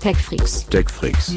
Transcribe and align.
TechFreaks. 0.00 0.66
TechFreaks. 0.68 1.34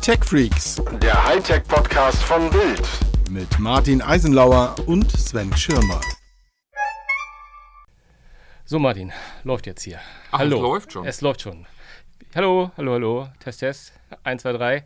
TechFreaks 0.00 0.76
Der 1.02 1.26
Hightech-Podcast 1.26 2.22
von 2.22 2.48
Bild. 2.50 2.82
mit 3.30 3.58
Martin 3.58 4.00
Eisenlauer 4.02 4.74
und 4.86 5.10
Sven 5.12 5.54
Schirmer. 5.56 6.00
So, 8.64 8.78
Martin, 8.78 9.12
läuft 9.44 9.66
jetzt 9.66 9.82
hier. 9.82 10.00
Ach, 10.32 10.38
hallo. 10.40 10.56
es 10.56 10.62
läuft 10.62 10.92
schon. 10.92 11.06
Es 11.06 11.20
läuft 11.20 11.42
schon. 11.42 11.66
Hallo, 12.34 12.70
hallo, 12.76 12.92
hallo. 12.92 13.28
Test, 13.40 13.60
Test. 13.60 13.92
1, 14.24 14.42
2, 14.42 14.52
3. 14.54 14.84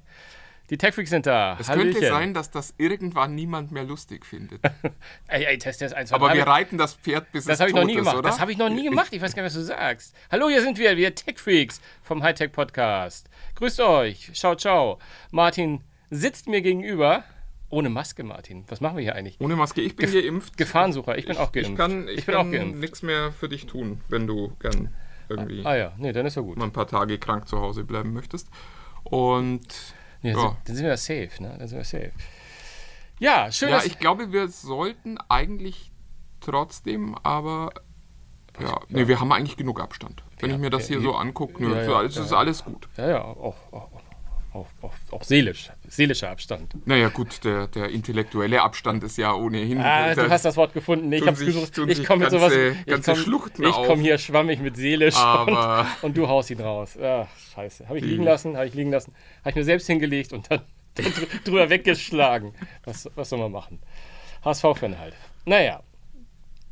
Die 0.70 0.78
Techfreaks 0.78 1.10
sind 1.10 1.26
da. 1.26 1.56
Es 1.58 1.68
Hallöchen. 1.68 1.92
könnte 1.94 2.08
sein, 2.08 2.32
dass 2.32 2.50
das 2.50 2.74
irgendwann 2.78 3.34
niemand 3.34 3.72
mehr 3.72 3.82
lustig 3.84 4.24
findet. 4.24 4.60
Ey, 5.26 5.44
ey, 5.44 5.58
Test, 5.58 5.80
Test, 5.80 5.94
1, 5.94 6.10
2, 6.10 6.16
3. 6.18 6.24
Aber 6.24 6.34
wir 6.34 6.46
reiten 6.46 6.78
das 6.78 6.94
Pferd 6.94 7.30
bis 7.32 7.44
das 7.44 7.54
es 7.54 7.60
habe 7.60 7.70
ich 7.70 7.74
noch 7.74 7.82
tot 7.82 7.86
nie 7.88 7.94
ist, 7.94 7.98
gemacht. 7.98 8.16
oder? 8.16 8.28
Das 8.28 8.38
habe 8.40 8.52
ich 8.52 8.58
noch 8.58 8.68
nie 8.70 8.84
gemacht. 8.84 9.08
Ich 9.12 9.20
weiß 9.20 9.34
gar 9.34 9.42
nicht, 9.42 9.50
was 9.52 9.60
du 9.60 9.64
sagst. 9.66 10.14
Hallo, 10.30 10.48
hier 10.48 10.62
sind 10.62 10.78
wir, 10.78 10.96
wir 10.96 11.12
Techfreaks 11.14 11.80
vom 12.02 12.22
Hightech 12.22 12.52
Podcast. 12.52 13.28
Grüßt 13.56 13.80
euch. 13.80 14.30
Ciao, 14.34 14.54
ciao. 14.54 15.00
Martin 15.32 15.80
sitzt 16.10 16.48
mir 16.48 16.62
gegenüber. 16.62 17.24
Ohne 17.68 17.88
Maske, 17.88 18.22
Martin. 18.22 18.64
Was 18.68 18.80
machen 18.80 18.96
wir 18.96 19.02
hier 19.02 19.14
eigentlich? 19.16 19.40
Ohne 19.40 19.56
Maske, 19.56 19.80
ich 19.80 19.94
bin 19.96 20.08
Gef- 20.08 20.22
geimpft. 20.22 20.56
Gefahrensucher. 20.56 21.18
Ich 21.18 21.26
bin 21.26 21.36
auch 21.36 21.50
geimpft. 21.52 21.70
Ich 21.72 21.76
kann, 21.76 22.08
ich 22.08 22.26
bin 22.26 22.34
kann 22.34 22.46
auch 22.46 22.50
geimpft. 22.50 22.80
nichts 22.80 23.02
mehr 23.02 23.32
für 23.32 23.48
dich 23.48 23.66
tun, 23.66 24.00
wenn 24.08 24.26
du 24.28 24.56
gern 24.60 24.92
irgendwie 25.28 25.64
Ah 25.64 25.76
ja, 25.76 25.92
nee, 25.98 26.12
dann 26.12 26.26
ist 26.26 26.34
ja 26.36 26.42
gut. 26.42 26.56
mal 26.58 26.64
ein 26.64 26.72
paar 26.72 26.86
Tage 26.88 27.18
krank 27.18 27.48
zu 27.48 27.60
Hause 27.60 27.84
bleiben 27.84 28.12
möchtest. 28.12 28.48
Und 29.04 29.66
Nee, 30.22 30.30
ja. 30.30 30.36
dann, 30.36 30.42
sind, 30.42 30.56
dann 30.64 30.76
sind 30.76 30.84
wir 30.84 30.90
ja 30.90 30.96
safe, 30.96 31.42
ne? 31.42 31.56
Dann 31.58 31.68
sind 31.68 31.78
wir 31.78 31.84
safe. 31.84 32.12
Ja, 33.18 33.52
schön, 33.52 33.68
ja, 33.68 33.82
ich 33.84 33.98
glaube, 33.98 34.32
wir 34.32 34.48
sollten 34.48 35.18
eigentlich 35.28 35.92
trotzdem, 36.40 37.14
aber 37.22 37.72
ja, 38.58 38.80
nee, 38.88 39.06
wir 39.06 39.20
haben 39.20 39.30
eigentlich 39.32 39.56
genug 39.56 39.80
Abstand. 39.80 40.22
Wenn 40.38 40.50
Ja, 40.50 40.56
ich 40.56 40.60
mir 40.62 40.70
das 40.70 40.88
ja, 40.88 40.96
hier 40.96 40.98
ja. 40.98 41.02
so 41.02 41.14
angucke, 41.16 41.62
Ja, 41.62 41.82
ja, 41.82 41.90
ja, 41.90 42.02
ist 42.02 42.16
ja. 42.16 42.36
alles 42.36 42.64
gut. 42.64 42.88
Ja, 42.96 43.08
ja, 43.08 43.22
auch, 43.24 43.56
auch, 43.72 43.90
auch, 44.52 44.66
auch, 44.82 44.92
auch 45.12 45.22
seelisch, 45.22 45.70
seelischer 45.88 46.30
Abstand. 46.30 46.74
Naja, 46.86 47.08
gut, 47.08 47.44
der, 47.44 47.68
der 47.68 47.88
intellektuelle 47.90 48.62
Abstand 48.62 49.04
ist 49.04 49.16
ja 49.16 49.32
ohnehin. 49.34 49.78
Ah, 49.80 50.14
du 50.14 50.28
hast 50.28 50.44
das 50.44 50.56
Wort 50.56 50.74
gefunden. 50.74 51.12
Ich 51.12 51.26
habe 51.26 51.42
gesucht. 51.44 51.78
Ich 51.88 52.04
komme 52.04 52.24
mit 52.24 52.30
sowas. 52.32 52.52
Ich 52.52 53.02
komme 53.02 53.74
auf. 53.74 53.86
komm 53.86 54.00
hier 54.00 54.18
schwammig 54.18 54.60
mit 54.60 54.76
seelisch 54.76 55.16
Aber- 55.18 55.86
und, 56.02 56.04
und 56.10 56.16
du 56.16 56.28
haust 56.28 56.50
ihn 56.50 56.60
raus. 56.60 56.98
Ach, 57.02 57.26
scheiße. 57.54 57.88
Habe 57.88 57.98
ich 57.98 58.04
liegen 58.04 58.24
lassen, 58.24 58.56
habe 58.56 58.66
ich 58.66 58.74
liegen 58.74 58.90
lassen. 58.90 59.12
Habe 59.40 59.50
ich 59.50 59.56
mir 59.56 59.64
selbst 59.64 59.86
hingelegt 59.86 60.32
und 60.32 60.50
dann, 60.50 60.60
dann 60.94 61.06
drü- 61.06 61.44
drüber 61.44 61.70
weggeschlagen. 61.70 62.52
Was, 62.84 63.08
was 63.14 63.28
soll 63.28 63.38
man 63.38 63.52
machen? 63.52 63.78
HSV-Fan 64.44 64.98
halt. 64.98 65.14
Naja, 65.44 65.80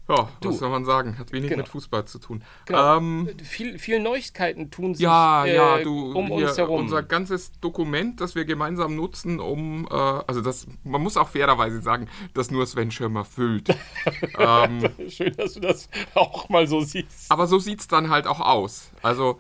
Ja, 0.09 0.29
Du. 0.41 0.49
was 0.49 0.59
soll 0.59 0.71
man 0.71 0.85
sagen? 0.87 1.19
Hat 1.19 1.33
wenig 1.33 1.51
Genau. 1.51 1.61
mit 1.63 1.69
Fußball 1.69 2.07
zu 2.07 2.19
tun. 2.19 2.43
genau. 2.65 2.97
Ähm, 2.97 3.29
viel, 3.43 3.79
viel 3.79 4.01
Neuigkeiten 4.01 4.71
tun 4.71 4.95
sich 4.95 5.03
ja, 5.05 5.45
äh, 5.45 5.55
ja, 5.55 5.79
du, 5.83 6.13
um 6.13 6.31
uns 6.31 6.57
herum. 6.57 6.81
unser 6.81 7.03
ganzes 7.03 7.53
Dokument, 7.61 8.21
das 8.21 8.35
wir 8.35 8.45
gemeinsam 8.47 8.97
nutzen, 8.97 9.39
um, 9.39 9.87
äh, 9.91 9.95
also 9.95 10.41
das, 10.41 10.67
man 10.83 11.03
muss 11.03 11.17
auch 11.19 11.29
fairerweise 11.29 11.83
sagen, 11.83 12.09
das 12.33 12.51
nur 12.51 12.65
Sven 12.67 12.91
Schirmer 12.91 13.25
füllt. 13.27 13.69
ähm, 14.39 14.89
Schön, 15.09 15.35
dass 15.37 15.55
du 15.55 15.61
das 15.61 15.89
auch 16.15 16.49
mal 16.49 16.67
so 16.67 16.81
siehst. 16.81 17.31
aber 17.31 17.47
so 17.47 17.59
sieht 17.59 17.81
es 17.81 17.89
dann 17.89 18.09
halt 18.11 18.27
auch 18.27 18.41
aus. 18.41 18.91
Also, 19.03 19.39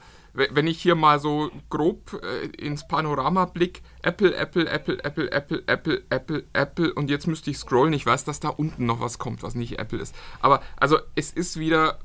wenn 0.50 0.66
ich 0.66 0.80
hier 0.80 0.94
mal 0.94 1.18
so 1.20 1.50
grob 1.70 2.20
äh, 2.22 2.46
ins 2.64 2.86
Panorama 2.86 3.44
blick, 3.46 3.82
Apple, 4.02 4.34
Apple, 4.34 4.68
Apple, 4.70 5.02
Apple, 5.04 5.30
Apple, 5.32 5.62
Apple, 5.66 6.02
Apple, 6.10 6.44
Apple 6.52 6.94
und 6.94 7.10
jetzt 7.10 7.26
müsste 7.26 7.50
ich 7.50 7.58
scrollen. 7.58 7.92
Ich 7.92 8.06
weiß, 8.06 8.24
dass 8.24 8.40
da 8.40 8.48
unten 8.48 8.86
noch 8.86 9.00
was 9.00 9.18
kommt, 9.18 9.42
was 9.42 9.54
nicht 9.54 9.78
Apple 9.78 9.98
ist. 9.98 10.14
Aber 10.40 10.62
also 10.76 10.98
es 11.14 11.32
ist 11.32 11.58
wieder, 11.58 11.98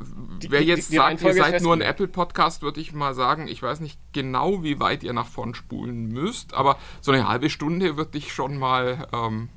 wer 0.49 0.61
die- 0.61 0.67
jetzt 0.67 0.91
die 0.91 0.95
sagt, 0.95 1.21
ihr 1.21 1.33
seid 1.43 1.61
nur 1.63 1.73
ein. 1.75 1.81
Apple-Podcast, 1.81 2.61
würde 2.61 2.81
ich 2.81 2.93
mal 2.93 3.13
sagen, 3.13 3.47
ich 3.47 3.61
weiß 3.61 3.79
nicht 3.79 3.99
genau, 4.13 4.63
wie 4.63 4.79
weit 4.79 5.03
ihr 5.03 5.13
nach 5.13 5.27
vorn 5.27 5.53
spulen 5.53 6.07
müsst, 6.07 6.53
aber 6.53 6.77
so 7.01 7.11
eine 7.11 7.27
halbe 7.27 7.49
Stunde 7.49 7.97
würde 7.97 8.17
ich 8.17 8.33
schon 8.33 8.57
mal, 8.57 9.07
ähm, 9.13 9.49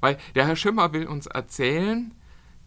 weil 0.00 0.18
der 0.34 0.46
Herr 0.46 0.56
Schimmer 0.56 0.92
will 0.92 1.06
uns 1.06 1.26
erzählen, 1.26 2.12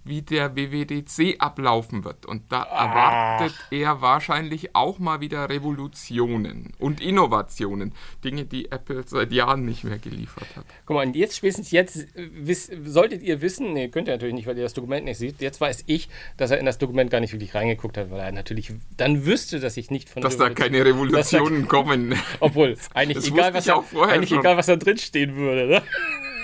wie 0.05 0.21
der 0.21 0.55
WWDC 0.55 1.35
ablaufen 1.39 2.03
wird. 2.03 2.25
Und 2.25 2.51
da 2.51 2.63
erwartet 2.63 3.53
er 3.71 4.01
wahrscheinlich 4.01 4.75
auch 4.75 4.99
mal 4.99 5.21
wieder 5.21 5.49
Revolutionen 5.49 6.73
und 6.79 7.01
Innovationen. 7.01 7.93
Dinge, 8.23 8.45
die 8.45 8.71
Apple 8.71 9.03
seit 9.05 9.31
Jahren 9.31 9.65
nicht 9.65 9.83
mehr 9.83 9.99
geliefert 9.99 10.47
hat. 10.55 10.65
Guck 10.85 10.95
mal, 10.95 11.07
und 11.07 11.15
jetzt 11.15 11.37
spätestens 11.37 11.71
jetzt 11.71 11.97
äh, 12.15 12.29
wiss, 12.33 12.69
solltet 12.85 13.23
ihr 13.23 13.41
wissen, 13.41 13.73
nee, 13.73 13.87
könnt 13.87 14.07
ihr 14.07 14.13
natürlich 14.13 14.33
nicht, 14.35 14.47
weil 14.47 14.57
ihr 14.57 14.63
das 14.63 14.73
Dokument 14.73 15.05
nicht 15.05 15.17
seht. 15.17 15.41
Jetzt 15.41 15.61
weiß 15.61 15.83
ich, 15.87 16.09
dass 16.37 16.51
er 16.51 16.59
in 16.59 16.65
das 16.65 16.77
Dokument 16.77 17.09
gar 17.09 17.19
nicht 17.19 17.33
wirklich 17.33 17.55
reingeguckt 17.55 17.97
hat, 17.97 18.11
weil 18.11 18.19
er 18.19 18.31
natürlich 18.31 18.71
dann 18.97 19.25
wüsste, 19.25 19.59
dass 19.59 19.77
ich 19.77 19.89
nicht 19.91 20.09
von 20.09 20.21
Dass 20.21 20.37
da 20.37 20.49
keine 20.49 20.83
Revolutionen 20.85 21.67
kommen. 21.67 22.15
Obwohl, 22.39 22.77
eigentlich, 22.93 23.17
Das 23.17 23.27
egal 23.27 23.53
was, 23.53 23.65
da, 23.65 23.81
vorher 23.81 24.15
eigentlich 24.15 24.29
schon. 24.29 24.39
egal, 24.39 24.57
was 24.57 24.65
da 24.65 24.75
drin 24.75 24.97
stehen 24.97 25.35
würde. 25.35 25.67
Ne? 25.67 25.81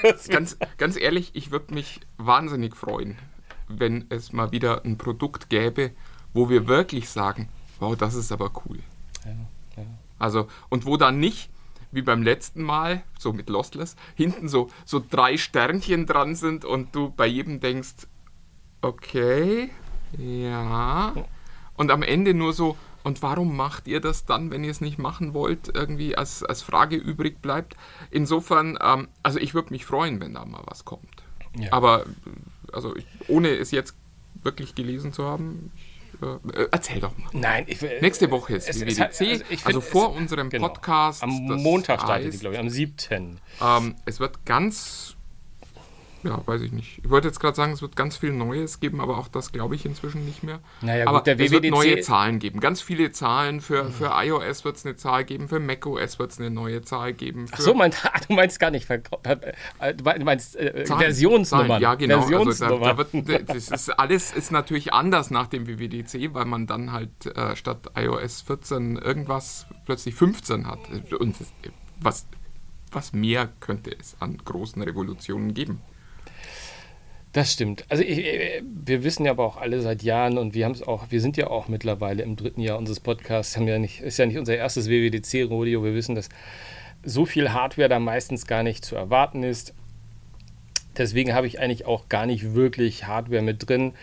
ganz, 0.29 0.57
ganz 0.77 0.99
ehrlich, 0.99 1.31
ich 1.33 1.51
würde 1.51 1.73
mich 1.73 1.99
wahnsinnig 2.17 2.75
freuen, 2.75 3.17
wenn 3.69 4.06
es 4.09 4.34
mal 4.34 4.52
wieder 4.52 4.84
ein 4.84 4.97
Produkt 4.97 5.50
gäbe, 5.50 5.91
wo 6.34 6.50
wir 6.50 6.68
wirklich 6.68 7.09
sagen, 7.09 7.50
wow, 7.80 7.96
das 7.96 8.16
ist 8.16 8.31
aber 8.31 8.52
cool. 8.66 8.80
Also, 10.19 10.47
und 10.69 10.85
wo 10.85 10.97
dann 10.97 11.19
nicht, 11.19 11.50
wie 11.91 12.02
beim 12.02 12.22
letzten 12.22 12.62
Mal, 12.62 13.03
so 13.18 13.34
mit 13.34 13.50
Lostless, 13.50 13.96
hinten 14.16 14.50
so, 14.50 14.69
so 14.85 15.02
drei 15.07 15.38
Sternchen 15.38 16.06
dran 16.06 16.35
sind 16.35 16.66
und 16.66 16.94
du 16.94 17.09
bei 17.09 17.25
jedem 17.25 17.62
denkst, 17.62 18.07
okay, 18.81 19.69
ja. 20.18 21.13
Und 21.75 21.91
am 21.91 22.03
Ende 22.03 22.34
nur 22.34 22.53
so, 22.53 22.78
und 23.03 23.22
warum 23.24 23.56
macht 23.56 23.88
ihr 23.88 24.01
das 24.01 24.25
dann, 24.25 24.51
wenn 24.51 24.63
ihr 24.63 24.72
es 24.72 24.81
nicht 24.81 25.00
machen 25.00 25.34
wollt, 25.34 25.72
irgendwie 25.74 26.18
als, 26.18 26.44
als 26.44 26.62
Frage 26.62 26.97
übrig 26.97 27.41
bleibt? 27.41 27.75
Insofern, 28.12 28.78
ähm, 28.81 29.07
also 29.24 29.40
ich 29.40 29.53
würde 29.53 29.72
mich 29.72 29.86
freuen, 29.86 30.19
wenn 30.19 30.34
da 30.34 30.44
mal 30.46 30.63
was 30.66 30.84
kommt. 30.84 31.24
Ja. 31.57 31.72
Aber, 31.72 32.06
also 32.74 32.96
ich, 32.96 33.06
ohne 33.28 33.50
es 33.50 33.72
jetzt 33.72 33.96
wirklich 34.44 34.75
gelesen 34.75 35.12
zu 35.13 35.25
haben, 35.25 35.72
ich, 36.22 36.57
äh, 36.57 36.68
erzähl 36.72 37.00
doch 37.00 37.18
mal. 37.18 37.30
Nein, 37.34 37.66
ich, 37.68 37.81
äh, 37.81 38.00
Nächste 38.02 38.30
Woche 38.31 38.56
ist 38.56 38.68
es- 38.69 38.78
die 38.78 39.02
hat- 39.02 39.09
also 39.19 39.24
also 39.66 39.81
find, 39.81 39.84
vor 39.91 40.12
es- 40.12 40.18
unserem 40.18 40.50
genau. 40.50 40.68
Podcast. 40.68 41.24
Am 41.24 41.30
Montag 41.30 42.02
startet 42.02 42.34
die, 42.34 42.38
glaube 42.38 42.56
ich, 42.56 42.59
am 42.59 42.69
7. 42.69 43.40
ähm, 43.62 43.96
es 44.06 44.19
wird 44.19 44.46
ganz, 44.46 45.16
ja, 46.24 46.41
weiß 46.46 46.62
ich 46.62 46.72
nicht. 46.72 47.00
Ich 47.03 47.09
wollte 47.09 47.28
jetzt 47.28 47.40
gerade 47.40 47.56
sagen, 47.56 47.72
es 47.72 47.81
wird 47.81 47.96
ganz 47.96 48.18
viel 48.18 48.31
Neues 48.31 48.80
geben, 48.80 49.00
aber 49.00 49.18
auch 49.18 49.28
das 49.28 49.52
glaube 49.52 49.75
ich 49.75 49.85
inzwischen 49.85 50.25
nicht 50.25 50.44
mehr. 50.44 50.59
Naja, 50.81 51.07
aber 51.07 51.19
gut, 51.19 51.28
der 51.28 51.40
es 51.40 51.52
wird 51.52 51.63
WWDC 51.63 51.72
neue 51.72 52.02
Zahlen 52.02 52.40
geben. 52.40 52.59
Ganz 52.59 52.81
viele 52.81 53.12
Zahlen. 53.12 53.62
Für, 53.62 53.90
für 53.91 54.12
iOS 54.13 54.66
wird 54.66 54.78
es 54.78 54.85
eine 54.85 54.96
Zahl 54.96 55.24
geben, 55.24 55.47
für 55.47 55.59
macOS 55.59 56.19
wird 56.19 56.31
es 56.31 56.40
eine 56.40 56.50
neue 56.50 56.81
Zahl 56.81 57.13
geben. 57.13 57.46
Ach 57.52 57.59
so, 57.59 57.74
mein, 57.74 57.91
du 58.28 58.34
meinst 58.34 58.59
gar 58.59 58.72
nicht, 58.72 58.90
äh, 58.90 59.00
du 59.94 60.03
meinst 60.25 60.56
äh, 60.56 60.84
Zahlen, 60.85 61.02
Versionsnummern. 61.02 61.68
Zahlen, 61.68 61.81
Ja, 61.81 61.96
genau. 61.96 62.18
Also 62.18 62.30
da, 62.30 62.38
Versionsnummern. 62.38 62.97
da 62.97 63.28
wird, 63.28 63.50
das 63.50 63.69
ist 63.69 63.90
alles 63.90 64.31
ist 64.31 64.51
natürlich 64.51 64.94
anders 64.94 65.31
nach 65.31 65.47
dem 65.47 65.68
WWDC, 65.68 66.34
weil 66.34 66.46
man 66.46 66.68
dann 66.68 66.91
halt 66.91 67.25
äh, 67.25 67.56
statt 67.56 67.91
iOS 67.96 68.41
14 68.41 68.97
irgendwas 68.97 69.68
plötzlich 69.86 70.16
15 70.16 70.68
hat. 70.68 70.80
Und 71.18 71.36
was, 72.01 72.28
was 72.91 73.13
mehr 73.13 73.50
könnte 73.59 73.97
es 73.97 74.18
an 74.19 74.38
großen 74.38 74.81
Revolutionen 74.81 75.53
geben? 75.53 75.81
Das 77.31 77.53
stimmt. 77.53 77.85
Also 77.90 78.03
ich, 78.03 78.19
äh, 78.19 78.62
wir 78.63 79.03
wissen 79.03 79.25
ja 79.25 79.31
aber 79.31 79.45
auch 79.45 79.57
alle 79.57 79.81
seit 79.81 80.01
Jahren 80.01 80.38
und 80.38 80.56
wir 80.56 80.66
haben 80.66 80.72
es 80.72 80.81
auch, 80.81 81.06
wir 81.09 81.22
sind 81.22 81.38
ja 81.38 81.47
auch 81.47 81.67
mittlerweile 81.67 82.23
im 82.23 82.35
dritten 82.35 82.62
Jahr 82.62 82.78
unseres 82.78 83.00
Podcasts, 83.00 83.56
haben 83.56 83.67
ja 83.67 83.78
nicht, 83.78 84.01
ist 84.01 84.17
ja 84.17 84.25
nicht 84.25 84.40
unser 84.40 84.56
erstes 84.56 84.90
WWDC-Rodeo. 84.90 85.84
Wir 85.84 85.94
wissen, 85.94 86.16
dass 86.16 86.29
so 87.03 87.25
viel 87.25 87.53
Hardware 87.53 87.89
da 87.89 88.00
meistens 88.00 88.47
gar 88.47 88.63
nicht 88.63 88.84
zu 88.84 88.95
erwarten 88.95 89.44
ist. 89.44 89.73
Deswegen 90.97 91.34
habe 91.34 91.47
ich 91.47 91.59
eigentlich 91.59 91.85
auch 91.85 92.09
gar 92.09 92.25
nicht 92.25 92.56
wirklich 92.56 93.06
Hardware 93.06 93.44
mit 93.44 93.69
drin. 93.69 93.94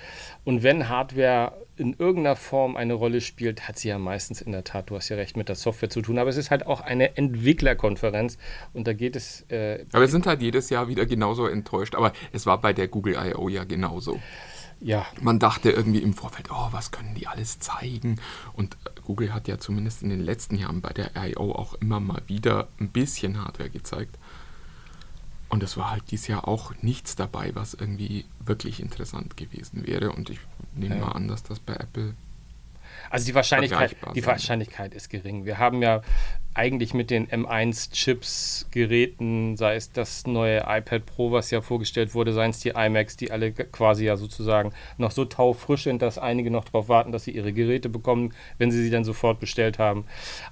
Und 0.45 0.63
wenn 0.63 0.89
Hardware 0.89 1.53
in 1.77 1.95
irgendeiner 1.99 2.37
Form 2.37 2.77
eine 2.77 2.95
Rolle 2.95 3.21
spielt, 3.21 3.69
hat 3.69 3.79
sie 3.79 3.89
ja 3.89 3.99
meistens 3.99 4.41
in 4.41 4.53
der 4.53 4.65
Tat, 4.65 4.91
du 4.91 4.97
hast 4.97 5.09
ja 5.09 5.17
recht, 5.17 5.37
mit 5.37 5.49
der 5.49 5.57
Software 5.57 5.91
zu 5.91 6.03
tun. 6.03 6.19
Aber 6.19 6.31
es 6.31 6.37
ist 6.37 6.51
halt 6.51 6.67
auch 6.67 6.81
eine 6.81 7.17
Entwicklerkonferenz 7.17 8.39
und 8.73 8.87
da 8.87 8.93
geht 8.93 9.17
es 9.17 9.43
äh, 9.51 9.85
Aber 9.93 10.03
wir 10.03 10.09
sind 10.09 10.27
halt 10.27 10.43
jedes 10.43 10.71
Jahr 10.71 10.89
wieder 10.89 11.07
genauso 11.07 11.47
enttäuscht. 11.47 11.95
Aber 11.95 12.13
es 12.33 12.47
war 12.47 12.61
bei 12.61 12.73
der 12.73 12.89
Google 12.89 13.15
I.O. 13.15 13.49
ja 13.49 13.65
genauso. 13.65 14.21
ja, 14.81 15.07
Man 15.21 15.39
dachte 15.39 15.71
irgendwie 15.71 16.01
im 16.01 16.15
Vorfeld, 16.15 16.51
oh, 16.51 16.69
was 16.71 16.91
können 16.91 17.15
die 17.15 17.27
alles 17.27 17.59
zeigen? 17.59 18.21
Und 18.55 18.77
Google 19.05 19.35
hat 19.35 19.47
ja 19.49 19.59
zumindest 19.59 20.03
in 20.03 20.09
den 20.09 20.21
letzten 20.21 20.57
Jahren 20.57 20.81
bei 20.81 20.91
der 20.91 21.11
I.O. 21.17 21.53
auch 21.53 21.75
immer 21.75 22.01
mal 22.01 22.23
wieder 22.27 22.69
ein 22.81 22.89
bisschen 22.89 23.43
Hardware 23.45 23.71
gezeigt. 23.71 24.19
Und 25.49 25.63
es 25.63 25.77
war 25.77 25.91
halt 25.91 26.11
dieses 26.11 26.27
Jahr 26.27 26.49
auch 26.49 26.73
nichts 26.83 27.15
dabei, 27.17 27.55
was 27.55 27.75
irgendwie 27.75 28.25
wirklich 28.45 28.81
interessant 28.81 29.37
gewesen 29.37 29.87
wäre. 29.87 30.11
Und 30.11 30.31
ich 30.31 30.41
nehme 30.75 30.97
mal 30.97 31.13
an, 31.13 31.29
dass 31.29 31.43
das 31.43 31.61
bei 31.61 31.75
Apple 31.75 32.15
Also 33.11 33.27
die 33.27 33.35
Wahrscheinlichkeit, 33.35 33.97
die. 34.15 34.27
Wahrscheinlichkeit 34.27 34.95
ist 34.95 35.09
gering. 35.09 35.45
Wir 35.45 35.59
haben 35.59 35.83
ja 35.83 36.03
eigentlich 36.57 36.95
mit 36.95 37.11
den 37.11 37.29
M1-Chips 37.29 38.67
Geräten, 38.71 39.57
sei 39.57 39.77
es 39.77 39.93
das 39.93 40.27
neue 40.27 40.65
iPad 40.67 41.05
Pro, 41.05 41.31
was 41.31 41.51
ja 41.51 41.61
vorgestellt 41.61 42.15
wurde, 42.15 42.33
seien 42.33 42.51
es 42.51 42.61
die 42.61 42.71
iMacs, 42.71 43.17
die 43.17 43.31
alle 43.31 43.53
quasi 43.53 44.07
ja 44.07 44.17
sozusagen 44.17 44.73
noch 44.97 45.11
so 45.11 45.27
taufrisch 45.27 45.85
sind, 45.85 46.01
dass 46.01 46.19
einige 46.19 46.51
noch 46.51 46.65
darauf 46.65 46.89
warten, 46.89 47.13
dass 47.13 47.25
sie 47.25 47.33
ihre 47.33 47.53
Geräte 47.53 47.89
bekommen, 47.89 48.33
wenn 48.59 48.71
sie 48.71 48.83
sie 48.83 48.91
dann 48.91 49.05
sofort 49.05 49.39
bestellt 49.39 49.79
haben. 49.79 50.07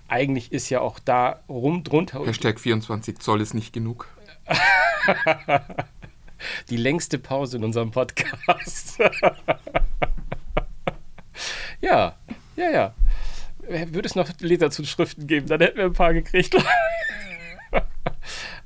Eigentlich 0.06 0.52
ist 0.52 0.68
ja 0.68 0.80
auch 0.80 0.98
da 0.98 1.40
rum 1.48 1.82
drunter 1.84 2.24
Hashtag 2.24 2.60
24 2.60 3.18
Zoll 3.18 3.40
ist 3.40 3.54
nicht 3.54 3.72
genug. 3.72 4.08
die 6.70 6.76
längste 6.76 7.18
Pause 7.18 7.56
in 7.56 7.64
unserem 7.64 7.90
Podcast. 7.90 8.98
ja, 11.80 12.16
ja, 12.56 12.70
ja. 12.70 12.94
Würde 13.66 14.06
es 14.06 14.14
noch 14.14 14.28
Leserzuschriften 14.40 15.26
geben, 15.26 15.46
dann 15.46 15.60
hätten 15.60 15.78
wir 15.78 15.86
ein 15.86 15.94
paar 15.94 16.12
gekriegt. 16.12 16.54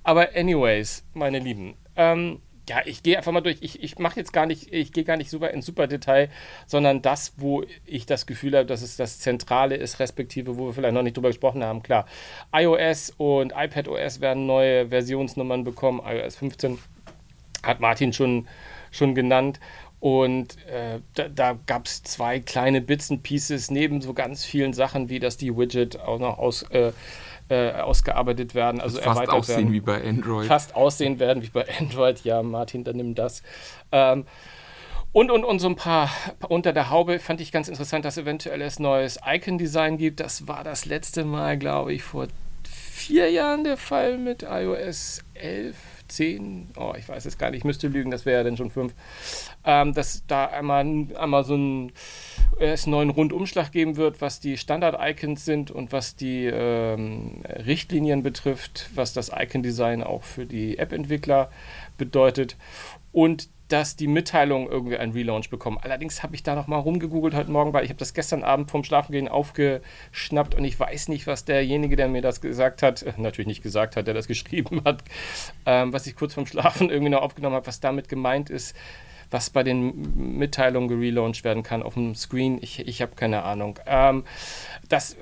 Aber 0.03 0.35
anyways, 0.35 1.05
meine 1.15 1.39
Lieben, 1.39 1.77
ähm, 1.95 2.43
ja, 2.69 2.83
ich 2.85 3.03
gehe 3.03 3.17
einfach 3.17 3.33
mal 3.33 3.41
durch. 3.41 3.59
Ich, 3.61 3.83
ich 3.83 3.99
mache 3.99 4.21
jetzt 4.21 4.33
gar 4.33 4.47
nicht, 4.47 4.73
ich 4.73 4.93
gehe 4.93 5.05
gar 5.05 5.17
nicht 5.17 5.31
super 5.31 5.51
ins 5.51 5.67
super 5.67 5.87
Detail, 5.87 6.29
sondern 6.67 7.03
das, 7.03 7.35
wo 7.37 7.65
ich 7.87 8.07
das 8.07 8.27
Gefühl 8.27 8.57
habe, 8.57 8.67
dass 8.67 8.83
es 8.83 8.97
das 8.97 9.21
Zentrale 9.21 9.77
ist, 9.77 10.01
respektive, 10.01 10.59
wo 10.59 10.67
wir 10.67 10.73
vielleicht 10.75 10.95
noch 10.95 11.03
nicht 11.03 11.17
drüber 11.17 11.29
gesprochen 11.29 11.65
haben. 11.65 11.83
Klar, 11.83 12.07
iOS 12.53 13.15
und 13.17 13.53
iPadOS 13.57 14.21
werden 14.21 14.47
neue 14.47 14.89
Versionsnummern 14.89 15.65
bekommen. 15.65 16.01
iOS 16.05 16.37
15 16.37 16.79
hat 17.63 17.81
Martin 17.81 18.13
schon, 18.13 18.47
schon 18.91 19.15
genannt. 19.15 19.61
Und 20.01 20.57
äh, 20.69 21.01
da, 21.15 21.29
da 21.29 21.59
gab 21.67 21.87
es 21.87 22.03
zwei 22.05 22.39
kleine 22.39 22.81
Bits 22.81 23.11
and 23.11 23.25
Pieces 23.25 23.71
neben 23.71 24.01
so 24.01 24.15
ganz 24.15 24.45
vielen 24.45 24.73
Sachen, 24.73 25.09
wie 25.09 25.19
dass 25.19 25.37
die 25.37 25.57
Widget 25.57 25.99
auch 25.99 26.21
noch 26.21 26.39
aus, 26.39 26.63
äh, 26.71 26.93
äh, 27.49 27.73
ausgearbeitet 27.73 28.55
werden, 28.55 28.81
also 28.81 28.97
Fast 28.97 29.07
erweitert 29.07 29.35
aussehen 29.35 29.57
werden 29.57 29.73
wie 29.73 29.81
bei 29.81 30.05
Android. 30.05 30.47
fast 30.47 30.75
aussehen 30.75 31.19
werden 31.19 31.43
wie 31.43 31.49
bei 31.49 31.67
Android. 31.79 32.25
Ja, 32.25 32.43
Martin, 32.43 32.85
dann 32.85 32.97
nimm 32.97 33.15
das. 33.15 33.43
Ähm, 33.93 34.27
und, 35.13 35.31
und, 35.31 35.45
und 35.45 35.59
so 35.59 35.69
ein 35.69 35.77
paar 35.77 36.11
unter 36.49 36.73
der 36.73 36.91
Haube 36.91 37.19
fand 37.19 37.41
ich 37.41 37.51
ganz 37.51 37.69
interessant, 37.69 38.05
dass 38.05 38.19
eventuell 38.19 38.61
es 38.61 38.79
neues 38.79 39.19
Icon-Design 39.27 39.97
gibt. 39.97 40.21
Das 40.21 40.47
war 40.47 40.65
das 40.65 40.85
letzte 40.85 41.25
Mal, 41.25 41.59
glaube 41.59 41.95
ich, 41.95 42.03
vor 42.03 42.29
vier 42.65 43.31
Jahren 43.31 43.65
der 43.65 43.79
Fall 43.79 44.19
mit 44.19 44.43
iOS 44.43 45.23
11, 45.35 45.77
10. 46.09 46.71
Oh, 46.77 46.95
ich 46.99 47.09
weiß 47.09 47.27
es 47.27 47.39
gar 47.39 47.51
nicht, 47.51 47.59
ich 47.59 47.65
müsste 47.65 47.89
lügen, 47.89 48.11
das 48.11 48.27
wäre 48.27 48.39
ja 48.39 48.45
dann 48.45 48.57
schon 48.57 48.71
fünf. 48.71 48.95
Ähm, 49.65 49.95
dass 49.95 50.25
da 50.27 50.47
einmal, 50.47 50.85
einmal 51.17 51.45
so 51.45 51.55
einen 51.55 51.93
neuen 52.87 53.11
Rundumschlag 53.11 53.73
geben 53.73 53.97
wird, 53.97 54.21
was 54.21 54.41
die 54.41 54.57
Standard-Icons 54.57 55.45
sind 55.45 55.71
und 55.71 55.93
was 55.93 56.17
die 56.17 56.47
ähm, 56.47 57.43
Richtlinien 57.45 58.23
betrifft, 58.23 58.91
was 58.95 59.13
das 59.13 59.31
Icon-Design 59.35 60.03
auch 60.03 60.23
für 60.23 60.47
die 60.47 60.79
App-Entwickler 60.79 61.51
bedeutet 61.97 62.57
und 63.13 63.49
dass 63.69 63.97
die 63.97 64.07
Mitteilungen 64.07 64.69
irgendwie 64.69 64.97
einen 64.97 65.13
Relaunch 65.13 65.51
bekommen. 65.51 65.79
Allerdings 65.81 66.23
habe 66.23 66.35
ich 66.35 66.43
da 66.43 66.55
noch 66.55 66.67
mal 66.67 66.79
rumgegoogelt 66.79 67.35
heute 67.35 67.51
Morgen, 67.51 67.73
weil 67.73 67.85
ich 67.85 67.91
habe 67.91 67.99
das 67.99 68.15
gestern 68.15 68.43
Abend 68.43 68.71
vom 68.71 68.83
Schlafengehen 68.83 69.29
aufgeschnappt 69.29 70.55
und 70.55 70.65
ich 70.65 70.79
weiß 70.79 71.09
nicht, 71.09 71.27
was 71.27 71.45
derjenige, 71.45 71.97
der 71.97 72.09
mir 72.09 72.23
das 72.23 72.41
gesagt 72.41 72.83
hat, 72.83 73.03
äh, 73.03 73.13
natürlich 73.17 73.49
nicht 73.49 73.63
gesagt 73.63 73.97
hat, 73.97 74.07
der 74.07 74.15
das 74.15 74.27
geschrieben 74.29 74.83
hat, 74.85 75.05
ähm, 75.67 75.93
was 75.93 76.07
ich 76.07 76.17
kurz 76.17 76.35
vorm 76.35 76.47
Schlafen 76.47 76.91
irgendwie 76.91 77.11
noch 77.11 77.23
aufgenommen 77.23 77.57
habe, 77.57 77.67
was 77.67 77.81
damit 77.81 78.09
gemeint 78.09 78.51
ist 78.51 78.75
was 79.31 79.51
bei 79.51 79.63
den 79.63 80.39
Mitteilungen 80.39 80.89
gelauncht 80.89 81.45
werden 81.45 81.63
kann 81.63 81.83
auf 81.83 81.95
dem 81.95 82.15
Screen. 82.15 82.59
Ich, 82.63 82.81
ich 82.81 83.03
habe 83.03 83.15
keine 83.15 83.43
Ahnung. 83.43 83.79
Ähm, 83.87 84.25
das, 84.89 85.17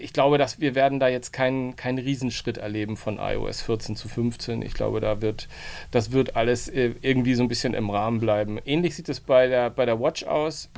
ich 0.00 0.12
glaube, 0.12 0.38
dass 0.38 0.60
wir 0.60 0.74
werden 0.74 1.00
da 1.00 1.08
jetzt 1.08 1.32
keinen 1.32 1.76
keinen 1.76 1.98
Riesenschritt 1.98 2.58
erleben 2.58 2.96
von 2.96 3.18
iOS 3.18 3.62
14 3.62 3.96
zu 3.96 4.08
15. 4.08 4.62
Ich 4.62 4.74
glaube, 4.74 5.00
da 5.00 5.20
wird, 5.20 5.48
das 5.90 6.12
wird 6.12 6.36
alles 6.36 6.68
äh, 6.68 6.94
irgendwie 7.00 7.34
so 7.34 7.42
ein 7.42 7.48
bisschen 7.48 7.74
im 7.74 7.90
Rahmen 7.90 8.20
bleiben. 8.20 8.58
Ähnlich 8.64 8.96
sieht 8.96 9.08
es 9.08 9.20
bei 9.20 9.48
der, 9.48 9.70
bei 9.70 9.86
der 9.86 10.00
Watch 10.00 10.24
aus. 10.24 10.70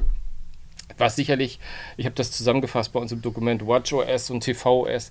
Was 0.99 1.17
sicherlich, 1.17 1.59
ich 1.97 2.07
habe 2.07 2.15
das 2.15 2.31
zusammengefasst 2.31 2.93
bei 2.93 3.01
uns 3.01 3.11
im 3.11 3.23
Dokument 3.23 3.67
WatchOS 3.67 4.31
und 4.31 4.45
tvOS. 4.45 5.11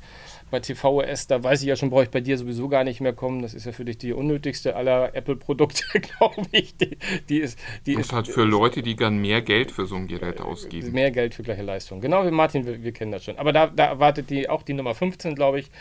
Bei 0.53 0.59
tvOS, 0.59 1.25
da 1.25 1.43
weiß 1.43 1.63
ich 1.63 1.67
ja 1.67 1.75
schon, 1.75 1.89
brauche 1.89 2.03
ich 2.03 2.11
bei 2.11 2.21
dir 2.21 2.37
sowieso 2.37 2.69
gar 2.69 2.83
nicht 2.83 3.01
mehr 3.01 3.13
kommen. 3.13 3.41
Das 3.41 3.55
ist 3.55 3.65
ja 3.65 3.71
für 3.71 3.85
dich 3.85 3.97
die 3.97 4.13
unnötigste 4.13 4.75
aller 4.75 5.15
Apple-Produkte, 5.15 5.83
glaube 5.99 6.43
ich. 6.51 6.77
Die, 6.77 6.95
die 7.27 7.39
ist, 7.39 7.57
die 7.87 7.95
Das 7.95 8.05
ist 8.05 8.13
halt 8.13 8.27
für 8.27 8.43
Leute, 8.43 8.83
die 8.83 8.95
gern 8.95 9.17
mehr 9.17 9.41
Geld 9.41 9.71
für 9.71 9.87
so 9.87 9.95
ein 9.95 10.07
Gerät 10.07 10.41
ausgeben. 10.41 10.91
mehr 10.91 11.09
Geld 11.09 11.33
für 11.33 11.41
gleiche 11.41 11.63
Leistung. 11.63 12.01
Genau 12.01 12.23
wie 12.23 12.29
Martin, 12.29 12.67
wir, 12.67 12.83
wir 12.83 12.91
kennen 12.91 13.11
das 13.11 13.23
schon. 13.23 13.39
Aber 13.39 13.51
da, 13.51 13.65
da 13.65 13.85
erwartet 13.85 14.29
die 14.29 14.47
auch 14.47 14.61
die 14.61 14.73
Nummer 14.73 14.93
15, 14.93 15.33
glaube 15.33 15.59
ich. 15.59 15.71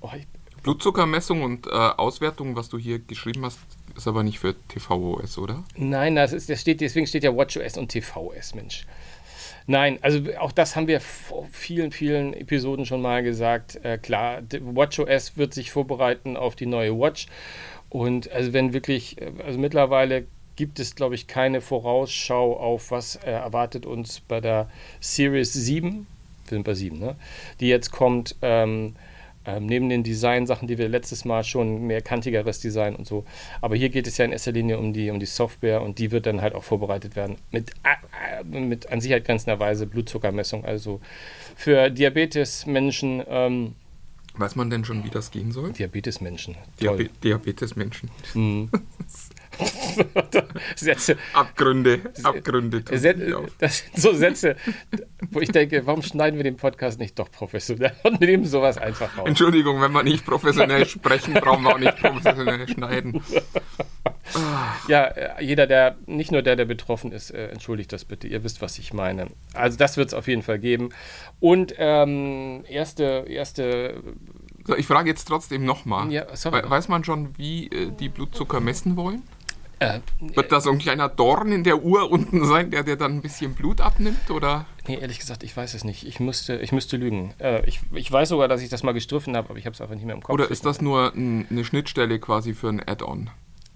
Oh, 0.00 0.10
ich 0.16 0.28
Blutzuckermessung 0.62 1.42
und 1.42 1.66
äh, 1.66 1.70
Auswertung, 1.70 2.54
was 2.54 2.68
du 2.68 2.78
hier 2.78 3.00
geschrieben 3.00 3.44
hast, 3.44 3.58
ist 3.96 4.06
aber 4.06 4.22
nicht 4.22 4.38
für 4.38 4.54
tvOS, 4.68 5.38
oder? 5.38 5.64
Nein, 5.74 6.14
das, 6.14 6.32
ist, 6.32 6.48
das 6.48 6.60
steht, 6.60 6.80
deswegen 6.80 7.08
steht 7.08 7.24
ja 7.24 7.34
WatchOS 7.34 7.78
und 7.78 7.90
tvOS, 7.90 8.54
Mensch. 8.54 8.86
Nein, 9.70 10.00
also 10.02 10.18
auch 10.40 10.50
das 10.50 10.74
haben 10.74 10.88
wir 10.88 11.00
vor 11.00 11.46
vielen, 11.52 11.92
vielen 11.92 12.34
Episoden 12.34 12.86
schon 12.86 13.00
mal 13.00 13.22
gesagt. 13.22 13.78
Äh, 13.84 13.98
klar, 13.98 14.42
WatchOS 14.50 15.36
wird 15.36 15.54
sich 15.54 15.70
vorbereiten 15.70 16.36
auf 16.36 16.56
die 16.56 16.66
neue 16.66 16.98
Watch. 16.98 17.28
Und 17.88 18.28
also 18.32 18.52
wenn 18.52 18.72
wirklich, 18.72 19.22
äh, 19.22 19.30
also 19.46 19.60
mittlerweile 19.60 20.26
gibt 20.56 20.80
es, 20.80 20.96
glaube 20.96 21.14
ich, 21.14 21.28
keine 21.28 21.60
Vorausschau 21.60 22.56
auf, 22.56 22.90
was 22.90 23.14
äh, 23.14 23.30
erwartet 23.30 23.86
uns 23.86 24.18
bei 24.18 24.40
der 24.40 24.68
Series 24.98 25.52
7, 25.52 26.08
wir 26.46 26.48
sind 26.48 26.64
bei 26.64 26.74
7, 26.74 26.98
ne? 26.98 27.14
die 27.60 27.68
jetzt 27.68 27.92
kommt. 27.92 28.34
Ähm, 28.42 28.96
ähm, 29.46 29.66
neben 29.66 29.88
den 29.88 30.02
Design-Sachen, 30.02 30.68
die 30.68 30.78
wir 30.78 30.88
letztes 30.88 31.24
Mal 31.24 31.44
schon 31.44 31.86
mehr 31.86 32.02
kantigeres 32.02 32.60
Design 32.60 32.94
und 32.94 33.06
so. 33.06 33.24
Aber 33.60 33.76
hier 33.76 33.88
geht 33.88 34.06
es 34.06 34.18
ja 34.18 34.24
in 34.24 34.32
erster 34.32 34.52
Linie 34.52 34.78
um 34.78 34.92
die, 34.92 35.10
um 35.10 35.18
die 35.18 35.26
Software 35.26 35.82
und 35.82 35.98
die 35.98 36.10
wird 36.10 36.26
dann 36.26 36.42
halt 36.42 36.54
auch 36.54 36.64
vorbereitet 36.64 37.16
werden 37.16 37.36
mit, 37.50 37.70
äh, 37.82 38.40
äh, 38.40 38.60
mit 38.60 38.90
an 38.90 39.00
Sicherheit 39.00 39.24
grenzender 39.24 39.58
Weise 39.58 39.86
Blutzuckermessung. 39.86 40.64
Also 40.64 41.00
für 41.56 41.90
Diabetes-Menschen, 41.90 43.22
ähm, 43.28 43.74
Weiß 44.34 44.54
man 44.56 44.70
denn 44.70 44.84
schon, 44.84 45.04
wie 45.04 45.10
das 45.10 45.32
gehen 45.32 45.50
soll? 45.52 45.72
Diabetes-Menschen, 45.72 46.56
Diabe 46.80 47.10
Diabetesmenschen. 47.22 48.10
Sätze, 50.76 51.16
Abgründe, 51.32 52.00
Abgründe. 52.22 52.84
tun 52.84 52.96
Sä- 52.98 53.12
die 53.14 53.34
auf. 53.34 53.46
das 53.58 53.78
sind 53.78 53.96
so 53.96 54.12
Sätze, 54.14 54.56
wo 55.30 55.40
ich 55.40 55.50
denke, 55.50 55.86
warum 55.86 56.02
schneiden 56.02 56.36
wir 56.38 56.44
den 56.44 56.56
Podcast 56.56 56.98
nicht 56.98 57.18
doch 57.18 57.30
professionell 57.30 57.92
und 58.04 58.20
nehmen 58.20 58.44
sowas 58.44 58.78
einfach 58.78 59.16
raus? 59.18 59.26
Entschuldigung, 59.28 59.80
wenn 59.80 59.92
wir 59.92 60.02
nicht 60.02 60.24
professionell 60.24 60.86
sprechen, 60.86 61.34
brauchen 61.34 61.64
wir 61.64 61.74
auch 61.74 61.78
nicht 61.78 61.96
professionell 61.98 62.68
schneiden. 62.68 63.22
Ja, 64.88 65.04
äh, 65.06 65.44
jeder, 65.44 65.66
der, 65.66 65.96
nicht 66.06 66.30
nur 66.30 66.42
der, 66.42 66.54
der 66.56 66.64
betroffen 66.64 67.10
ist, 67.12 67.30
äh, 67.30 67.48
entschuldigt 67.48 67.92
das 67.92 68.04
bitte. 68.04 68.28
Ihr 68.28 68.44
wisst, 68.44 68.62
was 68.62 68.78
ich 68.78 68.92
meine. 68.92 69.26
Also 69.54 69.76
das 69.76 69.96
wird 69.96 70.08
es 70.08 70.14
auf 70.14 70.28
jeden 70.28 70.42
Fall 70.42 70.58
geben. 70.58 70.90
Und 71.40 71.74
ähm, 71.78 72.64
erste, 72.68 73.24
erste, 73.28 74.02
So, 74.66 74.76
ich 74.76 74.86
frage 74.86 75.08
jetzt 75.10 75.24
trotzdem 75.24 75.64
nochmal. 75.64 76.12
Ja, 76.12 76.26
weiß 76.30 76.88
man 76.88 77.02
schon, 77.02 77.36
wie 77.38 77.66
äh, 77.68 77.90
die 77.90 78.08
Blutzucker 78.08 78.60
messen 78.60 78.96
wollen? 78.96 79.22
Äh, 79.80 80.00
Wird 80.20 80.52
da 80.52 80.60
so 80.60 80.70
ein 80.70 80.78
kleiner 80.78 81.08
Dorn 81.08 81.50
in 81.52 81.64
der 81.64 81.82
Uhr 81.82 82.10
unten 82.10 82.46
sein, 82.46 82.70
der 82.70 82.84
dir 82.84 82.96
dann 82.96 83.16
ein 83.16 83.22
bisschen 83.22 83.54
Blut 83.54 83.80
abnimmt? 83.80 84.30
Oder? 84.30 84.66
nee, 84.90 84.98
ehrlich 85.00 85.18
gesagt, 85.18 85.42
ich 85.42 85.56
weiß 85.56 85.74
es 85.74 85.84
nicht. 85.84 86.06
Ich 86.06 86.20
müsste, 86.20 86.56
ich 86.56 86.72
müsste 86.72 86.96
lügen. 86.96 87.32
Äh, 87.38 87.64
ich, 87.66 87.80
ich 87.92 88.10
weiß 88.10 88.28
sogar, 88.28 88.48
dass 88.48 88.62
ich 88.62 88.68
das 88.68 88.82
mal 88.82 88.92
gestriffen 88.92 89.36
habe, 89.36 89.50
aber 89.50 89.58
ich 89.58 89.66
habe 89.66 89.74
es 89.74 89.80
einfach 89.80 89.94
nicht 89.94 90.04
mehr 90.04 90.14
im 90.14 90.22
Kopf. 90.22 90.34
Oder 90.34 90.50
ist 90.50 90.66
das 90.66 90.80
nur 90.80 91.14
ein, 91.14 91.46
eine 91.50 91.64
Schnittstelle 91.64 92.18
quasi 92.18 92.54
für 92.54 92.68
ein 92.68 92.80
Add-on? 92.86 93.30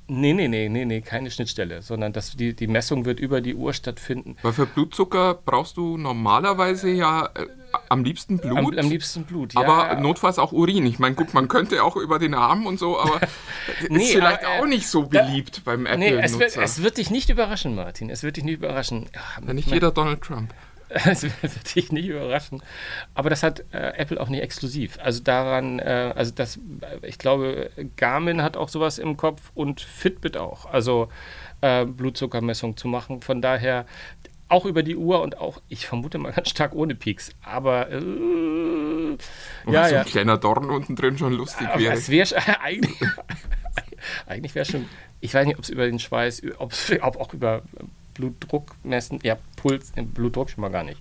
Nee, 0.06 0.34
nee, 0.34 0.49
nee, 0.49 0.68
nee, 0.68 0.84
nee, 0.84 1.00
keine 1.00 1.30
Schnittstelle, 1.30 1.80
sondern 1.80 2.12
das, 2.12 2.37
die, 2.37 2.54
die 2.54 2.66
Messung 2.66 3.06
wird 3.06 3.20
über 3.20 3.40
die 3.40 3.54
Uhr 3.54 3.73
stattfinden. 3.73 4.37
Weil 4.42 4.52
für 4.52 4.66
Blutzucker 4.66 5.34
brauchst 5.34 5.78
du 5.78 5.96
normalerweise 5.96 6.90
ja 6.90 7.30
äh, 7.34 7.46
am 7.94 8.04
liebsten 8.04 8.38
Blut. 8.38 8.58
Am, 8.58 8.66
am 8.66 8.88
liebsten 8.90 9.24
Blut, 9.24 9.54
ja. 9.54 9.60
aber 9.62 10.00
notfalls 10.00 10.38
auch 10.38 10.52
Urin. 10.52 10.84
Ich 10.86 10.98
meine, 10.98 11.14
gut, 11.14 11.32
man 11.32 11.48
könnte 11.48 11.82
auch 11.82 11.96
über 11.96 12.18
den 12.18 12.34
Arm 12.34 12.66
und 12.66 12.78
so, 12.78 12.98
aber 13.00 13.20
Nee, 13.88 14.02
ist 14.04 14.12
vielleicht 14.12 14.44
aber, 14.44 14.56
äh, 14.56 14.60
auch 14.60 14.66
nicht 14.66 14.86
so 14.88 15.04
beliebt 15.06 15.62
beim 15.64 15.84
Nee, 15.84 16.08
es 16.10 16.32
wird, 16.38 16.50
Apple-Nutzer. 16.52 16.62
es 16.62 16.82
wird 16.82 16.98
dich 16.98 17.10
nicht 17.10 17.30
überraschen, 17.30 17.74
Martin. 17.74 18.10
Es 18.10 18.22
wird 18.22 18.36
dich 18.36 18.44
nicht 18.44 18.56
überraschen. 18.58 19.06
Ja, 19.14 19.20
Ja, 19.46 19.52
nicht 19.54 19.68
mein- 19.68 19.74
jeder 19.74 19.90
Donald 19.90 20.20
Trump. 20.22 20.52
Es 21.06 21.22
wird 21.24 21.74
dich 21.74 21.90
nicht 21.90 22.06
überraschen. 22.06 22.62
Aber 23.14 23.28
das 23.30 23.42
hat 23.42 23.64
äh, 23.72 23.94
Apple 23.96 24.20
auch 24.20 24.28
nicht 24.28 24.42
exklusiv. 24.42 24.98
Also 25.02 25.22
daran, 25.24 25.78
äh, 25.80 26.12
also 26.14 26.30
das, 26.32 26.56
äh, 26.56 27.06
ich 27.06 27.18
glaube, 27.18 27.70
Garmin 27.96 28.42
hat 28.42 28.56
auch 28.56 28.68
sowas 28.68 28.98
im 28.98 29.16
Kopf 29.16 29.50
und 29.54 29.80
Fitbit 29.80 30.36
auch. 30.36 30.66
Also 30.66 31.08
äh, 31.62 31.84
Blutzuckermessung 31.84 32.76
zu 32.76 32.86
machen. 32.86 33.22
Von 33.22 33.40
daher 33.42 33.86
auch 34.54 34.66
über 34.66 34.84
die 34.84 34.96
Uhr 34.96 35.20
und 35.20 35.38
auch, 35.38 35.61
ich 35.68 35.87
vermute 35.87 36.16
mal 36.18 36.32
ganz 36.32 36.49
stark 36.49 36.75
ohne 36.75 36.94
Peaks. 36.94 37.30
Aber 37.42 37.90
äh, 37.90 37.96
Und 37.96 39.18
ja, 39.66 39.88
so 39.88 39.94
ja. 39.96 40.00
ein 40.02 40.06
kleiner 40.06 40.38
Dorn 40.38 40.70
unten 40.70 40.94
drin 40.94 41.18
schon 41.18 41.32
lustig 41.32 41.66
Aber 41.66 41.80
wäre. 41.80 41.94
es 41.94 42.08
wäre 42.08 42.61
eigentlich, 42.61 42.96
eigentlich 44.26 44.54
wäre 44.54 44.64
schon, 44.64 44.88
ich 45.20 45.34
weiß 45.34 45.46
nicht, 45.46 45.58
ob 45.58 45.64
es 45.64 45.70
über 45.70 45.87
den 45.87 45.99
Schweiß, 45.99 46.42
ob, 46.58 46.73
ob 47.02 47.20
auch 47.20 47.34
über 47.34 47.62
Blutdruck 48.14 48.76
messen, 48.84 49.18
ja, 49.25 49.37
Puls, 49.56 49.92
Blutdruck 49.96 50.50
schon 50.50 50.61
mal 50.61 50.70
gar 50.70 50.84
nicht. 50.84 51.00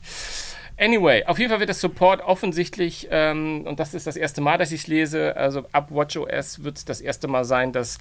Anyway, 0.75 1.23
auf 1.25 1.37
jeden 1.37 1.51
Fall 1.51 1.59
wird 1.59 1.69
das 1.69 1.79
Support 1.79 2.21
offensichtlich, 2.21 3.07
ähm, 3.11 3.61
und 3.67 3.79
das 3.79 3.93
ist 3.93 4.07
das 4.07 4.15
erste 4.15 4.41
Mal, 4.41 4.57
dass 4.57 4.71
ich 4.71 4.81
es 4.81 4.87
lese, 4.87 5.37
also 5.37 5.65
ab 5.71 5.91
WatchOS 5.91 6.63
wird 6.63 6.77
es 6.77 6.85
das 6.85 6.99
erste 6.99 7.27
Mal 7.27 7.45
sein, 7.45 7.71
dass 7.71 7.99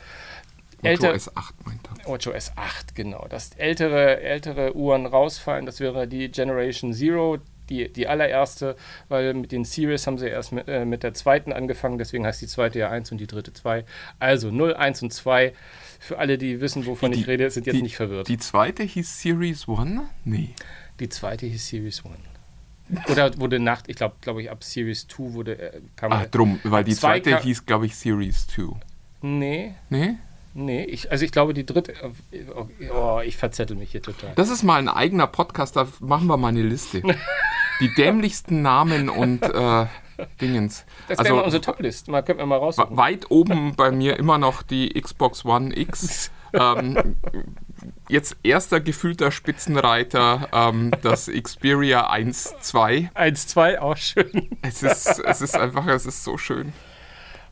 ältere 0.82 1.14
WatchOS 1.14 1.36
8 1.36 1.66
meint 1.66 1.80
er. 1.88 2.08
WatchOS 2.12 2.52
8, 2.56 2.94
genau, 2.94 3.26
dass 3.28 3.50
ältere, 3.54 4.20
ältere 4.20 4.74
Uhren 4.74 5.06
rausfallen. 5.06 5.66
Das 5.66 5.80
wäre 5.80 6.08
die 6.08 6.30
Generation 6.30 6.92
Zero, 6.92 7.38
die, 7.68 7.92
die 7.92 8.08
allererste, 8.08 8.76
weil 9.08 9.34
mit 9.34 9.52
den 9.52 9.64
Series 9.64 10.06
haben 10.06 10.18
sie 10.18 10.28
erst 10.28 10.52
mit, 10.52 10.68
äh, 10.68 10.84
mit 10.84 11.02
der 11.02 11.14
zweiten 11.14 11.52
angefangen, 11.52 11.98
deswegen 11.98 12.26
heißt 12.26 12.42
die 12.42 12.46
zweite 12.46 12.78
ja 12.78 12.90
1 12.90 13.12
und 13.12 13.18
die 13.18 13.26
dritte 13.26 13.52
2. 13.52 13.84
Also 14.18 14.50
0, 14.50 14.74
1 14.74 15.02
und 15.02 15.12
2. 15.12 15.52
Für 16.00 16.18
alle, 16.18 16.36
die 16.38 16.60
wissen, 16.60 16.84
wovon 16.86 17.12
ich 17.12 17.26
rede, 17.26 17.48
sind 17.50 17.66
jetzt 17.66 17.76
die, 17.76 17.82
nicht 17.82 17.96
verwirrt. 17.96 18.28
Die 18.28 18.38
zweite 18.38 18.82
hieß 18.82 19.20
Series 19.22 19.68
One? 19.68 20.02
Nee. 20.24 20.50
Die 21.00 21.08
zweite 21.08 21.46
hieß 21.46 21.68
Series 21.68 22.02
1. 22.04 23.08
Oder 23.08 23.38
wurde 23.38 23.58
nach, 23.58 23.82
ich 23.86 23.96
glaube, 23.96 24.16
glaube 24.20 24.42
ich, 24.42 24.50
ab 24.50 24.62
Series 24.64 25.06
2 25.08 25.32
wurde, 25.32 25.58
äh, 25.58 25.80
kam. 25.96 26.12
Ah, 26.12 26.26
drum, 26.30 26.60
weil 26.64 26.84
die 26.84 26.94
Zwei 26.94 27.20
zweite 27.20 27.38
hieß, 27.40 27.64
glaube 27.64 27.86
ich, 27.86 27.96
Series 27.96 28.46
2. 28.48 28.74
Nee, 29.22 29.74
Nee? 29.88 30.16
Nee. 30.54 30.84
Ich, 30.84 31.10
also 31.10 31.24
ich 31.24 31.32
glaube, 31.32 31.54
die 31.54 31.66
dritte. 31.66 31.94
Oh, 32.54 32.66
oh, 32.94 33.20
ich 33.24 33.36
verzettel 33.36 33.76
mich 33.76 33.90
hier 33.92 34.02
total. 34.02 34.32
Das 34.36 34.50
ist 34.50 34.62
mal 34.62 34.78
ein 34.78 34.88
eigener 34.88 35.26
Podcast, 35.26 35.76
da 35.76 35.86
machen 36.00 36.26
wir 36.26 36.36
mal 36.36 36.48
eine 36.48 36.62
Liste. 36.62 37.02
Die 37.80 37.94
dämlichsten 37.94 38.62
Namen 38.62 39.08
und 39.08 39.42
äh, 39.42 39.86
Dingens. 40.40 40.84
Das 41.08 41.18
wäre 41.18 41.34
mal 41.34 41.42
unsere 41.42 41.60
Toplist. 41.60 42.08
Mal 42.08 42.22
könnten 42.22 42.42
wir 42.42 42.46
mal 42.46 42.58
raussuchen. 42.58 42.96
weit 42.96 43.30
oben 43.30 43.74
bei 43.76 43.90
mir 43.90 44.18
immer 44.18 44.38
noch 44.38 44.62
die 44.62 44.88
Xbox 44.90 45.44
One 45.44 45.76
X. 45.76 46.30
ähm, 46.52 47.16
jetzt 48.08 48.36
erster 48.42 48.80
gefühlter 48.80 49.30
Spitzenreiter, 49.30 50.48
ähm, 50.52 50.92
das 51.02 51.26
Xperia 51.28 52.10
1.2. 52.10 53.08
1, 53.14 53.46
2, 53.48 53.80
auch 53.80 53.96
schön. 53.96 54.48
Es 54.62 54.82
ist, 54.82 55.18
es 55.18 55.40
ist 55.40 55.56
einfach, 55.56 55.86
es 55.86 56.06
ist 56.06 56.24
so 56.24 56.36
schön. 56.38 56.72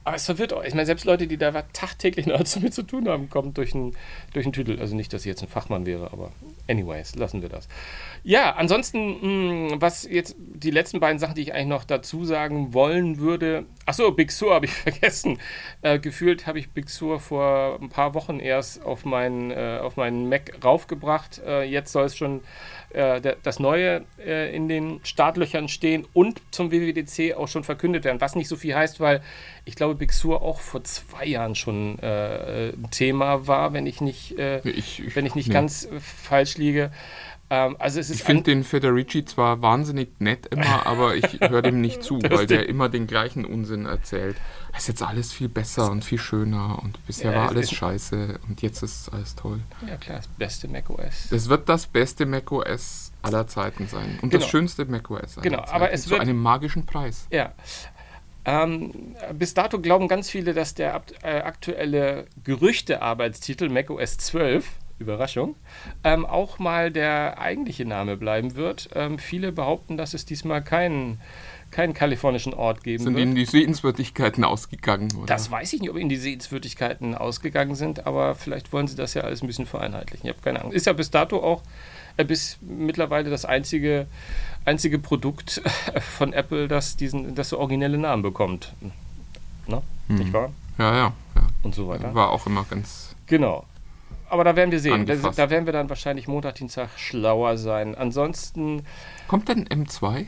Aber 0.02 0.16
es 0.16 0.24
verwirrt 0.24 0.52
auch. 0.54 0.64
Ich 0.64 0.72
meine, 0.72 0.86
selbst 0.86 1.04
Leute, 1.04 1.26
die 1.26 1.36
da 1.36 1.50
tagtäglich 1.72 2.26
noch 2.26 2.42
damit 2.42 2.72
zu 2.72 2.82
tun 2.82 3.08
haben, 3.08 3.28
kommen 3.28 3.52
durch 3.52 3.74
einen 3.74 3.94
durch 4.32 4.46
einen 4.46 4.54
Titel. 4.54 4.78
Also 4.80 4.96
nicht, 4.96 5.12
dass 5.12 5.22
ich 5.22 5.26
jetzt 5.26 5.42
ein 5.42 5.48
Fachmann 5.48 5.84
wäre, 5.84 6.10
aber 6.12 6.32
anyways, 6.68 7.16
lassen 7.16 7.42
wir 7.42 7.50
das. 7.50 7.68
Ja, 8.22 8.54
ansonsten, 8.54 9.68
mh, 9.68 9.80
was 9.80 10.04
jetzt 10.04 10.36
die 10.38 10.70
letzten 10.70 11.00
beiden 11.00 11.18
Sachen, 11.18 11.34
die 11.34 11.42
ich 11.42 11.52
eigentlich 11.52 11.66
noch 11.68 11.84
dazu 11.84 12.24
sagen 12.24 12.72
wollen 12.72 13.18
würde. 13.18 13.66
Achso, 13.90 14.12
Big 14.12 14.30
Sur 14.30 14.54
habe 14.54 14.66
ich 14.66 14.72
vergessen. 14.88 15.40
Äh, 15.82 15.98
gefühlt 15.98 16.46
habe 16.46 16.60
ich 16.60 16.70
Big 16.70 16.88
Sur 16.88 17.18
vor 17.18 17.76
ein 17.82 17.88
paar 17.88 18.14
Wochen 18.14 18.38
erst 18.38 18.84
auf 18.84 19.04
meinen, 19.04 19.50
äh, 19.50 19.80
auf 19.82 19.96
meinen 19.96 20.28
Mac 20.28 20.52
raufgebracht. 20.62 21.40
Äh, 21.44 21.64
jetzt 21.64 21.90
soll 21.90 22.04
es 22.04 22.16
schon 22.16 22.42
äh, 22.90 23.20
das 23.42 23.58
Neue 23.58 24.04
äh, 24.24 24.54
in 24.54 24.68
den 24.68 25.00
Startlöchern 25.02 25.66
stehen 25.66 26.06
und 26.12 26.40
zum 26.52 26.70
WWDC 26.70 27.36
auch 27.36 27.48
schon 27.48 27.64
verkündet 27.64 28.04
werden, 28.04 28.20
was 28.20 28.36
nicht 28.36 28.46
so 28.46 28.54
viel 28.54 28.76
heißt, 28.76 29.00
weil 29.00 29.22
ich 29.64 29.74
glaube, 29.74 29.96
Big 29.96 30.12
Sur 30.12 30.40
auch 30.40 30.60
vor 30.60 30.84
zwei 30.84 31.24
Jahren 31.24 31.56
schon 31.56 31.98
äh, 31.98 32.68
ein 32.68 32.90
Thema 32.92 33.48
war, 33.48 33.72
wenn 33.72 33.86
ich 33.86 34.00
nicht, 34.00 34.38
Ich, 34.38 35.00
ich, 35.00 35.16
wenn 35.16 35.26
ich 35.26 35.34
nicht 35.34 35.48
nee. 35.48 35.54
ganz 35.54 35.88
falsch 35.98 36.58
liege. 36.58 36.92
Ähm, 37.52 37.74
also 37.80 37.98
Ich 38.00 38.22
finde 38.22 38.44
den 38.44 38.62
Federici 38.64 39.24
zwar 39.24 39.60
wahnsinnig 39.60 40.10
nett 40.20 40.46
immer, 40.46 40.86
aber 40.86 41.16
ich 41.16 41.40
höre 41.40 41.62
dem 41.62 41.80
nicht 41.80 42.02
zu, 42.04 42.20
weil 42.22 42.46
der 42.46 42.68
immer 42.68 42.88
den 42.88 43.06
gleichen 43.08 43.44
Unsinn 43.44 43.86
erzählt. 43.86 44.36
Es 44.72 44.82
ist 44.82 44.88
jetzt 44.88 45.02
alles 45.02 45.32
viel 45.32 45.48
besser 45.48 45.90
und 45.90 46.04
viel 46.04 46.18
schöner 46.18 46.78
und 46.82 47.04
bisher 47.06 47.32
Ja, 47.32 47.38
war 47.38 47.44
es 47.46 47.50
alles 47.50 47.72
scheiße 47.72 48.38
und 48.48 48.62
jetzt 48.62 48.82
ist 48.84 49.08
alles 49.12 49.34
toll. 49.34 49.58
ja 49.86 49.96
klar, 49.96 50.18
das 50.18 50.28
beste 50.28 50.68
macOS. 50.68 51.32
Es 51.32 51.48
wird 51.48 51.68
das 51.68 51.86
beste 51.88 52.24
macOS 52.24 53.10
aller 53.22 53.46
Zeiten 53.48 53.88
sein 53.88 54.18
und 54.22 54.30
Genau. 54.30 54.40
das 54.42 54.48
schönste 54.48 54.84
macOS 54.84 55.36
aller 55.36 55.42
Genau, 55.42 55.58
Zeiten 55.58 55.70
aber 55.72 55.90
es 55.92 56.04
zu 56.04 56.10
wird- 56.10 56.20
einem 56.20 56.40
magischen 56.40 56.86
Preis. 56.86 57.26
Ja. 57.32 57.52
Ähm, 58.44 59.14
bis 59.34 59.52
dato 59.54 59.80
glauben 59.80 60.08
ganz 60.08 60.30
viele, 60.30 60.54
dass 60.54 60.74
der 60.74 61.02
äh, 61.22 61.40
aktuelle 61.40 62.26
Gerüchte-Arbeitstitel 62.44 63.68
macOS 63.68 64.16
12, 64.18 64.66
Überraschung, 65.00 65.56
ähm, 66.04 66.26
auch 66.26 66.58
mal 66.58 66.90
der 66.90 67.40
eigentliche 67.40 67.84
Name 67.84 68.16
bleiben 68.16 68.54
wird. 68.54 68.90
Ähm, 68.94 69.18
viele 69.18 69.50
behaupten, 69.50 69.96
dass 69.96 70.14
es 70.14 70.26
diesmal 70.26 70.62
keinen, 70.62 71.20
keinen 71.70 71.94
kalifornischen 71.94 72.54
Ort 72.54 72.84
geben 72.84 73.04
Sind 73.04 73.14
wird. 73.14 73.24
Ihnen 73.24 73.34
die 73.34 73.46
Sehenswürdigkeiten 73.46 74.44
ausgegangen? 74.44 75.08
Oder? 75.16 75.26
Das 75.26 75.50
weiß 75.50 75.72
ich 75.72 75.80
nicht, 75.80 75.90
ob 75.90 75.96
Ihnen 75.96 76.08
die 76.08 76.16
Sehenswürdigkeiten 76.16 77.14
ausgegangen 77.14 77.74
sind, 77.74 78.06
aber 78.06 78.34
vielleicht 78.34 78.72
wollen 78.72 78.86
Sie 78.86 78.96
das 78.96 79.14
ja 79.14 79.22
alles 79.22 79.42
ein 79.42 79.46
bisschen 79.46 79.66
vereinheitlichen. 79.66 80.26
Ich 80.28 80.32
habe 80.32 80.42
keine 80.42 80.60
Ahnung. 80.60 80.72
Ist 80.72 80.86
ja 80.86 80.92
bis 80.92 81.10
dato 81.10 81.42
auch 81.42 81.62
äh, 82.16 82.24
bis 82.24 82.58
mittlerweile 82.60 83.30
das 83.30 83.44
einzige, 83.44 84.06
einzige 84.64 84.98
Produkt 84.98 85.62
von 86.00 86.32
Apple, 86.32 86.68
das 86.68 86.96
diesen, 86.96 87.34
das 87.34 87.48
so 87.48 87.58
originelle 87.58 87.98
Namen 87.98 88.22
bekommt. 88.22 88.74
Ne? 89.66 89.82
Nicht 90.08 90.32
wahr? 90.32 90.50
ja, 90.78 90.94
ja, 90.94 91.12
ja. 91.36 91.42
Und 91.62 91.74
so 91.74 91.88
weiter. 91.88 92.14
War 92.14 92.30
auch 92.30 92.46
immer 92.46 92.64
ganz. 92.68 93.14
Genau. 93.26 93.64
Aber 94.30 94.44
da 94.44 94.54
werden 94.56 94.70
wir 94.70 94.80
sehen. 94.80 95.06
Da, 95.06 95.16
da 95.16 95.50
werden 95.50 95.66
wir 95.66 95.72
dann 95.72 95.88
wahrscheinlich 95.88 96.28
Montag, 96.28 96.54
Dienstag 96.54 96.88
schlauer 96.96 97.58
sein. 97.58 97.94
Ansonsten, 97.96 98.86
Kommt 99.26 99.48
denn 99.48 99.66
M2? 99.66 100.26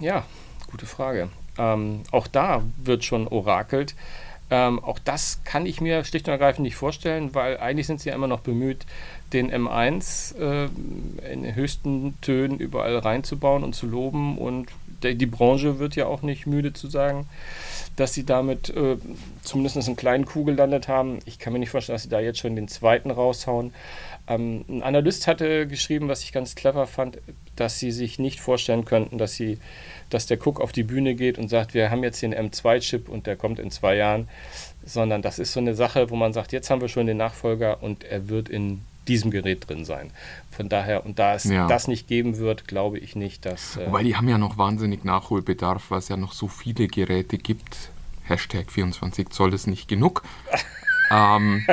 ja, 0.00 0.24
gute 0.70 0.86
Frage. 0.86 1.28
Ähm, 1.58 2.02
auch 2.10 2.26
da 2.26 2.62
wird 2.76 3.04
schon 3.04 3.28
orakelt. 3.28 3.94
Ähm, 4.50 4.82
auch 4.82 4.98
das 4.98 5.40
kann 5.44 5.66
ich 5.66 5.82
mir 5.82 6.04
schlicht 6.04 6.26
und 6.26 6.32
ergreifend 6.32 6.62
nicht 6.62 6.76
vorstellen, 6.76 7.34
weil 7.34 7.58
eigentlich 7.58 7.86
sind 7.86 8.00
sie 8.00 8.08
ja 8.08 8.14
immer 8.14 8.28
noch 8.28 8.40
bemüht, 8.40 8.86
den 9.34 9.52
M1 9.52 10.38
äh, 10.38 10.68
in 11.30 11.42
den 11.42 11.54
höchsten 11.54 12.18
Tönen 12.22 12.58
überall 12.58 12.96
reinzubauen 12.96 13.62
und 13.62 13.74
zu 13.74 13.86
loben. 13.86 14.38
Und 14.38 14.70
die 15.02 15.26
Branche 15.26 15.78
wird 15.78 15.96
ja 15.96 16.06
auch 16.06 16.22
nicht 16.22 16.46
müde 16.46 16.72
zu 16.72 16.88
sagen, 16.88 17.26
dass 17.96 18.14
sie 18.14 18.24
damit 18.24 18.70
äh, 18.70 18.96
zumindest 19.42 19.76
einen 19.86 19.96
kleinen 19.96 20.24
Kuh 20.24 20.44
gelandet 20.44 20.88
haben. 20.88 21.18
Ich 21.24 21.38
kann 21.38 21.52
mir 21.52 21.58
nicht 21.58 21.70
vorstellen, 21.70 21.94
dass 21.94 22.04
sie 22.04 22.08
da 22.08 22.20
jetzt 22.20 22.38
schon 22.38 22.56
den 22.56 22.68
zweiten 22.68 23.10
raushauen. 23.10 23.72
Ähm, 24.28 24.64
ein 24.68 24.82
Analyst 24.82 25.26
hatte 25.26 25.66
geschrieben, 25.66 26.08
was 26.08 26.22
ich 26.22 26.32
ganz 26.32 26.54
clever 26.54 26.86
fand, 26.86 27.18
dass 27.56 27.78
sie 27.78 27.90
sich 27.90 28.18
nicht 28.18 28.40
vorstellen 28.40 28.84
könnten, 28.84 29.18
dass 29.18 29.34
sie, 29.34 29.58
dass 30.10 30.26
der 30.26 30.38
Cook 30.44 30.60
auf 30.60 30.72
die 30.72 30.84
Bühne 30.84 31.14
geht 31.14 31.38
und 31.38 31.48
sagt, 31.48 31.74
wir 31.74 31.90
haben 31.90 32.04
jetzt 32.04 32.22
einen 32.22 32.50
M2-Chip 32.50 33.08
und 33.08 33.26
der 33.26 33.36
kommt 33.36 33.58
in 33.58 33.70
zwei 33.70 33.96
Jahren, 33.96 34.28
sondern 34.84 35.22
das 35.22 35.38
ist 35.38 35.52
so 35.52 35.60
eine 35.60 35.74
Sache, 35.74 36.10
wo 36.10 36.16
man 36.16 36.32
sagt, 36.32 36.52
jetzt 36.52 36.70
haben 36.70 36.80
wir 36.80 36.88
schon 36.88 37.06
den 37.06 37.16
Nachfolger 37.16 37.82
und 37.82 38.04
er 38.04 38.28
wird 38.28 38.48
in 38.48 38.82
diesem 39.08 39.30
Gerät 39.30 39.68
drin 39.68 39.84
sein. 39.84 40.10
Von 40.50 40.68
daher, 40.68 41.04
und 41.06 41.18
da 41.18 41.34
es 41.34 41.44
Ja. 41.44 41.66
das 41.66 41.88
nicht 41.88 42.06
geben 42.06 42.36
wird, 42.38 42.68
glaube 42.68 42.98
ich 42.98 43.16
nicht, 43.16 43.44
dass. 43.46 43.76
Äh, 43.76 43.86
Wobei 43.86 44.02
die 44.02 44.16
haben 44.16 44.28
ja 44.28 44.38
noch 44.38 44.58
wahnsinnig 44.58 45.04
Nachholbedarf, 45.04 45.90
weil 45.90 45.98
es 45.98 46.08
ja 46.08 46.16
noch 46.16 46.32
so 46.32 46.46
viele 46.48 46.86
Geräte 46.88 47.38
gibt. 47.38 47.90
Hashtag 48.24 48.70
24 48.70 49.30
Zoll 49.30 49.54
ist 49.54 49.66
nicht 49.66 49.88
genug. 49.88 50.22
ähm, 51.10 51.66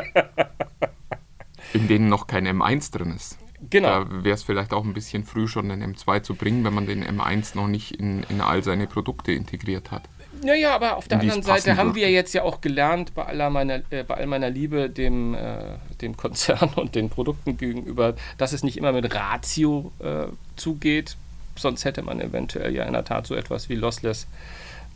in 1.73 1.87
denen 1.87 2.07
noch 2.07 2.27
kein 2.27 2.47
M1 2.47 2.91
drin 2.93 3.11
ist. 3.13 3.37
genau. 3.69 4.05
Da 4.05 4.23
wäre 4.23 4.35
es 4.35 4.43
vielleicht 4.43 4.73
auch 4.73 4.85
ein 4.85 4.93
bisschen 4.93 5.23
früh 5.25 5.47
schon 5.47 5.69
den 5.69 5.83
M2 5.95 6.21
zu 6.23 6.35
bringen, 6.35 6.63
wenn 6.63 6.73
man 6.73 6.85
den 6.85 7.03
M1 7.03 7.55
noch 7.55 7.67
nicht 7.67 7.91
in, 7.99 8.23
in 8.29 8.39
all 8.41 8.63
seine 8.63 8.87
Produkte 8.87 9.33
integriert 9.33 9.91
hat. 9.91 10.03
Naja, 10.43 10.75
aber 10.75 10.97
auf 10.97 11.07
der 11.07 11.19
anderen 11.19 11.43
Seite 11.43 11.77
haben 11.77 11.95
wir 11.95 12.09
jetzt 12.11 12.33
ja 12.33 12.43
auch 12.43 12.61
gelernt, 12.61 13.13
bei, 13.15 13.25
aller 13.25 13.49
meiner, 13.49 13.81
äh, 13.89 14.03
bei 14.03 14.15
all 14.15 14.27
meiner 14.27 14.49
Liebe 14.49 14.89
dem, 14.89 15.33
äh, 15.33 15.77
dem 16.01 16.17
Konzern 16.17 16.69
und 16.75 16.95
den 16.95 17.09
Produkten 17.09 17.57
gegenüber, 17.57 18.15
dass 18.37 18.53
es 18.53 18.63
nicht 18.63 18.77
immer 18.77 18.91
mit 18.91 19.13
Ratio 19.13 19.91
äh, 19.99 20.27
zugeht. 20.55 21.17
Sonst 21.57 21.85
hätte 21.85 22.01
man 22.01 22.19
eventuell 22.19 22.73
ja 22.75 22.83
in 22.83 22.93
der 22.93 23.05
Tat 23.05 23.27
so 23.27 23.35
etwas 23.35 23.69
wie 23.69 23.75
Lossless 23.75 24.27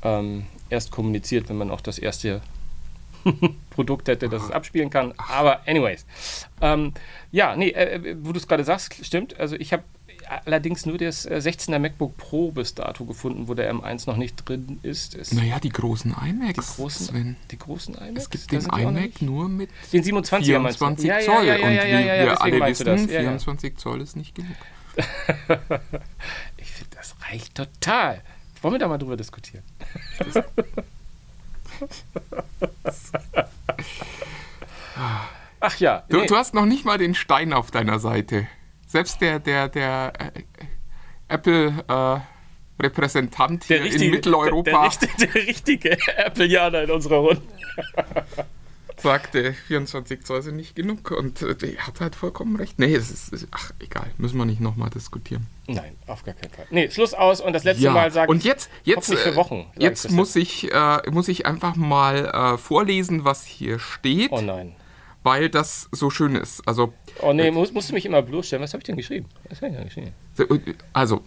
ähm, 0.04 0.46
erst 0.70 0.92
kommuniziert, 0.92 1.50
wenn 1.50 1.58
man 1.58 1.72
auch 1.72 1.82
das 1.82 2.00
erste 2.00 2.42
Produkt 3.70 4.08
hätte, 4.08 4.30
das 4.30 4.44
es 4.44 4.52
abspielen 4.52 4.90
kann. 4.90 5.14
Aber 5.18 5.62
anyways. 5.68 6.06
Ähm, 6.62 6.94
ja, 7.32 7.56
nee, 7.56 7.70
äh, 7.70 8.16
wo 8.22 8.32
du 8.32 8.40
es 8.40 8.48
gerade 8.48 8.64
sagst, 8.64 9.06
stimmt. 9.06 9.40
Also 9.40 9.56
ich 9.56 9.74
habe 9.74 9.84
allerdings 10.46 10.86
nur 10.86 10.98
das 10.98 11.26
äh, 11.26 11.36
16er 11.44 11.80
MacBook 11.80 12.16
Pro 12.18 12.52
bis 12.52 12.76
dato 12.76 13.06
gefunden, 13.06 13.48
wo 13.48 13.54
der 13.54 13.74
M1 13.74 14.08
noch 14.08 14.18
nicht 14.18 14.36
drin 14.48 14.80
ist. 14.84 15.16
Es 15.16 15.34
Naja, 15.34 15.60
die 15.60 15.70
großen 15.70 16.12
iMacs, 16.26 16.54
die 16.76 16.76
großen, 16.82 17.06
Sven. 17.08 17.36
die 17.52 17.58
großen 17.58 17.96
iMacs? 17.96 18.24
Es 18.24 18.30
gibt 18.30 18.52
den 18.52 18.62
iMac 18.66 19.22
nur 19.22 19.50
mit 19.50 19.70
Den 19.92 20.04
27er 20.04 20.60
meinst 20.60 20.80
du? 20.82 20.86
24 20.86 21.06
Ja, 21.06 21.20
ja, 21.20 21.26
Zoll. 21.26 21.46
ja, 21.46 21.56
ja, 21.58 21.66
und 21.66 21.72
wie 21.72 21.76
ja, 21.76 22.00
ja, 22.00 22.26
wir 22.26 22.42
alle 22.42 22.60
wissen, 22.68 22.86
das. 22.86 23.06
Ja, 23.06 23.12
ja. 23.14 23.20
24 23.22 23.78
Zoll 23.78 24.02
ist 24.02 24.16
nicht 24.16 24.36
genug. 24.36 24.56
Ich 26.58 26.72
finde, 26.72 26.96
das 26.96 27.16
reicht 27.30 27.56
total. 27.56 28.22
Wollen 28.62 28.74
wir 28.74 28.80
da 28.80 28.88
mal 28.88 28.98
drüber 28.98 29.16
diskutieren? 29.18 29.64
Ach 35.62 35.78
ja, 35.80 36.04
Du, 36.10 36.18
nee, 36.20 36.26
du 36.28 36.36
hast 36.36 36.54
noch 36.54 36.66
nicht 36.66 36.86
mal 36.86 36.98
den 36.98 37.16
Stein 37.16 37.54
auf 37.54 37.72
deiner 37.72 38.00
Seite. 38.00 38.48
Selbst 38.90 39.22
der, 39.22 39.40
der, 39.40 39.70
der 39.70 40.12
äh, 40.18 40.32
Apple-Repräsentant 41.28 43.66
hier 43.66 43.86
in 43.86 44.10
Mitteleuropa. 44.10 44.72
Der, 44.72 44.90
der, 45.28 45.36
richtige, 45.36 45.90
der 45.90 45.98
richtige 45.98 46.26
Appleianer 46.26 46.82
in 46.84 46.92
unserer 46.92 47.18
Runde. 47.18 47.42
sagte, 49.02 49.54
24 49.54 50.26
Zoll 50.26 50.42
sind 50.42 50.56
nicht 50.56 50.76
genug. 50.76 51.12
Und 51.12 51.44
äh, 51.44 51.56
er 51.76 51.88
hat 51.88 52.02
halt 52.02 52.16
vollkommen 52.16 52.56
recht. 52.56 52.80
Nee, 52.80 52.96
es 52.96 53.12
ist, 53.12 53.48
ach, 53.52 53.72
egal, 53.80 54.08
müssen 54.18 54.38
wir 54.38 54.46
nicht 54.46 54.60
nochmal 54.60 54.90
diskutieren. 54.90 55.46
Nein, 55.68 55.96
auf 56.08 56.24
gar 56.24 56.34
keinen 56.34 56.52
Fall. 56.52 56.66
Nee, 56.72 56.90
Schluss 56.90 57.14
aus 57.14 57.42
und 57.42 57.54
das 57.54 57.64
letzte 57.64 57.84
Ja, 57.86 57.92
Mal 57.92 58.12
sagen. 58.12 58.32
und 58.32 58.44
jetzt, 58.44 58.72
jetzt, 58.84 59.14
für 59.14 59.32
äh, 59.32 59.36
Wochen. 59.36 59.68
ich 59.76 59.84
jetzt 59.84 60.10
muss 60.12 60.36
ich, 60.36 60.74
äh, 60.74 60.98
muss 61.12 61.28
ich 61.28 61.46
einfach 61.46 61.76
mal 61.76 62.26
äh, 62.26 62.58
vorlesen, 62.58 63.24
was 63.24 63.46
hier 63.46 63.78
steht, 63.80 64.32
Oh 64.32 64.42
nein. 64.42 64.76
Weil 65.24 65.50
das 65.50 65.90
so 65.92 66.10
schön 66.10 66.36
ist. 66.36 66.68
Also, 66.68 66.94
Oh 67.22 67.34
nee, 67.34 67.52
musst, 67.52 67.74
musst 67.74 67.90
du 67.90 67.94
mich 67.94 68.06
immer 68.06 68.22
bloßstellen. 68.22 68.64
Was 68.64 68.74
habe 68.74 68.82
ich 68.82 68.86
denn 68.86 68.98
geschrieben? 68.98 69.28
Was 69.50 69.62
habe 69.62 69.72
ich 69.72 69.78
denn 69.78 69.86
geschrieben? 69.86 70.78
also, 70.94 71.24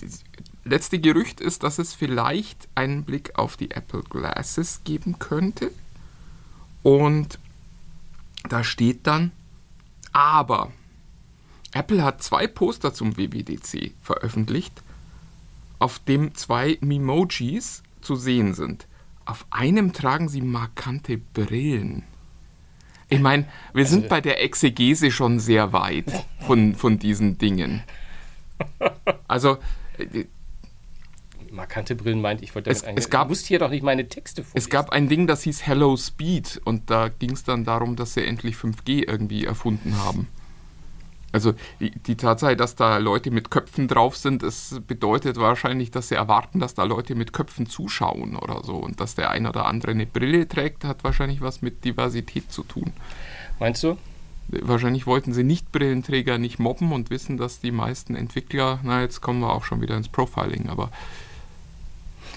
das 0.00 0.24
letzte 0.64 0.98
Gerücht 0.98 1.40
ist, 1.40 1.62
dass 1.62 1.78
es 1.78 1.94
vielleicht 1.94 2.68
einen 2.74 3.04
Blick 3.04 3.38
auf 3.38 3.56
die 3.56 3.70
Apple 3.70 4.02
Glasses 4.02 4.82
geben 4.84 5.18
könnte. 5.18 5.70
Und 6.82 7.38
da 8.48 8.64
steht 8.64 9.06
dann, 9.06 9.30
aber 10.12 10.72
Apple 11.72 12.02
hat 12.02 12.22
zwei 12.22 12.46
Poster 12.46 12.92
zum 12.92 13.16
WWDC 13.16 13.92
veröffentlicht, 14.02 14.82
auf 15.78 15.98
dem 16.00 16.34
zwei 16.34 16.78
Memojis 16.80 17.82
zu 18.00 18.16
sehen 18.16 18.54
sind. 18.54 18.86
Auf 19.24 19.46
einem 19.50 19.92
tragen 19.92 20.28
sie 20.28 20.42
markante 20.42 21.16
Brillen. 21.16 22.04
Ich 23.12 23.20
meine, 23.20 23.46
wir 23.74 23.84
sind 23.86 24.08
bei 24.08 24.20
der 24.22 24.42
Exegese 24.42 25.10
schon 25.10 25.38
sehr 25.38 25.72
weit 25.74 26.06
von, 26.46 26.74
von 26.74 26.98
diesen 26.98 27.36
Dingen. 27.36 27.82
Also, 29.28 29.58
äh, 29.98 30.24
Markante 31.50 31.94
Brillen 31.94 32.22
meint, 32.22 32.40
ich 32.42 32.54
wollte 32.54 32.70
damit 32.70 32.82
Es- 32.82 32.88
eigentlich. 32.88 33.04
es 33.04 33.10
gab- 33.10 33.28
musst 33.28 33.46
hier 33.46 33.58
doch 33.58 33.68
nicht 33.68 33.82
meine 33.82 34.08
Texte 34.08 34.42
vorlesen. 34.42 34.56
es 34.56 34.70
gab 34.70 34.90
ein 34.90 35.08
Ding, 35.08 35.26
das 35.26 35.42
hieß 35.42 35.66
Hello 35.66 35.94
Speed 35.98 36.60
und 36.64 36.88
da 36.88 37.08
ging 37.08 37.32
es 37.32 37.44
dann 37.44 37.64
darum, 37.64 37.96
dass 37.96 38.14
sie 38.14 38.24
endlich 38.24 38.56
5G 38.56 39.04
irgendwie 39.06 39.44
erfunden 39.44 39.94
haben. 39.98 40.28
Also 41.32 41.54
die, 41.80 42.16
Tatsache, 42.16 42.56
dass 42.56 42.76
da 42.76 42.98
Leute 42.98 43.30
mit 43.30 43.50
Köpfen 43.50 43.88
drauf 43.88 44.16
sind, 44.16 44.42
es 44.42 44.80
bedeutet 44.86 45.36
wahrscheinlich, 45.38 45.90
dass 45.90 46.08
sie 46.08 46.14
erwarten, 46.14 46.60
dass 46.60 46.74
da 46.74 46.84
Leute 46.84 47.14
mit 47.14 47.32
Köpfen 47.32 47.66
zuschauen 47.66 48.36
oder 48.36 48.62
so. 48.62 48.76
Und 48.76 49.00
dass 49.00 49.14
der 49.14 49.30
ein 49.30 49.46
oder 49.46 49.64
andere 49.66 49.92
eine 49.92 50.06
Brille 50.06 50.46
trägt, 50.46 50.84
hat 50.84 51.04
wahrscheinlich 51.04 51.40
was 51.40 51.62
mit 51.62 51.84
Diversität 51.84 52.52
zu 52.52 52.62
tun. 52.64 52.92
Meinst 53.58 53.82
du? 53.82 53.96
Wahrscheinlich 54.48 55.06
wollten 55.06 55.32
sie 55.32 55.44
Nicht-Brillenträger 55.44 56.36
nicht 56.36 56.58
mobben 56.58 56.92
und 56.92 57.08
wissen, 57.10 57.38
dass 57.38 57.60
die 57.60 57.70
meisten 57.72 58.14
Entwickler, 58.14 58.80
na 58.82 59.00
jetzt 59.00 59.20
kommen 59.22 59.40
wir 59.40 59.52
auch 59.52 59.64
schon 59.64 59.80
wieder 59.80 59.96
ins 59.96 60.08
Profiling, 60.08 60.68
aber 60.68 60.90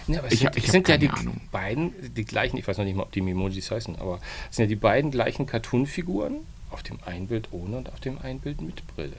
Ja, 0.08 0.20
aber 0.20 0.28
es 0.28 0.34
Ich 0.34 0.40
sind, 0.40 0.56
ich 0.56 0.72
sind 0.72 0.88
ja 0.88 0.98
keine 0.98 1.00
die 1.00 1.10
Ahnung. 1.10 1.42
beiden, 1.52 1.94
die 2.16 2.26
gleichen, 2.26 2.58
ich 2.58 2.68
weiß 2.68 2.78
noch 2.78 2.86
nicht 2.86 2.96
mal, 2.96 3.04
ob 3.04 3.12
die 3.12 3.22
Memojis 3.22 3.72
heißen, 3.72 3.96
aber 3.98 4.20
es 4.50 4.56
sind 4.58 4.66
ja 4.66 4.70
die 4.70 4.76
beiden 4.76 5.12
gleichen 5.12 5.46
Cartoon-Figuren 5.48 6.38
auf 6.72 6.84
dem 6.84 6.98
einen 7.06 7.28
Bild 7.28 7.50
ohne 7.52 7.78
und 7.78 7.90
auf 7.92 8.00
dem 8.00 8.18
einen 8.20 8.40
Bild 8.40 8.62
mit 8.62 8.86
Brille. 8.96 9.16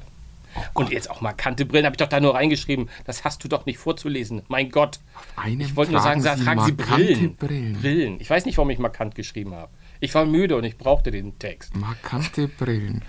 Oh 0.75 0.81
und 0.81 0.91
jetzt 0.91 1.11
auch 1.11 1.21
markante 1.21 1.67
Brillen, 1.67 1.85
habe 1.85 1.95
ich 1.95 1.99
doch 1.99 2.09
da 2.09 2.19
nur 2.19 2.35
reingeschrieben. 2.35 2.89
Das 3.05 3.25
hast 3.25 3.45
du 3.45 3.49
doch 3.49 3.67
nicht 3.67 3.79
vorzulesen. 3.79 4.43
Mein 4.49 4.71
Gott. 4.71 5.01
Ich 5.59 5.77
wollte 5.77 5.93
nur 5.93 6.01
sagen, 6.01 6.23
tragen 6.23 6.45
tragen 6.45 6.65
Sie 6.65 6.73
Brillen. 6.73 7.37
Brillen. 7.37 7.81
Brillen. 7.81 8.21
Ich 8.21 8.31
weiß 8.31 8.47
nicht, 8.47 8.57
warum 8.57 8.71
ich 8.71 8.79
markant 8.79 9.15
geschrieben 9.15 9.55
habe. 9.55 9.71
Ich 10.01 10.15
war 10.15 10.25
müde 10.25 10.57
und 10.57 10.65
ich 10.65 10.79
brauchte 10.79 11.11
den 11.11 11.39
Text. 11.39 11.77
markante 11.77 12.49
Brillen. 12.49 13.03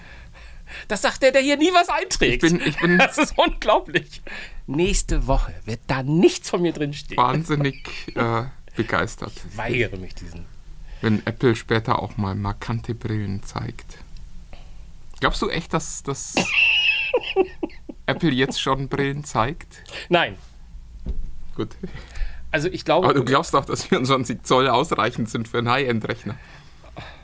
Das 0.89 1.01
sagt 1.01 1.21
der, 1.23 1.31
der 1.31 1.41
hier 1.41 1.55
nie 1.55 1.71
was 1.73 1.87
einträgt. 1.87 2.43
Ich 2.43 2.51
bin- 2.51 2.61
ich 2.65 2.77
bin- 2.79 2.97
das 2.97 3.17
ist 3.17 3.37
unglaublich. 3.37 4.21
Nächste 4.65 5.25
Woche 5.27 5.53
wird 5.63 5.79
da 5.87 6.03
nichts 6.03 6.49
von 6.49 6.61
mir 6.61 6.73
drin 6.73 6.91
stehen. 6.93 7.15
Wahnsinnig 7.17 7.87
äh, 8.15 8.43
begeistert, 8.75 9.31
Ich 9.49 9.57
weigere 9.57 9.95
mich 9.95 10.13
diesen. 10.15 10.45
wenn 10.99 11.25
Apple 11.25 11.55
später 11.55 11.99
auch 12.01 12.17
mal 12.17 12.35
markante 12.35 12.93
Brillen 12.93 13.41
zeigt. 13.43 13.99
Glaubst 15.19 15.41
du 15.41 15.49
echt, 15.49 15.73
dass, 15.73 16.03
dass 16.03 16.35
Apple 18.05 18.31
jetzt 18.31 18.61
schon 18.61 18.87
Brillen 18.87 19.23
zeigt? 19.23 19.83
Nein. 20.09 20.35
Gut. 21.55 21.69
Also 22.51 22.69
ich 22.69 22.85
glaube, 22.85 23.07
Aber 23.07 23.13
du 23.13 23.25
glaubst 23.25 23.53
doch, 23.53 23.65
dass 23.65 23.83
24 23.85 24.43
Zoll 24.43 24.67
ausreichend 24.69 25.29
sind 25.29 25.47
für 25.47 25.57
einen 25.57 25.69
High-End-Rechner. 25.69 26.35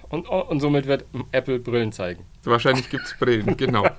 und, 0.09 0.27
und 0.27 0.59
somit 0.59 0.85
wird 0.85 1.05
Apple 1.31 1.59
Brillen 1.59 1.91
zeigen. 1.91 2.25
Wahrscheinlich 2.43 2.89
gibt 2.89 3.05
es 3.05 3.15
Brillen, 3.17 3.57
genau. 3.57 3.85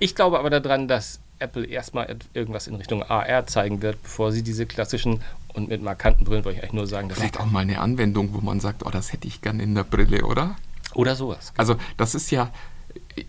Ich 0.00 0.16
glaube 0.16 0.40
aber 0.40 0.50
daran, 0.50 0.88
dass 0.88 1.20
Apple 1.38 1.64
erstmal 1.64 2.16
irgendwas 2.34 2.66
in 2.66 2.74
Richtung 2.74 3.04
AR 3.04 3.46
zeigen 3.46 3.80
wird, 3.80 4.02
bevor 4.02 4.32
sie 4.32 4.42
diese 4.42 4.66
klassischen 4.66 5.22
und 5.54 5.68
mit 5.68 5.82
markanten 5.82 6.24
Brillen 6.24 6.44
wollte 6.44 6.58
ich 6.58 6.64
eigentlich 6.64 6.72
nur 6.72 6.86
sagen, 6.88 7.08
dass 7.08 7.18
Vielleicht 7.18 7.38
auch 7.38 7.46
mal 7.46 7.60
eine 7.60 7.78
Anwendung, 7.78 8.34
wo 8.34 8.40
man 8.40 8.58
sagt, 8.58 8.84
oh, 8.84 8.90
das 8.90 9.12
hätte 9.12 9.28
ich 9.28 9.40
gern 9.40 9.60
in 9.60 9.76
der 9.76 9.84
Brille, 9.84 10.24
oder? 10.24 10.56
oder 10.94 11.16
sowas. 11.16 11.52
Also 11.56 11.76
das 11.96 12.14
ist 12.14 12.30
ja, 12.30 12.50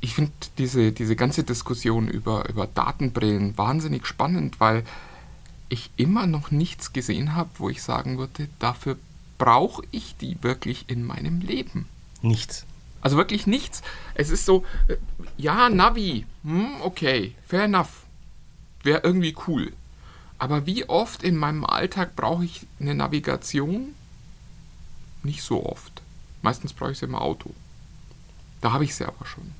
ich 0.02 0.16
finde 0.16 0.32
diese, 0.58 0.92
diese 0.92 1.16
ganze 1.16 1.44
Diskussion 1.44 2.08
über, 2.08 2.50
über 2.50 2.68
Datenbrillen 2.68 3.58
wahnsinnig 3.58 4.06
spannend, 4.08 4.60
weil 4.60 4.84
ich 5.70 5.90
immer 5.98 6.28
noch 6.28 6.52
nichts 6.52 6.94
gesehen 6.94 7.36
habe, 7.36 7.50
wo 7.58 7.70
ich 7.70 7.82
sagen 7.82 8.18
würde, 8.18 8.48
dafür 8.60 8.98
brauche 9.38 9.84
ich 9.92 10.16
die 10.18 10.38
wirklich 10.42 10.86
in 10.88 11.04
meinem 11.04 11.42
Leben. 11.42 11.88
Nichts. 12.22 12.66
Also 13.02 13.18
wirklich 13.18 13.48
nichts. 13.48 13.82
Es 14.16 14.30
ist 14.30 14.46
so, 14.46 14.64
äh, 14.88 14.96
ja, 15.38 15.70
Navi, 15.70 16.26
hm, 16.44 16.82
okay, 16.82 17.36
fair 17.46 17.64
enough. 17.64 18.06
Wäre 18.84 19.02
irgendwie 19.04 19.36
cool. 19.48 19.74
Aber 20.38 20.66
wie 20.66 20.88
oft 20.90 21.24
in 21.24 21.38
meinem 21.38 21.66
Alltag 21.66 22.16
brauche 22.16 22.46
ich 22.46 22.66
eine 22.80 22.96
Navigation? 22.96 23.96
Nicht 25.24 25.44
so 25.44 25.66
oft. 25.66 26.02
Meistens 26.42 26.74
brauche 26.74 26.92
ich 26.92 27.00
sie 27.00 27.06
im 27.06 27.16
Auto. 27.16 27.54
Da 28.64 28.74
habe 28.74 28.84
ich 28.86 28.96
sie 28.96 29.06
aber 29.06 29.28
schon. 29.28 29.54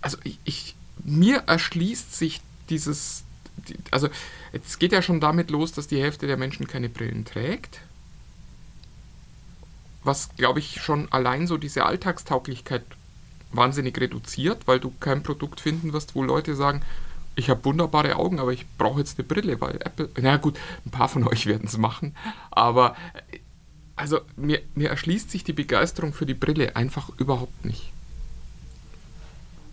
Also 0.00 0.18
ich, 0.24 0.38
ich, 0.44 0.74
mir 1.04 1.44
erschließt 1.46 2.14
sich 2.14 2.40
dieses, 2.68 3.24
die- 3.68 3.76
also 3.90 4.08
es 4.52 4.78
geht 4.78 4.92
ja 4.92 5.02
schon 5.02 5.20
damit 5.20 5.50
los, 5.50 5.72
dass 5.72 5.86
die 5.88 6.00
Hälfte 6.00 6.26
der 6.26 6.36
Menschen 6.36 6.66
keine 6.66 6.88
Brillen 6.88 7.24
trägt 7.24 7.80
was, 10.04 10.30
glaube 10.36 10.58
ich, 10.58 10.80
schon 10.82 11.10
allein 11.12 11.46
so 11.46 11.56
diese 11.56 11.86
Alltagstauglichkeit 11.86 12.82
wahnsinnig 13.52 13.98
reduziert, 14.00 14.66
weil 14.66 14.80
du 14.80 14.92
kein 14.98 15.22
Produkt 15.22 15.60
finden 15.60 15.92
wirst, 15.92 16.14
wo 16.14 16.22
Leute 16.22 16.56
sagen, 16.56 16.82
ich 17.34 17.48
habe 17.50 17.64
wunderbare 17.64 18.16
Augen, 18.16 18.40
aber 18.40 18.52
ich 18.52 18.66
brauche 18.78 18.98
jetzt 19.00 19.18
eine 19.18 19.26
Brille, 19.28 19.60
weil 19.60 19.76
Apple, 19.76 20.08
na 20.20 20.36
gut, 20.36 20.58
ein 20.84 20.90
paar 20.90 21.08
von 21.08 21.26
euch 21.26 21.46
werden 21.46 21.66
es 21.66 21.78
machen, 21.78 22.16
aber 22.50 22.96
also 23.96 24.20
mir, 24.36 24.60
mir 24.74 24.90
erschließt 24.90 25.30
sich 25.30 25.44
die 25.44 25.52
Begeisterung 25.52 26.12
für 26.12 26.26
die 26.26 26.34
Brille 26.34 26.76
einfach 26.76 27.10
überhaupt 27.18 27.64
nicht. 27.64 27.92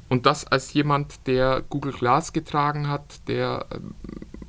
Und 0.10 0.26
das 0.26 0.46
als 0.46 0.74
jemand, 0.74 1.28
der 1.28 1.64
Google 1.70 1.94
Glass 1.94 2.34
getragen 2.34 2.88
hat, 2.88 3.28
der 3.28 3.68
ähm, 3.72 3.94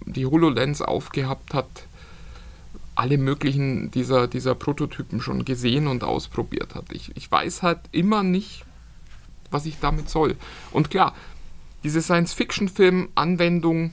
die 0.06 0.26
HoloLens 0.26 0.82
aufgehabt 0.82 1.54
hat, 1.54 1.68
alle 2.94 3.18
möglichen 3.18 3.90
dieser, 3.90 4.26
dieser 4.26 4.54
Prototypen 4.54 5.20
schon 5.20 5.44
gesehen 5.44 5.86
und 5.86 6.02
ausprobiert 6.02 6.74
hat. 6.74 6.92
Ich, 6.92 7.16
ich 7.16 7.30
weiß 7.30 7.62
halt 7.62 7.78
immer 7.92 8.22
nicht, 8.22 8.64
was 9.50 9.66
ich 9.66 9.78
damit 9.80 10.10
soll. 10.10 10.36
Und 10.70 10.90
klar, 10.90 11.14
diese 11.82 12.02
Science-Fiction-Film-Anwendung 12.02 13.92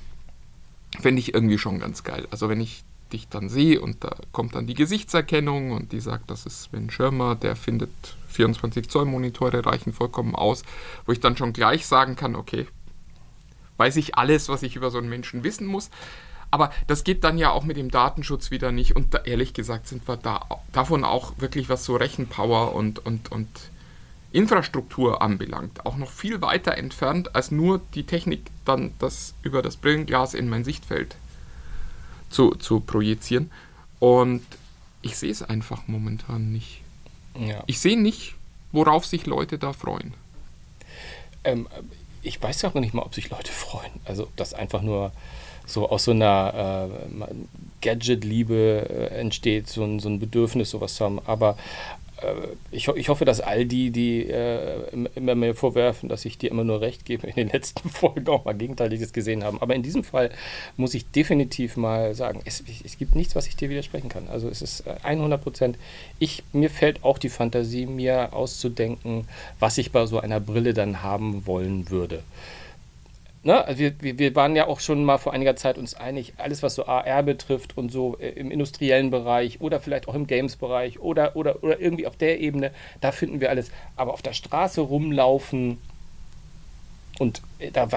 fände 0.99 1.19
ich 1.19 1.33
irgendwie 1.33 1.57
schon 1.57 1.79
ganz 1.79 2.03
geil. 2.03 2.27
Also 2.31 2.49
wenn 2.49 2.59
ich 2.59 2.83
dich 3.13 3.27
dann 3.29 3.49
sehe 3.49 3.81
und 3.81 4.03
da 4.03 4.15
kommt 4.31 4.55
dann 4.55 4.67
die 4.67 4.73
Gesichtserkennung 4.73 5.71
und 5.71 5.91
die 5.91 5.99
sagt, 5.99 6.29
das 6.29 6.45
ist 6.45 6.63
Sven 6.63 6.89
Schirmer, 6.89 7.35
der 7.35 7.55
findet 7.55 7.89
24 8.29 8.89
Zoll 8.89 9.05
Monitore 9.05 9.65
reichen 9.65 9.93
vollkommen 9.93 10.35
aus, 10.35 10.63
wo 11.05 11.11
ich 11.11 11.19
dann 11.19 11.37
schon 11.37 11.53
gleich 11.53 11.85
sagen 11.87 12.15
kann, 12.15 12.35
okay, 12.35 12.67
weiß 13.77 13.95
ich 13.95 14.15
alles, 14.15 14.49
was 14.49 14.63
ich 14.63 14.75
über 14.75 14.91
so 14.91 14.97
einen 14.97 15.09
Menschen 15.09 15.43
wissen 15.43 15.67
muss. 15.67 15.89
Aber 16.49 16.71
das 16.87 17.03
geht 17.03 17.23
dann 17.23 17.37
ja 17.37 17.51
auch 17.51 17.63
mit 17.63 17.77
dem 17.77 17.91
Datenschutz 17.91 18.51
wieder 18.51 18.71
nicht. 18.71 18.95
Und 18.95 19.13
da, 19.13 19.19
ehrlich 19.19 19.53
gesagt 19.53 19.87
sind 19.87 20.07
wir 20.07 20.17
da 20.17 20.45
davon 20.71 21.03
auch 21.03 21.33
wirklich, 21.37 21.67
was 21.69 21.83
so 21.83 21.95
Rechenpower 21.95 22.73
und, 22.73 23.05
und, 23.05 23.31
und 23.31 23.49
Infrastruktur 24.31 25.21
anbelangt, 25.21 25.85
auch 25.85 25.97
noch 25.97 26.11
viel 26.11 26.41
weiter 26.41 26.77
entfernt, 26.77 27.35
als 27.35 27.51
nur 27.51 27.81
die 27.95 28.05
Technik 28.05 28.45
dann 28.65 28.93
das 28.99 29.33
über 29.41 29.61
das 29.61 29.77
Brillenglas 29.77 30.33
in 30.33 30.49
mein 30.49 30.63
Sichtfeld 30.63 31.15
zu, 32.29 32.51
zu 32.51 32.79
projizieren. 32.79 33.51
Und 33.99 34.43
ich 35.01 35.17
sehe 35.17 35.31
es 35.31 35.41
einfach 35.41 35.87
momentan 35.87 36.51
nicht. 36.51 36.81
Ja. 37.39 37.63
Ich 37.67 37.79
sehe 37.79 37.99
nicht, 37.99 38.35
worauf 38.71 39.05
sich 39.05 39.25
Leute 39.25 39.57
da 39.57 39.73
freuen. 39.73 40.13
Ähm, 41.43 41.67
ich 42.21 42.41
weiß 42.41 42.65
auch 42.65 42.73
noch 42.73 42.81
nicht 42.81 42.93
mal, 42.93 43.03
ob 43.03 43.15
sich 43.15 43.29
Leute 43.29 43.51
freuen. 43.51 43.91
Also 44.05 44.23
ob 44.23 44.35
das 44.35 44.53
einfach 44.53 44.81
nur 44.81 45.11
so 45.65 45.89
aus 45.89 46.05
so 46.05 46.11
einer 46.11 46.89
äh, 47.19 47.25
Gadget-Liebe 47.81 48.87
äh, 48.89 49.19
entsteht, 49.19 49.67
so 49.67 49.83
ein, 49.83 49.99
so 49.99 50.09
ein 50.09 50.19
Bedürfnis, 50.19 50.69
sowas 50.69 50.95
zu 50.95 51.05
haben. 51.05 51.19
Aber 51.25 51.57
ich, 52.71 52.87
ich, 52.87 53.09
hoffe, 53.09 53.25
dass 53.25 53.41
all 53.41 53.65
die, 53.65 53.91
die 53.91 54.27
äh, 54.27 55.07
immer 55.15 55.35
mir 55.35 55.53
vorwerfen, 55.53 56.09
dass 56.09 56.25
ich 56.25 56.37
dir 56.37 56.49
immer 56.49 56.63
nur 56.63 56.81
recht 56.81 57.05
gebe, 57.05 57.27
in 57.27 57.35
den 57.35 57.49
letzten 57.53 57.89
Folgen 57.89 58.27
auch 58.27 58.45
mal 58.45 58.55
Gegenteiliges 58.55 59.13
gesehen 59.13 59.43
haben. 59.43 59.61
Aber 59.61 59.75
in 59.75 59.83
diesem 59.83 60.03
Fall 60.03 60.31
muss 60.77 60.93
ich 60.93 61.09
definitiv 61.11 61.77
mal 61.77 62.15
sagen, 62.15 62.41
es, 62.45 62.63
es 62.83 62.97
gibt 62.97 63.15
nichts, 63.15 63.35
was 63.35 63.47
ich 63.47 63.55
dir 63.55 63.69
widersprechen 63.69 64.09
kann. 64.09 64.27
Also 64.29 64.49
es 64.49 64.61
ist 64.61 64.83
100 64.87 65.39
äh, 65.39 65.43
Prozent. 65.43 65.77
mir 66.53 66.69
fällt 66.69 67.03
auch 67.03 67.19
die 67.19 67.29
Fantasie, 67.29 67.85
mir 67.85 68.33
auszudenken, 68.33 69.27
was 69.59 69.77
ich 69.77 69.91
bei 69.91 70.05
so 70.07 70.19
einer 70.19 70.39
Brille 70.39 70.73
dann 70.73 71.03
haben 71.03 71.45
wollen 71.45 71.89
würde 71.89 72.23
ne, 73.47 73.65
also 73.65 73.79
wir, 73.79 74.19
wir 74.19 74.35
waren 74.35 74.55
ja 74.55 74.67
auch 74.67 74.81
schon 74.81 75.05
mal 75.05 75.17
vor 75.17 75.33
einiger 75.33 75.55
Zeit 75.55 75.77
uns 75.77 75.93
einig, 75.93 76.33
alles 76.37 76.61
was 76.63 76.75
so 76.75 76.85
AR 76.85 77.23
betrifft 77.23 77.77
und 77.77 77.89
so 77.91 78.17
äh, 78.19 78.29
im 78.31 78.51
industriellen 78.51 79.09
Bereich 79.09 79.61
oder 79.61 79.79
vielleicht 79.79 80.09
auch 80.09 80.15
im 80.15 80.27
Games-Bereich 80.27 80.99
oder, 80.99 81.35
oder, 81.35 81.63
oder 81.63 81.79
irgendwie 81.79 82.05
auf 82.05 82.17
der 82.17 82.41
Ebene, 82.41 82.71
da 82.99 83.13
finden 83.13 83.39
wir 83.39 83.49
alles. 83.49 83.71
Aber 83.95 84.13
auf 84.13 84.21
der 84.21 84.33
Straße 84.33 84.81
rumlaufen 84.81 85.77
und 87.19 87.41
äh, 87.59 87.71
da 87.71 87.87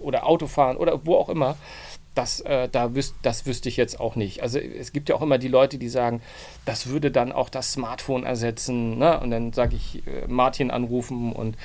oder 0.00 0.26
Autofahren 0.26 0.78
oder 0.78 1.04
wo 1.04 1.16
auch 1.16 1.28
immer, 1.28 1.56
das, 2.14 2.40
äh, 2.40 2.68
da 2.70 2.94
wüs 2.94 3.14
das 3.22 3.44
wüsste 3.44 3.68
ich 3.68 3.76
jetzt 3.76 4.00
auch 4.00 4.16
nicht. 4.16 4.42
Also 4.42 4.58
es 4.58 4.92
gibt 4.92 5.10
ja 5.10 5.16
auch 5.16 5.22
immer 5.22 5.36
die 5.36 5.48
Leute, 5.48 5.76
die 5.76 5.88
sagen, 5.90 6.22
das 6.64 6.86
würde 6.86 7.10
dann 7.10 7.30
auch 7.30 7.50
das 7.50 7.72
Smartphone 7.72 8.24
ersetzen. 8.24 8.96
Ne? 8.96 9.20
Und 9.20 9.30
dann 9.30 9.52
sage 9.52 9.76
ich, 9.76 10.06
äh, 10.06 10.26
Martin 10.28 10.70
anrufen 10.70 11.32
und 11.32 11.56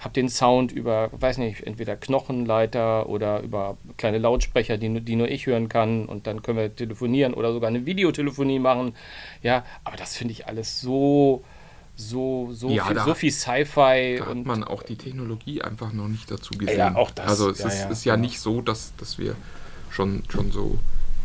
habe 0.00 0.14
den 0.14 0.28
Sound 0.28 0.72
über, 0.72 1.10
weiß 1.12 1.38
nicht, 1.38 1.62
entweder 1.62 1.96
Knochenleiter 1.96 3.08
oder 3.08 3.40
über 3.40 3.76
kleine 3.96 4.18
Lautsprecher, 4.18 4.78
die, 4.78 4.88
nur, 4.88 5.00
die 5.00 5.16
nur 5.16 5.28
ich 5.28 5.46
hören 5.46 5.68
kann 5.68 6.06
und 6.06 6.26
dann 6.26 6.42
können 6.42 6.58
wir 6.58 6.74
telefonieren 6.74 7.34
oder 7.34 7.52
sogar 7.52 7.68
eine 7.68 7.86
Videotelefonie 7.86 8.58
machen. 8.58 8.94
Ja, 9.42 9.64
aber 9.84 9.96
das 9.96 10.16
finde 10.16 10.32
ich 10.32 10.46
alles 10.48 10.80
so 10.80 11.44
so, 11.96 12.48
so 12.52 12.70
ja, 12.70 12.86
viel, 12.86 12.98
so 12.98 13.14
viel 13.14 13.30
Sci-Fi. 13.30 14.16
Da 14.20 14.26
hat 14.26 14.46
man 14.46 14.64
auch 14.64 14.82
die 14.82 14.96
Technologie 14.96 15.60
einfach 15.60 15.92
noch 15.92 16.08
nicht 16.08 16.30
dazu 16.30 16.54
gesehen. 16.54 16.78
Ja, 16.78 16.96
auch 16.96 17.10
das. 17.10 17.26
Also 17.26 17.50
es 17.50 17.58
ja, 17.58 17.66
ist, 17.66 17.80
ja, 17.80 17.88
ist 17.90 18.04
ja, 18.06 18.14
ja, 18.14 18.16
nicht 18.16 18.40
so, 18.40 18.62
dass, 18.62 18.94
dass 18.96 19.18
wir 19.18 19.36
schon, 19.90 20.22
schon 20.30 20.50
so 20.50 20.78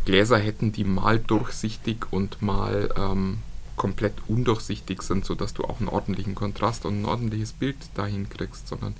Gläser 0.04 0.38
hätten, 0.38 0.72
die 0.72 0.84
mal 0.84 1.18
durchsichtig 1.18 2.12
und 2.12 2.42
mal 2.42 2.90
ähm, 2.98 3.38
komplett 3.76 4.14
undurchsichtig 4.28 5.02
sind, 5.02 5.24
sodass 5.24 5.54
du 5.54 5.64
auch 5.64 5.80
einen 5.80 5.88
ordentlichen 5.88 6.34
Kontrast 6.34 6.84
und 6.84 7.02
ein 7.02 7.04
ordentliches 7.04 7.52
Bild 7.52 7.76
dahin 7.94 8.28
kriegst, 8.28 8.68
sondern 8.68 8.94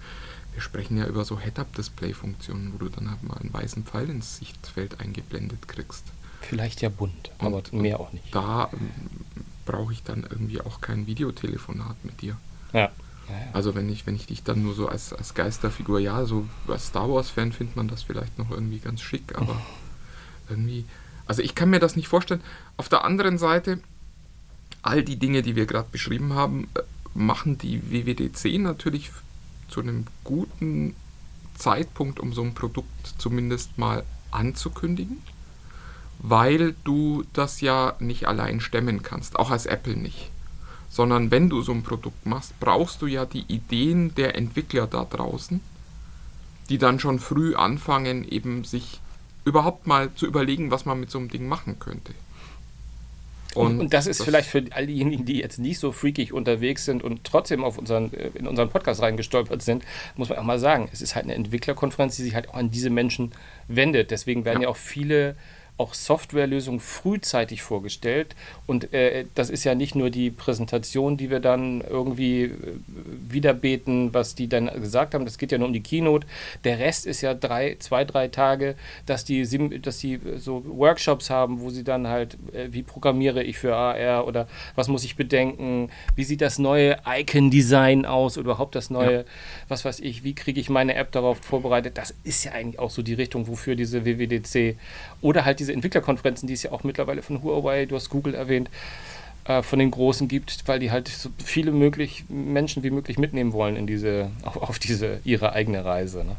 wir 0.52 0.62
sprechen 0.62 0.96
ja 0.96 1.06
über 1.06 1.24
so 1.24 1.38
Head-Up-Display-Funktionen, 1.38 2.72
wo 2.72 2.78
du 2.78 2.88
dann 2.88 3.10
halt 3.10 3.22
mal 3.22 3.36
einen 3.36 3.52
weißen 3.52 3.84
Pfeil 3.84 4.08
ins 4.08 4.38
Sichtfeld 4.38 5.00
eingeblendet 5.00 5.68
kriegst. 5.68 6.04
Vielleicht 6.40 6.80
ja 6.80 6.88
bunt, 6.88 7.30
und, 7.38 7.46
aber 7.46 7.62
mehr 7.72 8.00
auch 8.00 8.12
nicht. 8.12 8.34
Da 8.34 8.70
ähm, 8.72 8.90
brauche 9.66 9.92
ich 9.92 10.02
dann 10.02 10.22
irgendwie 10.22 10.60
auch 10.60 10.80
kein 10.80 11.06
Videotelefonat 11.06 11.96
mit 12.04 12.22
dir. 12.22 12.36
Ja. 12.72 12.90
Ja, 13.28 13.34
ja. 13.34 13.46
Also 13.52 13.74
wenn 13.74 13.88
ich, 13.88 14.06
wenn 14.06 14.14
ich 14.14 14.26
dich 14.26 14.44
dann 14.44 14.62
nur 14.62 14.74
so 14.74 14.88
als, 14.88 15.12
als 15.12 15.34
Geisterfigur, 15.34 15.98
ja, 15.98 16.24
so 16.24 16.46
als 16.68 16.86
Star 16.86 17.10
Wars-Fan 17.10 17.52
findet 17.52 17.76
man 17.76 17.88
das 17.88 18.04
vielleicht 18.04 18.38
noch 18.38 18.50
irgendwie 18.50 18.78
ganz 18.78 19.02
schick, 19.02 19.36
aber 19.36 19.60
irgendwie, 20.48 20.84
also 21.26 21.42
ich 21.42 21.54
kann 21.54 21.70
mir 21.70 21.80
das 21.80 21.96
nicht 21.96 22.08
vorstellen. 22.08 22.40
Auf 22.76 22.88
der 22.88 23.04
anderen 23.04 23.38
Seite, 23.38 23.80
all 24.86 25.02
die 25.02 25.16
Dinge, 25.16 25.42
die 25.42 25.56
wir 25.56 25.66
gerade 25.66 25.88
beschrieben 25.90 26.34
haben, 26.34 26.68
äh, 26.74 26.80
machen 27.14 27.58
die 27.58 27.90
WWDC 27.90 28.58
natürlich 28.58 29.10
zu 29.68 29.80
einem 29.80 30.06
guten 30.24 30.94
Zeitpunkt, 31.56 32.20
um 32.20 32.32
so 32.32 32.42
ein 32.42 32.54
Produkt 32.54 33.14
zumindest 33.18 33.78
mal 33.78 34.04
anzukündigen, 34.30 35.22
weil 36.18 36.74
du 36.84 37.24
das 37.32 37.60
ja 37.60 37.94
nicht 37.98 38.28
allein 38.28 38.60
stemmen 38.60 39.02
kannst, 39.02 39.38
auch 39.38 39.50
als 39.50 39.66
Apple 39.66 39.96
nicht. 39.96 40.30
Sondern 40.88 41.30
wenn 41.30 41.50
du 41.50 41.62
so 41.62 41.72
ein 41.72 41.82
Produkt 41.82 42.26
machst, 42.26 42.58
brauchst 42.60 43.02
du 43.02 43.06
ja 43.06 43.26
die 43.26 43.44
Ideen 43.48 44.14
der 44.14 44.36
Entwickler 44.36 44.86
da 44.86 45.04
draußen, 45.04 45.60
die 46.68 46.78
dann 46.78 47.00
schon 47.00 47.18
früh 47.18 47.54
anfangen, 47.54 48.26
eben 48.26 48.64
sich 48.64 49.00
überhaupt 49.44 49.86
mal 49.86 50.12
zu 50.14 50.26
überlegen, 50.26 50.70
was 50.70 50.84
man 50.84 51.00
mit 51.00 51.10
so 51.10 51.18
einem 51.18 51.28
Ding 51.28 51.48
machen 51.48 51.78
könnte. 51.78 52.14
Und, 53.56 53.80
und, 53.80 53.94
das 53.94 54.06
ist 54.06 54.20
das 54.20 54.24
vielleicht 54.24 54.48
für 54.48 54.64
all 54.70 54.86
diejenigen, 54.86 55.24
die 55.24 55.38
jetzt 55.38 55.58
nicht 55.58 55.78
so 55.78 55.92
freakig 55.92 56.32
unterwegs 56.32 56.84
sind 56.84 57.02
und 57.02 57.24
trotzdem 57.24 57.64
auf 57.64 57.78
unseren, 57.78 58.12
äh, 58.12 58.30
in 58.34 58.46
unseren 58.46 58.68
Podcast 58.68 59.02
reingestolpert 59.02 59.62
sind, 59.62 59.84
muss 60.16 60.28
man 60.28 60.38
auch 60.38 60.44
mal 60.44 60.58
sagen, 60.58 60.88
es 60.92 61.02
ist 61.02 61.14
halt 61.14 61.24
eine 61.24 61.34
Entwicklerkonferenz, 61.34 62.16
die 62.16 62.22
sich 62.22 62.34
halt 62.34 62.48
auch 62.48 62.54
an 62.54 62.70
diese 62.70 62.90
Menschen 62.90 63.32
wendet. 63.68 64.10
Deswegen 64.10 64.44
werden 64.44 64.62
ja, 64.62 64.64
ja 64.64 64.68
auch 64.68 64.76
viele 64.76 65.36
auch 65.78 65.92
Softwarelösungen 65.92 66.80
frühzeitig 66.80 67.62
vorgestellt. 67.62 68.34
Und 68.66 68.92
äh, 68.94 69.26
das 69.34 69.50
ist 69.50 69.64
ja 69.64 69.74
nicht 69.74 69.94
nur 69.94 70.10
die 70.10 70.30
Präsentation, 70.30 71.16
die 71.16 71.30
wir 71.30 71.40
dann 71.40 71.82
irgendwie 71.82 72.44
äh, 72.44 72.52
wiederbeten, 73.28 74.14
was 74.14 74.34
die 74.34 74.48
dann 74.48 74.70
gesagt 74.80 75.14
haben. 75.14 75.26
Das 75.26 75.36
geht 75.36 75.52
ja 75.52 75.58
nur 75.58 75.68
um 75.68 75.74
die 75.74 75.82
Keynote. 75.82 76.26
Der 76.64 76.78
Rest 76.78 77.06
ist 77.06 77.20
ja 77.20 77.34
drei, 77.34 77.76
zwei, 77.78 78.04
drei 78.04 78.28
Tage, 78.28 78.74
dass 79.04 79.24
die, 79.24 79.46
dass 79.80 79.98
die 79.98 80.18
so 80.38 80.64
Workshops 80.66 81.28
haben, 81.28 81.60
wo 81.60 81.70
sie 81.70 81.84
dann 81.84 82.08
halt, 82.08 82.38
äh, 82.54 82.68
wie 82.70 82.82
programmiere 82.82 83.42
ich 83.42 83.58
für 83.58 83.76
AR 83.76 84.26
oder 84.26 84.48
was 84.76 84.88
muss 84.88 85.04
ich 85.04 85.16
bedenken, 85.16 85.90
wie 86.14 86.24
sieht 86.24 86.40
das 86.40 86.58
neue 86.58 86.96
Icon-Design 87.06 88.06
aus 88.06 88.38
oder 88.38 88.46
überhaupt 88.46 88.74
das 88.74 88.88
neue, 88.90 89.18
ja. 89.18 89.24
was 89.68 89.84
weiß 89.84 90.00
ich, 90.00 90.24
wie 90.24 90.34
kriege 90.34 90.60
ich 90.60 90.70
meine 90.70 90.94
App 90.94 91.12
darauf 91.12 91.38
vorbereitet. 91.38 91.98
Das 91.98 92.14
ist 92.24 92.44
ja 92.44 92.52
eigentlich 92.52 92.78
auch 92.78 92.90
so 92.90 93.02
die 93.02 93.14
Richtung, 93.14 93.46
wofür 93.46 93.76
diese 93.76 94.06
WWDC 94.06 94.78
oder 95.20 95.44
halt 95.44 95.60
diese 95.60 95.65
Entwicklerkonferenzen, 95.72 96.46
die 96.46 96.54
es 96.54 96.62
ja 96.62 96.72
auch 96.72 96.84
mittlerweile 96.84 97.22
von 97.22 97.42
Huawei, 97.42 97.86
du 97.86 97.96
hast 97.96 98.10
Google 98.10 98.34
erwähnt, 98.34 98.70
äh, 99.46 99.62
von 99.62 99.78
den 99.78 99.90
Großen 99.90 100.26
gibt, 100.28 100.66
weil 100.66 100.80
die 100.80 100.90
halt 100.90 101.08
so 101.08 101.30
viele 101.44 101.70
möglich, 101.70 102.24
Menschen 102.28 102.82
wie 102.82 102.90
möglich 102.90 103.16
mitnehmen 103.16 103.52
wollen 103.52 103.76
in 103.76 103.86
diese, 103.86 104.30
auf, 104.42 104.56
auf 104.56 104.78
diese 104.78 105.20
ihre 105.24 105.52
eigene 105.52 105.84
Reise. 105.84 106.24
Ne? 106.24 106.36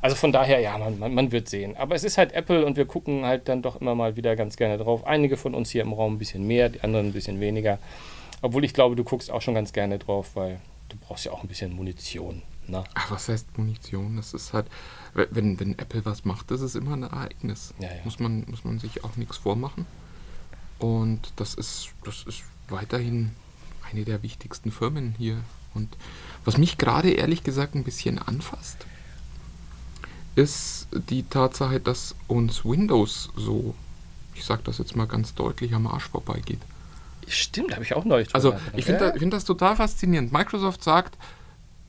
Also 0.00 0.16
von 0.16 0.32
daher, 0.32 0.60
ja, 0.60 0.78
man, 0.78 0.98
man, 0.98 1.14
man, 1.14 1.32
wird 1.32 1.48
sehen. 1.48 1.76
Aber 1.76 1.94
es 1.94 2.04
ist 2.04 2.16
halt 2.16 2.32
Apple 2.32 2.64
und 2.64 2.76
wir 2.76 2.86
gucken 2.86 3.24
halt 3.24 3.48
dann 3.48 3.62
doch 3.62 3.80
immer 3.80 3.94
mal 3.94 4.16
wieder 4.16 4.36
ganz 4.36 4.56
gerne 4.56 4.78
drauf. 4.78 5.06
Einige 5.06 5.36
von 5.36 5.54
uns 5.54 5.70
hier 5.70 5.82
im 5.82 5.92
Raum 5.92 6.14
ein 6.14 6.18
bisschen 6.18 6.46
mehr, 6.46 6.68
die 6.68 6.80
anderen 6.80 7.08
ein 7.08 7.12
bisschen 7.12 7.40
weniger. 7.40 7.78
Obwohl 8.40 8.64
ich 8.64 8.72
glaube, 8.72 8.96
du 8.96 9.04
guckst 9.04 9.30
auch 9.30 9.42
schon 9.42 9.54
ganz 9.54 9.72
gerne 9.72 9.98
drauf, 9.98 10.30
weil 10.34 10.60
du 10.88 10.96
brauchst 10.96 11.24
ja 11.24 11.32
auch 11.32 11.42
ein 11.42 11.48
bisschen 11.48 11.72
Munition. 11.74 12.42
Ne? 12.66 12.84
Ach, 12.94 13.10
was 13.10 13.28
heißt 13.28 13.58
Munition? 13.58 14.16
Das 14.16 14.34
ist 14.34 14.52
halt, 14.52 14.66
wenn, 15.30 15.58
wenn 15.60 15.78
Apple 15.78 16.04
was 16.04 16.24
macht, 16.24 16.50
ist 16.50 16.74
immer 16.74 16.94
ein 16.94 17.02
Ereignis. 17.02 17.74
Ja, 17.78 17.88
ja. 17.88 18.04
Muss, 18.04 18.18
man, 18.18 18.44
muss 18.48 18.64
man 18.64 18.78
sich 18.78 19.04
auch 19.04 19.16
nichts 19.16 19.36
vormachen. 19.36 19.86
Und 20.78 21.32
das 21.36 21.54
ist, 21.54 21.88
das 22.04 22.24
ist 22.24 22.42
weiterhin 22.68 23.32
eine 23.90 24.04
der 24.04 24.22
wichtigsten 24.22 24.70
Firmen 24.70 25.14
hier. 25.18 25.38
Und 25.74 25.96
was 26.44 26.58
mich 26.58 26.78
gerade 26.78 27.10
ehrlich 27.10 27.42
gesagt 27.42 27.74
ein 27.74 27.84
bisschen 27.84 28.18
anfasst, 28.18 28.86
ist 30.34 30.86
die 30.92 31.24
Tatsache, 31.24 31.80
dass 31.80 32.14
uns 32.28 32.64
Windows 32.64 33.30
so, 33.36 33.74
ich 34.34 34.44
sage 34.44 34.62
das 34.64 34.78
jetzt 34.78 34.94
mal 34.94 35.06
ganz 35.06 35.34
deutlich, 35.34 35.74
am 35.74 35.86
Arsch 35.86 36.08
vorbeigeht. 36.08 36.60
Stimmt, 37.26 37.74
habe 37.74 37.82
ich 37.84 37.94
auch 37.94 38.04
neulich. 38.04 38.34
Also 38.34 38.54
ich 38.74 38.84
finde 38.84 39.00
das, 39.10 39.18
find 39.18 39.32
das 39.32 39.44
total 39.44 39.76
faszinierend. 39.76 40.32
Microsoft 40.32 40.82
sagt, 40.82 41.18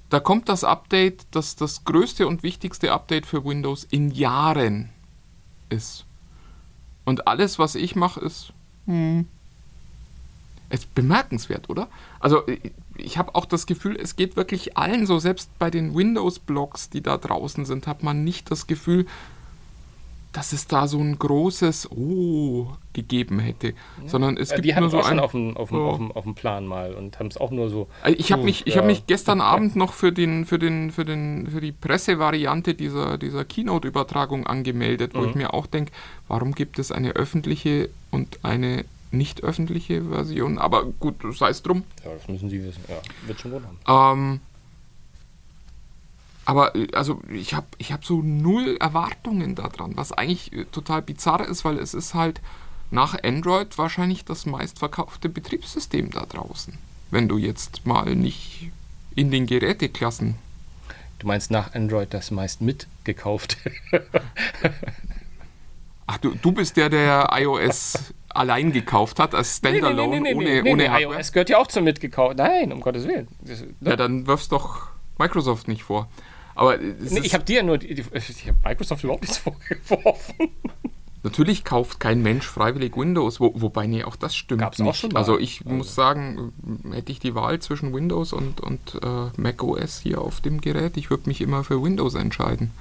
da 0.10 0.20
kommt 0.20 0.50
das 0.50 0.64
Update, 0.64 1.28
das 1.32 1.56
das 1.56 1.84
größte 1.86 2.28
und 2.28 2.44
wichtigste 2.44 2.92
Update 2.92 3.26
für 3.26 3.46
Windows 3.46 3.86
in 3.90 4.12
Jahren 4.12 4.90
ist. 5.70 6.06
Und 7.06 7.28
alles, 7.28 7.60
was 7.60 7.76
ich 7.76 7.96
mache, 7.96 8.20
ist. 8.20 8.54
Hm, 8.86 9.28
ist 10.70 10.94
bemerkenswert, 10.94 11.70
oder? 11.70 11.88
Also 12.20 12.44
ich 12.96 13.18
habe 13.18 13.34
auch 13.36 13.46
das 13.46 13.66
Gefühl, 13.66 13.98
es 14.00 14.16
geht 14.16 14.36
wirklich 14.36 14.78
allen 14.78 15.06
so, 15.06 15.20
selbst 15.20 15.50
bei 15.58 15.72
den 15.72 15.96
Windows-Blogs, 15.96 16.90
die 16.90 17.02
da 17.02 17.18
draußen 17.18 17.66
sind, 17.66 17.88
hat 17.88 18.04
man 18.04 18.24
nicht 18.24 18.52
das 18.52 18.68
Gefühl, 18.68 19.08
dass 20.32 20.54
es 20.54 20.68
da 20.68 20.88
so 20.88 21.00
ein 21.00 21.18
großes 21.18 21.90
Oh 21.92 22.68
gegeben 22.94 23.40
hätte, 23.40 23.70
ja. 23.70 23.74
sondern 24.06 24.38
es 24.38 24.50
gibt 24.50 24.66
die 24.66 24.74
nur 24.74 24.90
so 24.90 25.02
ein 25.02 25.20
auf 25.20 25.32
dem, 25.32 25.58
auf, 25.58 25.70
dem, 25.70 25.80
auf, 25.80 25.98
dem, 25.98 26.12
auf 26.12 26.24
dem 26.24 26.36
Plan 26.36 26.68
mal 26.68 26.94
und 26.94 27.18
haben 27.20 27.28
es 27.28 27.38
auch 27.38 27.52
nur 27.52 27.70
so. 27.70 27.88
Ich 28.18 28.32
habe 28.32 28.44
mich, 28.44 28.68
ich 28.68 28.76
ja. 28.76 28.78
habe 28.80 28.88
mich 28.88 29.08
gestern 29.08 29.42
Abend 29.42 29.76
noch 29.76 29.94
für 29.94 30.12
den, 30.12 30.46
für 30.46 30.60
den, 30.60 30.92
für 30.92 31.06
den, 31.06 31.48
für 31.48 31.62
die 31.62 31.72
Pressevariante 31.72 32.76
dieser, 32.76 33.18
dieser 33.18 33.44
Keynote-Übertragung 33.44 34.46
angemeldet, 34.46 35.16
wo 35.16 35.22
mhm. 35.22 35.30
ich 35.30 35.36
mir 35.36 35.54
auch 35.54 35.66
denke, 35.66 35.92
warum 36.28 36.54
gibt 36.54 36.78
es 36.78 36.92
eine 36.92 37.12
öffentliche 37.12 37.90
und 38.12 38.40
eine 38.44 38.86
nicht 39.12 39.44
öffentliche 39.44 40.04
Version? 40.04 40.60
Aber 40.60 40.86
gut, 40.86 41.16
sei 41.32 41.50
es 41.50 41.64
drum. 41.64 41.84
Ja, 42.06 42.14
das 42.14 42.28
müssen 42.28 42.50
Sie 42.50 42.64
wissen. 42.64 42.84
Ja, 42.88 43.02
wird 43.26 43.40
schon 43.40 43.52
gut 43.52 43.64
haben. 43.86 44.20
Ähm, 44.20 44.40
aber 46.50 46.76
äh, 46.76 46.88
also 46.94 47.22
ich 47.30 47.54
habe 47.54 47.68
ich 47.78 47.92
hab 47.94 48.04
so 48.04 48.24
null 48.24 48.76
Erwartungen 48.80 49.54
daran, 49.54 49.92
was 49.96 50.12
eigentlich 50.12 50.52
äh, 50.52 50.66
total 50.66 51.04
bizarr 51.04 51.48
ist, 51.48 51.64
weil 51.64 51.78
es 51.78 51.94
ist 51.94 52.16
halt 52.16 52.42
nach 52.90 53.16
Android 53.24 53.78
wahrscheinlich 53.78 54.26
das 54.26 54.48
meistverkaufte 54.48 55.30
Betriebssystem 55.30 56.10
da 56.10 56.26
draußen. 56.26 56.74
Wenn 57.12 57.28
du 57.28 57.38
jetzt 57.38 57.86
mal 57.86 58.16
nicht 58.16 58.72
in 59.16 59.30
den 59.30 59.46
Geräteklassen. 59.46 60.36
Du 61.20 61.28
meinst 61.28 61.52
nach 61.52 61.76
Android 61.76 62.14
das 62.14 62.32
meist 62.32 62.62
mitgekauft? 62.62 63.58
Ach, 66.08 66.18
du, 66.18 66.34
du 66.34 66.52
bist 66.52 66.78
der, 66.78 66.90
der 66.90 67.30
iOS 67.34 68.14
allein 68.30 68.72
gekauft 68.72 69.20
hat, 69.20 69.36
als 69.36 69.58
Standalone, 69.58 70.22
nee, 70.22 70.34
nee, 70.34 70.40
nee, 70.40 70.62
ohne, 70.62 70.72
ohne 70.72 70.92
Hardware. 70.92 71.16
iOS 71.16 71.32
gehört 71.32 71.50
ja 71.50 71.58
auch 71.60 71.68
zum 71.68 71.84
mitgekauft. 71.84 72.38
Nein, 72.38 72.72
um 72.72 72.82
Gottes 72.82 73.06
Willen. 73.08 73.28
Das, 73.42 73.64
Ja, 73.82 73.96
dann 73.96 74.26
wirfst 74.26 74.52
doch 74.52 74.88
Microsoft 75.20 75.68
nicht 75.68 75.84
vor. 75.84 76.08
Aber 76.60 76.78
nee, 76.78 77.22
ich 77.24 77.34
habe 77.34 77.46
dir 77.46 77.64
nur, 77.64 77.78
die, 77.78 77.88
ich 77.88 78.48
habe 78.48 78.58
Microsoft 78.66 79.06
überhaupt 79.06 79.22
nichts 79.22 79.38
vorgeworfen. 79.88 80.50
natürlich 81.24 81.64
kauft 81.64 82.02
kein 82.02 82.22
Mensch 82.22 82.46
freiwillig 82.46 82.98
Windows, 82.98 83.40
wo, 83.40 83.54
wobei, 83.56 83.88
nee, 83.88 84.04
auch 84.04 84.18
das 84.18 84.36
stimmt 84.36 84.60
Gab's 84.60 84.82
auch 84.82 84.88
nicht. 84.88 84.98
schon 84.98 85.12
mal. 85.14 85.20
Also 85.20 85.40
ich 85.40 85.64
muss 85.64 85.96
sagen, 85.96 86.52
äh, 86.92 86.96
hätte 86.96 87.14
ich 87.14 87.20
die 87.20 87.34
Wahl 87.34 87.60
zwischen 87.60 87.94
Windows 87.94 88.34
und, 88.34 88.60
und 88.60 89.00
äh, 89.02 89.42
Mac 89.42 89.64
OS 89.64 90.02
hier 90.02 90.20
auf 90.20 90.42
dem 90.42 90.60
Gerät, 90.60 90.98
ich 90.98 91.10
würde 91.10 91.30
mich 91.30 91.40
immer 91.40 91.64
für 91.64 91.82
Windows 91.82 92.16
entscheiden. 92.16 92.72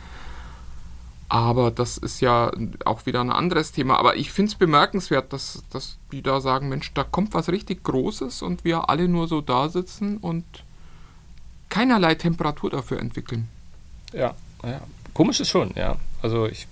Aber 1.29 1.71
das 1.71 1.99
ist 1.99 2.21
ja 2.21 2.51
auch 2.85 3.07
wieder 3.07 3.21
ein 3.21 3.31
anderes 3.31 3.71
Thema. 3.71 4.01
Aber 4.01 4.17
ich 4.17 4.33
finde 4.33 4.51
es 4.51 4.55
bemerkenswert, 4.57 5.33
dass, 5.33 5.63
dass 5.71 5.99
die 6.11 6.23
da 6.23 6.41
sagen, 6.41 6.69
Mensch, 6.69 6.93
da 6.95 7.05
kommt 7.05 7.33
was 7.33 7.49
richtig 7.49 7.85
Großes 7.85 8.43
und 8.43 8.65
wir 8.65 8.91
alle 8.91 9.07
nur 9.07 9.29
so 9.29 9.41
da 9.41 9.69
sitzen 9.69 10.17
und 10.17 10.45
keinerlei 11.69 12.17
Temperatur 12.17 12.71
dafür 12.71 12.99
entwickeln. 12.99 13.47
Ja, 14.13 14.35
ja. 14.63 14.81
Komisch 15.15 15.41
ist 15.41 15.51
schon, 15.51 15.73
ja. 15.75 15.97
Also 16.23 16.47
ich 16.47 16.67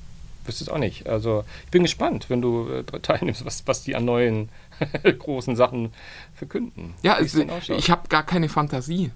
wüsste 0.45 0.65
es 0.65 0.71
auch 0.71 0.79
nicht. 0.79 1.09
Also 1.09 1.45
ich 1.65 1.71
bin 1.71 1.83
gespannt, 1.83 2.27
wenn 2.29 2.41
du 2.41 2.69
äh, 2.69 2.85
teilnimmst, 2.85 3.45
was, 3.45 3.67
was 3.67 3.83
die 3.83 3.97
an 3.97 4.05
neuen 4.05 4.49
großen 5.19 5.57
Sachen 5.57 5.93
verkünden. 6.35 6.95
Ja, 7.03 7.15
also, 7.15 7.45
ich 7.77 7.91
habe 7.91 8.09
gar 8.09 8.23
keine 8.23 8.49
Fantasie. 8.49 9.11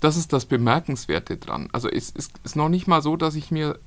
Das 0.00 0.16
ist 0.16 0.32
das 0.32 0.44
Bemerkenswerte 0.44 1.36
dran. 1.36 1.68
Also 1.72 1.88
es 1.88 2.10
ist, 2.10 2.32
ist 2.44 2.56
noch 2.56 2.68
nicht 2.68 2.86
mal 2.86 3.02
so, 3.02 3.16
dass 3.16 3.34
ich 3.34 3.50
mir 3.50 3.78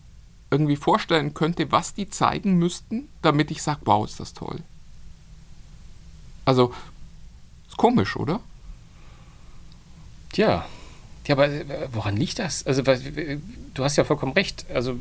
irgendwie 0.49 0.77
vorstellen 0.77 1.33
könnte, 1.33 1.71
was 1.71 1.93
die 1.93 2.09
zeigen 2.09 2.57
müssten, 2.57 3.09
damit 3.21 3.51
ich 3.51 3.61
sage, 3.61 3.81
wow, 3.85 4.05
ist 4.05 4.19
das 4.19 4.33
toll. 4.33 4.61
Also, 6.45 6.73
ist 7.67 7.75
komisch, 7.75 8.15
oder? 8.15 8.39
Tja. 10.31 10.65
Ja, 11.27 11.35
aber 11.35 11.47
äh, 11.49 11.65
woran 11.91 12.15
liegt 12.15 12.39
das? 12.39 12.65
Also, 12.65 12.81
äh, 12.83 13.37
du 13.73 13.83
hast 13.83 13.97
ja 13.97 14.03
vollkommen 14.03 14.33
recht. 14.33 14.65
Also, 14.73 14.97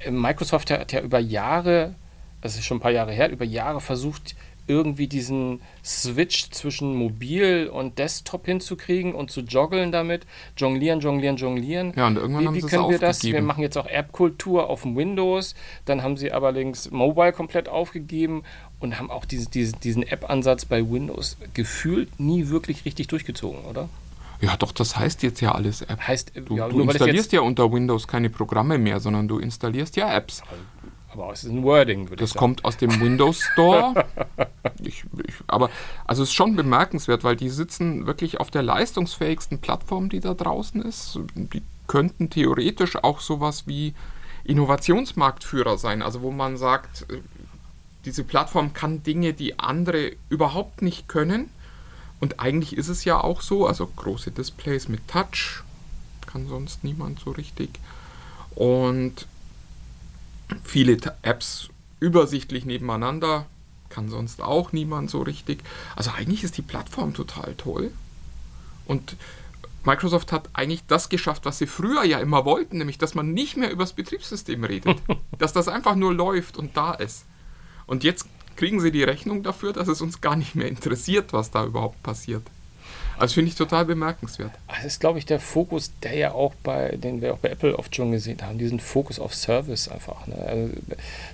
äh, 0.00 0.10
Microsoft 0.10 0.70
hat 0.70 0.92
ja 0.92 1.00
über 1.00 1.18
Jahre, 1.18 1.94
das 2.42 2.56
ist 2.56 2.66
schon 2.66 2.78
ein 2.78 2.80
paar 2.80 2.90
Jahre 2.90 3.12
her, 3.12 3.30
über 3.30 3.44
Jahre 3.44 3.80
versucht, 3.80 4.34
irgendwie 4.66 5.08
diesen 5.08 5.60
Switch 5.84 6.50
zwischen 6.50 6.94
Mobil 6.94 7.68
und 7.72 7.98
Desktop 7.98 8.46
hinzukriegen 8.46 9.14
und 9.14 9.30
zu 9.30 9.40
joggeln 9.40 9.90
damit. 9.90 10.26
Jonglieren, 10.56 11.00
jonglieren, 11.00 11.36
jonglieren. 11.36 11.92
Ja, 11.96 12.06
und 12.06 12.16
irgendwann 12.16 12.42
wie, 12.42 12.46
haben 12.46 12.54
wie 12.54 12.60
können 12.60 12.88
wir 12.88 12.98
das? 12.98 13.16
aufgegeben. 13.16 13.38
Wir 13.38 13.42
machen 13.42 13.62
jetzt 13.62 13.76
auch 13.76 13.86
App-Kultur 13.86 14.70
auf 14.70 14.82
dem 14.82 14.96
Windows. 14.96 15.56
Dann 15.86 16.04
haben 16.04 16.16
sie 16.16 16.30
allerdings 16.30 16.90
Mobile 16.92 17.32
komplett 17.32 17.68
aufgegeben 17.68 18.44
und 18.78 18.98
haben 18.98 19.10
auch 19.10 19.24
diese, 19.24 19.50
diese, 19.50 19.72
diesen 19.72 20.04
App-Ansatz 20.04 20.66
bei 20.66 20.88
Windows 20.88 21.36
gefühlt 21.52 22.20
nie 22.20 22.48
wirklich 22.48 22.84
richtig 22.84 23.08
durchgezogen, 23.08 23.64
oder? 23.64 23.88
Ja, 24.40 24.56
doch, 24.56 24.72
das 24.72 24.96
heißt 24.96 25.22
jetzt 25.22 25.40
ja 25.40 25.52
alles 25.52 25.82
App. 25.82 26.00
Heißt, 26.06 26.32
Du, 26.46 26.56
ja, 26.56 26.68
du 26.68 26.80
installierst 26.80 27.32
ja 27.32 27.40
unter 27.42 27.70
Windows 27.72 28.08
keine 28.08 28.30
Programme 28.30 28.78
mehr, 28.78 28.98
sondern 29.00 29.28
du 29.28 29.38
installierst 29.38 29.96
ja 29.96 30.10
Apps. 30.14 30.42
aber 31.12 31.32
es 31.32 31.44
ist 31.44 31.50
ein 31.50 31.62
Wording, 31.62 32.04
würde 32.08 32.14
ich 32.14 32.20
Das 32.20 32.30
sagen. 32.30 32.38
kommt 32.38 32.64
aus 32.64 32.76
dem 32.78 33.00
Windows 33.00 33.42
Store. 33.52 34.06
ich, 34.82 35.04
ich, 35.26 35.34
aber 35.46 35.68
also 36.06 36.22
es 36.22 36.30
ist 36.30 36.34
schon 36.34 36.56
bemerkenswert, 36.56 37.22
weil 37.24 37.36
die 37.36 37.50
sitzen 37.50 38.06
wirklich 38.06 38.40
auf 38.40 38.50
der 38.50 38.62
leistungsfähigsten 38.62 39.58
Plattform, 39.58 40.08
die 40.08 40.20
da 40.20 40.32
draußen 40.34 40.80
ist. 40.82 41.18
Die 41.34 41.62
könnten 41.86 42.30
theoretisch 42.30 42.96
auch 42.96 43.20
sowas 43.20 43.66
wie 43.66 43.94
Innovationsmarktführer 44.44 45.76
sein. 45.78 46.02
Also 46.02 46.22
wo 46.22 46.30
man 46.30 46.56
sagt, 46.56 47.06
äh, 47.10 47.18
diese 48.04 48.24
Plattform 48.24 48.72
kann 48.72 49.02
Dinge, 49.02 49.34
die 49.34 49.58
andere 49.58 50.12
überhaupt 50.28 50.80
nicht 50.80 51.08
können. 51.08 51.50
Und 52.20 52.38
eigentlich 52.38 52.76
ist 52.76 52.88
es 52.88 53.04
ja 53.04 53.18
auch 53.18 53.40
so, 53.40 53.66
also 53.66 53.86
große 53.86 54.30
Displays 54.30 54.88
mit 54.88 55.08
Touch, 55.08 55.62
kann 56.26 56.46
sonst 56.46 56.84
niemand 56.84 57.18
so 57.20 57.30
richtig. 57.30 57.70
Und 58.54 59.26
viele 60.62 60.98
Apps 61.22 61.70
übersichtlich 61.98 62.64
nebeneinander, 62.64 63.46
kann 63.88 64.08
sonst 64.08 64.42
auch 64.42 64.72
niemand 64.72 65.10
so 65.10 65.22
richtig. 65.22 65.62
Also 65.96 66.10
eigentlich 66.10 66.44
ist 66.44 66.56
die 66.56 66.62
Plattform 66.62 67.14
total 67.14 67.54
toll. 67.56 67.90
Und 68.86 69.16
Microsoft 69.84 70.30
hat 70.32 70.50
eigentlich 70.52 70.86
das 70.86 71.08
geschafft, 71.08 71.44
was 71.44 71.58
sie 71.58 71.66
früher 71.66 72.04
ja 72.04 72.18
immer 72.18 72.44
wollten, 72.44 72.78
nämlich 72.78 72.98
dass 72.98 73.14
man 73.14 73.32
nicht 73.32 73.56
mehr 73.56 73.70
über 73.70 73.84
das 73.84 73.94
Betriebssystem 73.94 74.62
redet. 74.64 74.98
dass 75.38 75.52
das 75.52 75.68
einfach 75.68 75.96
nur 75.96 76.14
läuft 76.14 76.56
und 76.56 76.76
da 76.76 76.92
ist. 76.92 77.24
Und 77.86 78.04
jetzt 78.04 78.26
kriegen 78.56 78.80
sie 78.80 78.92
die 78.92 79.02
Rechnung 79.02 79.42
dafür, 79.42 79.72
dass 79.72 79.88
es 79.88 80.00
uns 80.00 80.20
gar 80.20 80.36
nicht 80.36 80.54
mehr 80.54 80.68
interessiert, 80.68 81.32
was 81.32 81.50
da 81.50 81.64
überhaupt 81.64 82.02
passiert. 82.02 82.42
Also 83.20 83.34
finde 83.34 83.50
ich 83.50 83.54
total 83.56 83.84
bemerkenswert. 83.84 84.50
Das 84.68 84.84
ist, 84.84 85.00
glaube 85.00 85.18
ich, 85.18 85.26
der 85.26 85.40
Fokus, 85.40 85.92
der 86.02 86.14
ja 86.16 86.32
auch 86.32 86.54
bei, 86.62 86.96
den 86.96 87.20
wir 87.20 87.34
auch 87.34 87.38
bei 87.38 87.50
Apple 87.50 87.78
oft 87.78 87.94
schon 87.94 88.10
gesehen 88.12 88.40
haben, 88.42 88.58
diesen 88.58 88.80
Fokus 88.80 89.18
auf 89.18 89.34
Service 89.34 89.88
einfach. 89.88 90.26
Ne? 90.26 90.34
Also 90.36 90.70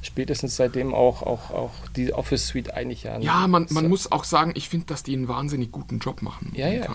spätestens 0.03 0.57
seitdem 0.57 0.95
auch, 0.95 1.23
auch, 1.23 1.51
auch 1.51 1.71
die 1.97 2.13
Office 2.13 2.49
Suite 2.49 2.75
eigentlich 2.75 3.03
ja. 3.05 3.19
Ja, 3.19 3.47
man, 3.47 3.67
man 3.71 3.89
muss 3.89 4.11
auch 4.13 4.25
sagen, 4.25 4.53
ich 4.55 4.69
finde, 4.69 4.87
dass 4.87 5.03
die 5.03 5.15
einen 5.15 5.29
wahnsinnig 5.29 5.73
guten 5.73 5.99
Job 5.99 6.23
machen. 6.23 6.53
Ja, 6.55 6.69
ja. 6.69 6.87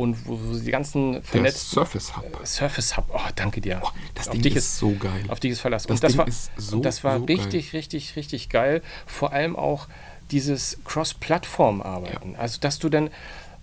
und 0.01 0.27
wo, 0.27 0.39
wo 0.43 0.55
sie 0.55 0.65
die 0.65 0.71
ganzen 0.71 1.13
Der 1.13 1.23
vernetzten 1.23 1.75
Surface 1.75 2.17
Hub. 2.17 2.25
Surface 2.45 2.97
Hub, 2.97 3.05
oh, 3.13 3.21
danke 3.37 3.61
dir. 3.61 3.83
das 4.15 4.29
auf 4.29 4.33
Ding 4.33 4.43
dich 4.43 4.57
ist 4.57 4.79
so 4.79 4.91
geil. 4.95 5.25
Auf 5.29 5.41
dich 5.41 5.53
ist 5.53 5.61
Verlass. 5.61 5.85
Das 5.85 5.91
und 5.97 6.03
das 6.05 6.13
Ding 6.13 6.19
war, 6.19 6.29
ist 6.29 6.51
so, 6.57 6.81
das 6.81 7.05
war 7.05 7.19
so 7.19 7.25
richtig, 7.25 7.73
richtig, 7.73 8.17
richtig 8.17 8.49
geil. 8.49 8.83
Vor 9.07 9.33
allem 9.33 9.57
auch 9.57 9.87
dieses 10.31 10.79
Cross-Plattform-Arbeiten. 10.85 12.37
Also, 12.37 12.59
dass 12.61 12.79
du 12.79 12.89
dann, 12.89 13.11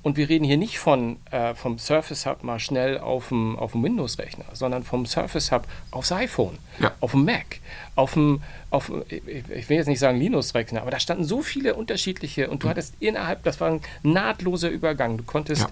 Und 0.04 0.16
wir 0.16 0.30
reden 0.30 0.46
hier 0.46 0.58
nicht 0.58 0.80
von 0.80 1.18
äh, 1.32 1.54
vom 1.56 1.80
Surface 1.80 2.26
Hub 2.26 2.44
mal 2.44 2.60
schnell 2.60 2.98
auf 3.00 3.28
dem, 3.30 3.58
auf 3.58 3.72
dem 3.74 3.84
Windows-Rechner, 3.84 4.46
sondern 4.54 4.84
vom 4.84 5.06
Surface 5.06 5.52
Hub 5.52 5.68
aufs 5.92 6.12
iPhone, 6.14 6.58
Ja. 6.80 6.94
auf 7.02 7.12
dem 7.12 7.26
Mac, 7.26 7.60
auf 7.96 8.14
dem, 8.14 8.42
auf, 8.70 8.90
ich 9.10 9.22
ich 9.50 9.70
will 9.70 9.78
jetzt 9.78 9.88
nicht 9.88 10.00
sagen 10.00 10.20
Linux-Rechner, 10.20 10.82
aber 10.82 10.92
da 10.92 11.00
standen 11.00 11.26
so 11.26 11.42
viele 11.42 11.74
unterschiedliche 11.76 12.50
und 12.50 12.64
du 12.64 12.70
hattest 12.70 12.94
innerhalb, 13.00 13.44
das 13.44 13.60
war 13.60 13.70
ein 13.72 13.82
nahtloser 14.04 14.70
Übergang. 14.70 15.18
Du 15.18 15.24
konntest, 15.26 15.68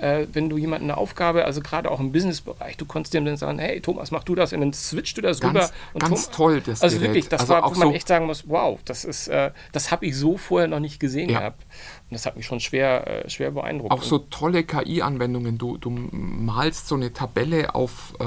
äh, 0.00 0.26
wenn 0.32 0.48
du 0.48 0.56
jemanden 0.58 0.90
eine 0.90 0.96
Aufgabe, 0.98 1.44
also 1.44 1.60
gerade 1.60 1.90
auch 1.90 2.00
im 2.00 2.12
Business-Bereich, 2.12 2.76
du 2.76 2.84
konntest 2.86 3.14
dem 3.14 3.24
dann 3.24 3.36
sagen, 3.36 3.58
hey 3.58 3.80
Thomas, 3.80 4.10
mach 4.10 4.24
du 4.24 4.34
das 4.34 4.52
und 4.52 4.60
dann 4.60 4.72
switcht 4.72 5.16
du 5.18 5.22
das 5.22 5.40
Ganz- 5.40 5.54
rüber. 5.54 5.70
Und 5.94 6.00
ganz 6.00 6.10
Thomas- 6.24 6.30
toll, 6.36 6.60
das 6.64 6.82
Also 6.82 6.96
Gerät. 6.96 7.08
wirklich, 7.10 7.28
das 7.28 7.40
Also 7.42 7.52
war, 7.54 7.64
auch 7.64 7.74
wo 7.74 7.78
man 7.78 7.88
so- 7.88 7.94
echt 7.94 8.08
sagen 8.08 8.26
muss, 8.26 8.48
wow, 8.48 8.78
das 8.84 9.04
ist, 9.04 9.28
äh, 9.28 9.50
das 9.72 9.90
habe 9.90 10.06
ich 10.06 10.16
so 10.16 10.36
vorher 10.36 10.68
noch 10.68 10.80
nicht 10.80 11.00
gesehen 11.00 11.28
Ja. 11.30 11.40
gehabt. 11.40 11.62
Und 12.10 12.14
das 12.14 12.26
hat 12.26 12.36
mich 12.36 12.46
schon 12.46 12.60
schwer, 12.60 13.24
äh, 13.26 13.30
schwer 13.30 13.50
beeindruckt. 13.52 13.92
Auch 13.92 14.02
so 14.02 14.18
tolle 14.18 14.64
KI-Anwendungen. 14.64 15.58
Du, 15.58 15.76
du 15.76 15.90
malst 15.90 16.88
so 16.88 16.94
eine 16.96 17.12
Tabelle 17.12 17.74
auf, 17.74 18.14
äh, 18.18 18.24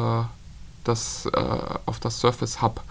das, 0.83 1.25
äh, 1.33 1.39
auf 1.85 1.99
das 1.99 2.19
Surface 2.19 2.61
Hub 2.61 2.81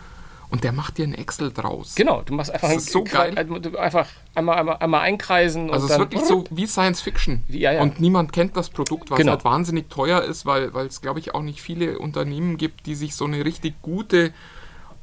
und 0.53 0.63
der 0.65 0.73
macht 0.73 0.99
dir 0.99 1.05
ein 1.07 1.15
Excel 1.15 1.51
draus. 1.53 1.95
Genau, 1.97 2.23
du 2.23 2.35
machst 2.35 2.51
einfach, 2.53 2.69
Das 2.69 2.85
ist 2.85 2.93
so 2.93 3.03
geil. 3.03 3.37
also 3.37 3.79
einfach 3.79 4.07
einmal, 4.35 4.59
einmal, 4.59 4.77
einmal 4.77 5.01
einkreisen 5.01 5.71
Also 5.71 5.87
es 5.87 5.93
ist 5.93 5.99
wirklich 5.99 6.23
so 6.23 6.45
wie 6.51 6.67
Science 6.67 7.01
Fiction. 7.01 7.43
Ja, 7.49 7.73
ja. 7.73 7.83
Und 7.83 8.01
niemand 8.01 8.33
kennt 8.33 8.57
das 8.57 8.69
Produkt, 8.71 9.11
was 9.11 9.19
Genau. 9.19 9.33
halt 9.33 9.45
wahnsinnig 9.45 9.89
teuer 9.91 10.23
ist, 10.23 10.47
weil 10.47 10.65
es, 10.87 11.01
glaube 11.01 11.19
ich, 11.21 11.35
auch 11.35 11.43
nicht 11.43 11.61
viele 11.61 11.99
Unternehmen 11.99 12.59
gibt, 12.59 12.87
die 12.87 12.95
sich 12.95 13.17
so 13.17 13.25
eine 13.25 13.45
richtig 13.45 13.81
gute 13.83 14.33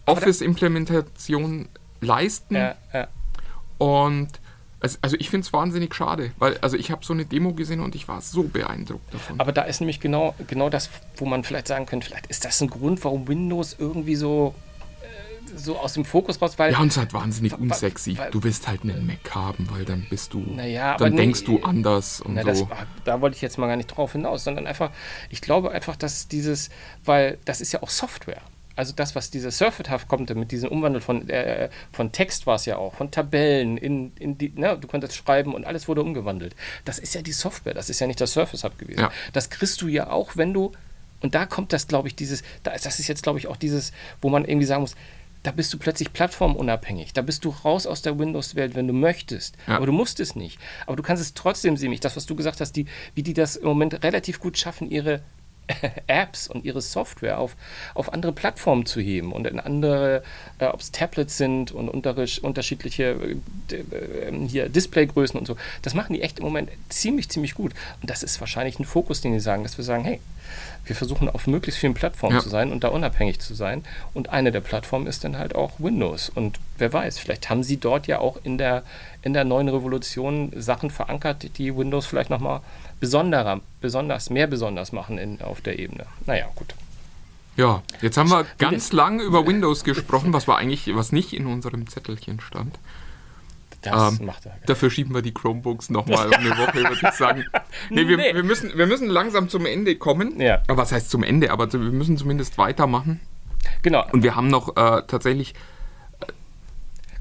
Office-Implementation 0.06 1.68
leisten. 2.02 2.56
Ja, 2.56 2.76
ja. 2.94 3.08
Und 3.78 4.30
es, 4.82 5.00
also 5.02 5.18
ich 5.20 5.30
finde 5.30 5.46
es 5.46 5.54
wahnsinnig 5.54 5.94
schade, 5.94 6.32
weil 6.40 6.58
also 6.60 6.78
ich 6.78 6.92
habe 6.92 7.04
so 7.04 7.14
eine 7.14 7.26
Demo 7.26 7.54
gesehen 7.54 7.82
und 7.82 7.96
ich 7.96 8.08
war 8.08 8.22
so 8.22 8.44
beeindruckt 8.44 9.14
davon. 9.14 9.40
Aber 9.40 9.52
da 9.52 9.64
ist 9.64 9.82
nämlich 9.82 10.00
genau, 10.00 10.36
genau 10.48 10.70
das, 10.70 10.90
wo 11.18 11.26
man 11.26 11.44
vielleicht 11.44 11.68
sagen 11.68 11.86
könnte, 11.86 12.08
vielleicht 12.08 12.28
ist 12.28 12.46
das 12.46 12.62
ein 12.62 12.70
Grund, 12.70 13.04
warum 13.04 13.28
Windows 13.28 13.76
irgendwie 13.78 14.16
so, 14.16 14.56
so 15.56 15.78
aus 15.78 15.94
dem 15.94 16.06
Fokus 16.06 16.42
raus, 16.42 16.58
weil 16.58 16.72
ja, 16.72 16.80
und 16.80 16.88
es 16.88 16.94
ist 16.94 17.00
halt 17.00 17.14
wahnsinnig 17.14 17.58
unsexy. 17.58 18.18
weil- 18.18 18.32
Du 18.32 18.44
willst 18.44 18.68
halt 18.68 18.84
einen 18.84 19.06
Mac 19.06 19.34
haben, 19.36 19.68
weil 19.72 19.86
dann 19.86 20.06
bist 20.10 20.34
du, 20.34 20.40
Naja, 20.40 20.98
dann 20.98 21.12
nee, 21.14 21.18
denkst 21.18 21.44
du 21.44 21.60
anders 21.64 22.22
und 22.22 22.34
Na, 22.36 22.42
so. 22.42 22.48
das, 22.48 22.70
war- 22.70 22.88
da 23.06 23.22
wollte 23.22 23.36
ich 23.36 23.42
jetzt 23.42 23.58
mal 23.58 23.68
gar 23.68 23.76
nicht 23.78 23.88
drauf 23.88 24.12
hinaus, 24.14 24.44
sondern 24.44 24.68
einfach, 24.68 24.92
ich 25.30 25.42
glaube 25.42 25.72
einfach, 25.72 25.96
dass 25.96 26.28
dieses, 26.28 26.70
weil 27.06 27.38
das 27.46 27.62
ist 27.62 27.72
ja 27.72 27.82
auch 27.84 27.90
Software. 27.90 28.42
Also 28.76 28.94
das, 28.96 29.14
was 29.14 29.30
dieser 29.30 29.52
Surface 29.52 29.90
Hub 29.92 30.08
kommt, 30.08 30.34
mit 30.34 30.52
diesem 30.54 30.70
Umwandel 30.70 31.02
von, 31.02 31.28
äh, 31.28 31.70
von 31.92 32.14
Text 32.14 32.48
war 32.48 32.56
es 32.56 32.66
ja 32.66 32.78
auch, 32.78 32.94
von 32.94 33.12
Tabellen 33.12 33.76
in, 33.78 34.14
in 34.18 34.38
die, 34.38 34.54
ne, 34.56 34.78
du 34.80 34.88
konntest 34.88 35.16
schreiben 35.18 35.54
und 35.54 35.66
alles 35.66 35.90
wurde 35.90 36.02
umgewandelt. 36.02 36.56
Das 36.86 36.98
ist 36.98 37.14
ja 37.14 37.22
die 37.22 37.34
Software, 37.34 37.74
das 37.74 37.90
ist 37.90 38.00
ja 38.00 38.08
nicht 38.08 38.22
das 38.22 38.32
Surface 38.32 38.64
Hub 38.64 38.78
gewesen. 38.78 39.02
Ja. 39.02 39.12
Das 39.34 39.50
kriegst 39.50 39.82
du 39.82 39.88
ja 39.90 40.10
auch, 40.10 40.38
wenn 40.38 40.54
du, 40.54 40.72
und 41.20 41.36
da 41.36 41.46
kommt 41.46 41.74
das, 41.74 41.88
glaube 41.90 42.08
ich, 42.08 42.16
dieses, 42.16 42.42
das 42.64 43.00
ist 43.00 43.10
jetzt, 43.10 43.22
glaube 43.24 43.38
ich, 43.40 43.48
auch 43.48 43.58
dieses, 43.58 43.92
wo 44.22 44.30
man 44.30 44.46
irgendwie 44.46 44.66
sagen 44.66 44.80
muss, 44.80 44.96
da 45.43 45.52
bist 45.52 45.73
du 45.73 45.78
plötzlich 45.78 46.12
plattformunabhängig. 46.12 47.13
Da 47.13 47.21
bist 47.21 47.45
du 47.45 47.49
raus 47.49 47.88
aus 47.88 48.02
der 48.02 48.19
Windows-Welt, 48.19 48.75
wenn 48.75 48.88
du 48.88 48.93
möchtest. 48.93 49.56
Ja. 49.67 49.78
Aber 49.78 49.86
du 49.86 49.91
musst 49.91 50.19
es 50.19 50.36
nicht. 50.36 50.60
Aber 50.86 50.95
du 50.95 51.04
kannst 51.04 51.23
es 51.23 51.34
trotzdem 51.34 51.78
sehen. 51.78 51.95
Das, 52.02 52.15
was 52.15 52.25
du 52.25 52.36
gesagt 52.36 52.60
hast, 52.62 52.73
die, 52.73 52.86
wie 53.15 53.23
die 53.23 53.34
das 53.34 53.56
im 53.56 53.67
Moment 53.67 54.04
relativ 54.04 54.39
gut 54.39 54.58
schaffen, 54.58 54.89
ihre 54.89 55.21
Apps 56.08 56.47
und 56.47 56.65
ihre 56.65 56.82
Software 56.82 57.39
auf, 57.39 57.55
auf 57.93 58.12
andere 58.13 58.32
Plattformen 58.32 58.86
zu 58.86 58.99
heben 58.99 59.32
und 59.32 59.45
in 59.47 59.60
andere, 59.60 60.23
äh, 60.60 60.65
ob 60.65 60.79
es 60.82 60.91
Tablets 60.91 61.38
sind 61.38 61.71
und 61.71 61.89
unterschiedliche 61.89 63.03
äh, 63.12 63.36
d- 63.71 63.75
äh, 63.95 64.47
hier 64.47 64.69
Displaygrößen 64.69 65.39
und 65.39 65.45
so. 65.45 65.55
Das 65.82 65.93
machen 65.93 66.13
die 66.13 66.21
echt 66.21 66.39
im 66.39 66.45
Moment 66.45 66.69
ziemlich, 66.89 67.29
ziemlich 67.29 67.53
gut. 67.53 67.73
Und 68.01 68.10
das 68.10 68.23
ist 68.23 68.39
wahrscheinlich 68.39 68.79
ein 68.79 68.86
Fokus, 68.86 69.21
den 69.21 69.34
die 69.34 69.39
sagen, 69.39 69.63
dass 69.63 69.77
wir 69.77 69.86
sagen, 69.86 70.03
hey, 70.05 70.19
wir 70.86 70.95
versuchen 70.95 71.29
auf 71.29 71.45
möglichst 71.45 71.79
vielen 71.79 71.93
Plattformen 71.93 72.38
Ja. 72.38 72.41
zu 72.41 72.49
sein 72.49 72.71
und 72.71 72.84
da 72.84 72.88
unabhängig 72.88 73.39
zu 73.39 73.53
sein. 73.53 73.84
Und 74.15 74.29
eine 74.29 74.51
der 74.51 74.62
Plattformen 74.62 75.05
ist 75.05 75.23
dann 75.23 75.38
halt 75.38 75.53
auch 75.53 75.73
Windows. 75.77 76.29
Und 76.34 76.58
wer 76.79 76.91
weiß, 76.91 77.19
vielleicht 77.19 77.49
haben 77.51 77.62
sie 77.63 77.77
dort 77.77 78.08
ja 78.08 78.19
auch 78.19 78.38
in 78.43 78.58
der, 78.58 78.82
in 79.21 79.34
der 79.34 79.43
neuen 79.43 79.69
Revolution 79.69 80.51
Sachen 80.55 80.89
verankert, 80.89 81.58
die 81.60 81.75
Windows 81.77 82.08
vielleicht 82.08 82.32
nochmal 82.32 82.62
besonderer, 83.00 83.62
besonders, 83.82 84.30
mehr 84.30 84.48
besonders 84.48 84.92
machen 84.92 85.18
in, 85.18 85.42
auf 85.42 85.62
der 85.62 85.80
Ebene. 85.80 86.06
Naja, 86.26 86.48
gut. 86.56 86.74
Ja, 87.56 87.84
jetzt 88.02 88.18
haben 88.18 88.30
wir 88.30 88.46
ganz 88.58 88.94
lang 88.94 89.20
über 89.20 89.46
Windows 89.46 89.84
gesprochen, 89.84 90.32
was 90.32 90.48
war 90.48 90.58
eigentlich, 90.58 90.96
was 90.96 91.12
nicht 91.12 91.34
in 91.34 91.46
unserem 91.46 91.88
Zettelchen 91.88 92.40
stand. 92.40 92.80
Das 93.82 94.20
Ähm, 94.20 94.26
macht 94.26 94.46
er. 94.46 94.58
Dafür 94.66 94.90
schieben 94.90 95.14
wir 95.14 95.22
die 95.22 95.34
Chromebooks 95.34 95.90
nochmal 95.90 96.28
um 96.28 96.34
eine 96.34 96.58
Woche, 96.58 96.76
würde 96.76 96.94
ich 97.02 97.12
sagen. 97.16 97.46
Nee, 97.90 98.08
wir, 98.08 98.18
Nee. 98.18 98.34
Wir, 98.34 98.44
müssen, 98.44 98.78
wir 98.78 98.88
müssen 98.88 99.08
langsam 99.08 99.48
zum 99.50 99.66
Ende 99.66 99.96
kommen. 99.96 100.40
Ja. 100.40 100.62
Aber 100.68 100.78
was 100.78 100.92
heißt 100.92 101.10
zum 101.10 101.24
Ende? 101.24 101.52
Aber 101.52 101.72
wir 101.72 101.80
müssen 101.80 102.18
zumindest 102.18 102.58
weitermachen. 102.58 103.20
Genau. 103.82 104.06
Und 104.12 104.24
wir 104.24 104.36
haben 104.36 104.48
noch 104.48 104.76
äh, 104.76 105.04
tatsächlich 105.08 105.54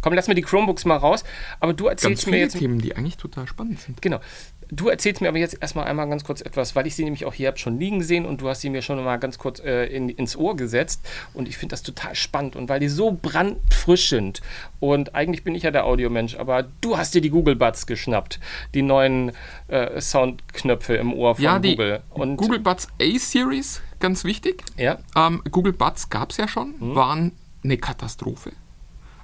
Komm, 0.00 0.12
lass 0.12 0.28
mir 0.28 0.34
die 0.34 0.42
Chromebooks 0.42 0.84
mal 0.84 0.96
raus. 0.96 1.24
Aber 1.60 1.72
du 1.72 1.84
ganz 1.84 2.02
erzählst 2.04 2.26
mir 2.26 2.32
viele 2.32 2.44
jetzt. 2.44 2.58
Themen, 2.58 2.78
die 2.80 2.94
eigentlich 2.96 3.16
total 3.16 3.46
spannend 3.46 3.80
sind. 3.80 4.00
Genau. 4.00 4.20
Du 4.70 4.88
erzählst 4.88 5.20
mir 5.22 5.28
aber 5.28 5.38
jetzt 5.38 5.56
erstmal 5.62 5.86
einmal 5.86 6.08
ganz 6.08 6.24
kurz 6.24 6.40
etwas, 6.42 6.76
weil 6.76 6.86
ich 6.86 6.94
sie 6.94 7.04
nämlich 7.04 7.24
auch 7.24 7.32
hier 7.32 7.48
hab 7.48 7.58
schon 7.58 7.78
liegen 7.78 8.02
sehen 8.02 8.26
und 8.26 8.40
du 8.42 8.48
hast 8.48 8.60
sie 8.60 8.68
mir 8.70 8.82
schon 8.82 9.02
mal 9.02 9.16
ganz 9.16 9.38
kurz 9.38 9.60
äh, 9.60 9.86
in, 9.86 10.08
ins 10.10 10.36
Ohr 10.36 10.56
gesetzt 10.56 11.00
und 11.32 11.48
ich 11.48 11.56
finde 11.56 11.72
das 11.72 11.82
total 11.82 12.14
spannend 12.14 12.54
und 12.54 12.68
weil 12.68 12.78
die 12.78 12.88
so 12.88 13.16
brandfrisch 13.20 14.08
sind 14.10 14.42
und 14.80 15.14
eigentlich 15.14 15.42
bin 15.42 15.54
ich 15.54 15.62
ja 15.62 15.70
der 15.70 15.86
Audiomensch, 15.86 16.36
aber 16.36 16.64
du 16.82 16.98
hast 16.98 17.14
dir 17.14 17.20
die 17.22 17.30
Google 17.30 17.56
Buds 17.56 17.86
geschnappt, 17.86 18.40
die 18.74 18.82
neuen 18.82 19.32
äh, 19.68 20.00
Soundknöpfe 20.00 20.96
im 20.96 21.14
Ohr 21.14 21.34
von 21.36 21.44
ja, 21.44 21.58
die 21.58 21.70
Google. 21.70 22.02
Und 22.10 22.36
Google 22.36 22.58
Buds 22.60 22.88
A-Series, 23.00 23.80
ganz 24.00 24.24
wichtig. 24.24 24.62
ja, 24.76 24.98
Ähm, 25.16 25.42
Google 25.50 25.72
Buds 25.72 26.10
gab 26.10 26.30
es 26.30 26.36
ja 26.36 26.46
schon, 26.46 26.74
Mhm. 26.78 26.94
waren 26.94 27.32
eine 27.64 27.78
Katastrophe. 27.78 28.52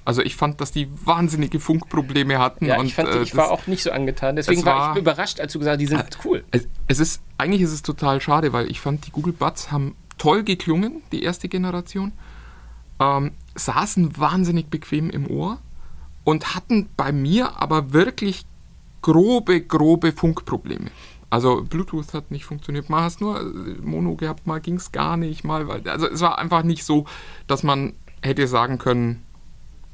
Also 0.06 0.20
ich 0.22 0.36
fand, 0.36 0.60
dass 0.60 0.70
die 0.70 0.88
wahnsinnige 1.06 1.60
Funkprobleme 1.60 2.38
hatten. 2.38 2.66
ja 2.66 2.78
und, 2.78 2.86
ich, 2.86 2.94
fand, 2.94 3.08
äh, 3.08 3.22
ich 3.22 3.30
das- 3.30 3.38
war 3.38 3.50
auch 3.50 3.66
nicht 3.66 3.82
so 3.82 3.90
angetan, 3.90 4.36
deswegen 4.36 4.60
es 4.60 4.66
war, 4.66 4.76
war- 4.78 4.92
ich 4.94 5.00
überrascht, 5.00 5.40
als 5.40 5.52
du 5.54 5.58
gesagt 5.58 5.74
hast, 5.74 5.80
die 5.80 5.86
sind 5.86 6.18
cool. 6.24 6.44
Es, 6.50 6.68
es 6.88 6.98
ist, 7.00 7.22
eigentlich 7.38 7.62
ist 7.62 7.72
es 7.72 7.82
total 7.82 8.20
schade, 8.20 8.52
weil 8.52 8.70
ich 8.70 8.80
fand, 8.80 9.06
die 9.06 9.10
Google 9.10 9.32
Buds 9.32 9.72
haben 9.72 9.96
toll 10.18 10.42
geklungen, 10.42 11.02
die 11.12 11.22
erste 11.22 11.48
Generation, 11.48 12.12
ähm, 13.00 13.32
saßen 13.54 14.18
wahnsinnig 14.18 14.68
bequem 14.68 15.10
im 15.10 15.26
Ohr 15.30 15.58
und 16.24 16.54
hatten 16.54 16.88
bei 16.96 17.10
mir 17.12 17.60
aber 17.60 17.92
wirklich 17.92 18.44
grobe, 19.02 19.60
grobe 19.60 20.12
Funkprobleme. 20.12 20.90
Also 21.30 21.62
Bluetooth 21.62 22.12
hat 22.14 22.30
nicht 22.30 22.44
funktioniert, 22.44 22.90
mal 22.90 23.02
hast 23.02 23.20
nur 23.20 23.40
äh, 23.40 23.44
Mono 23.82 24.14
gehabt, 24.16 24.46
mal 24.46 24.60
ging 24.60 24.76
es 24.76 24.92
gar 24.92 25.16
nicht, 25.16 25.44
mal, 25.44 25.66
weil- 25.66 25.88
also 25.88 26.08
es 26.08 26.20
war 26.20 26.38
einfach 26.38 26.62
nicht 26.62 26.84
so, 26.84 27.06
dass 27.46 27.62
man 27.62 27.94
hätte 28.22 28.46
sagen 28.46 28.78
können, 28.78 29.22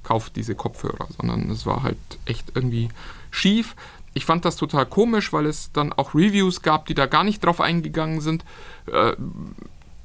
kauft 0.03 0.37
diese 0.37 0.55
Kopfhörer, 0.55 1.09
sondern 1.17 1.51
es 1.51 1.67
war 1.67 1.83
halt 1.83 1.99
echt 2.25 2.53
irgendwie 2.55 2.89
schief. 3.31 3.77
Ich 4.13 4.25
fand 4.25 4.45
das 4.45 4.57
total 4.57 4.87
komisch, 4.87 5.33
weil 5.33 5.47
es 5.47 5.71
dann 5.73 5.93
auch 5.93 6.15
Reviews 6.15 6.63
gab, 6.63 6.87
die 6.87 6.95
da 6.95 7.07
gar 7.07 7.25
nicht 7.25 7.45
drauf 7.45 7.61
eingegangen 7.61 8.21
sind. 8.21 8.45
Äh, 8.87 9.15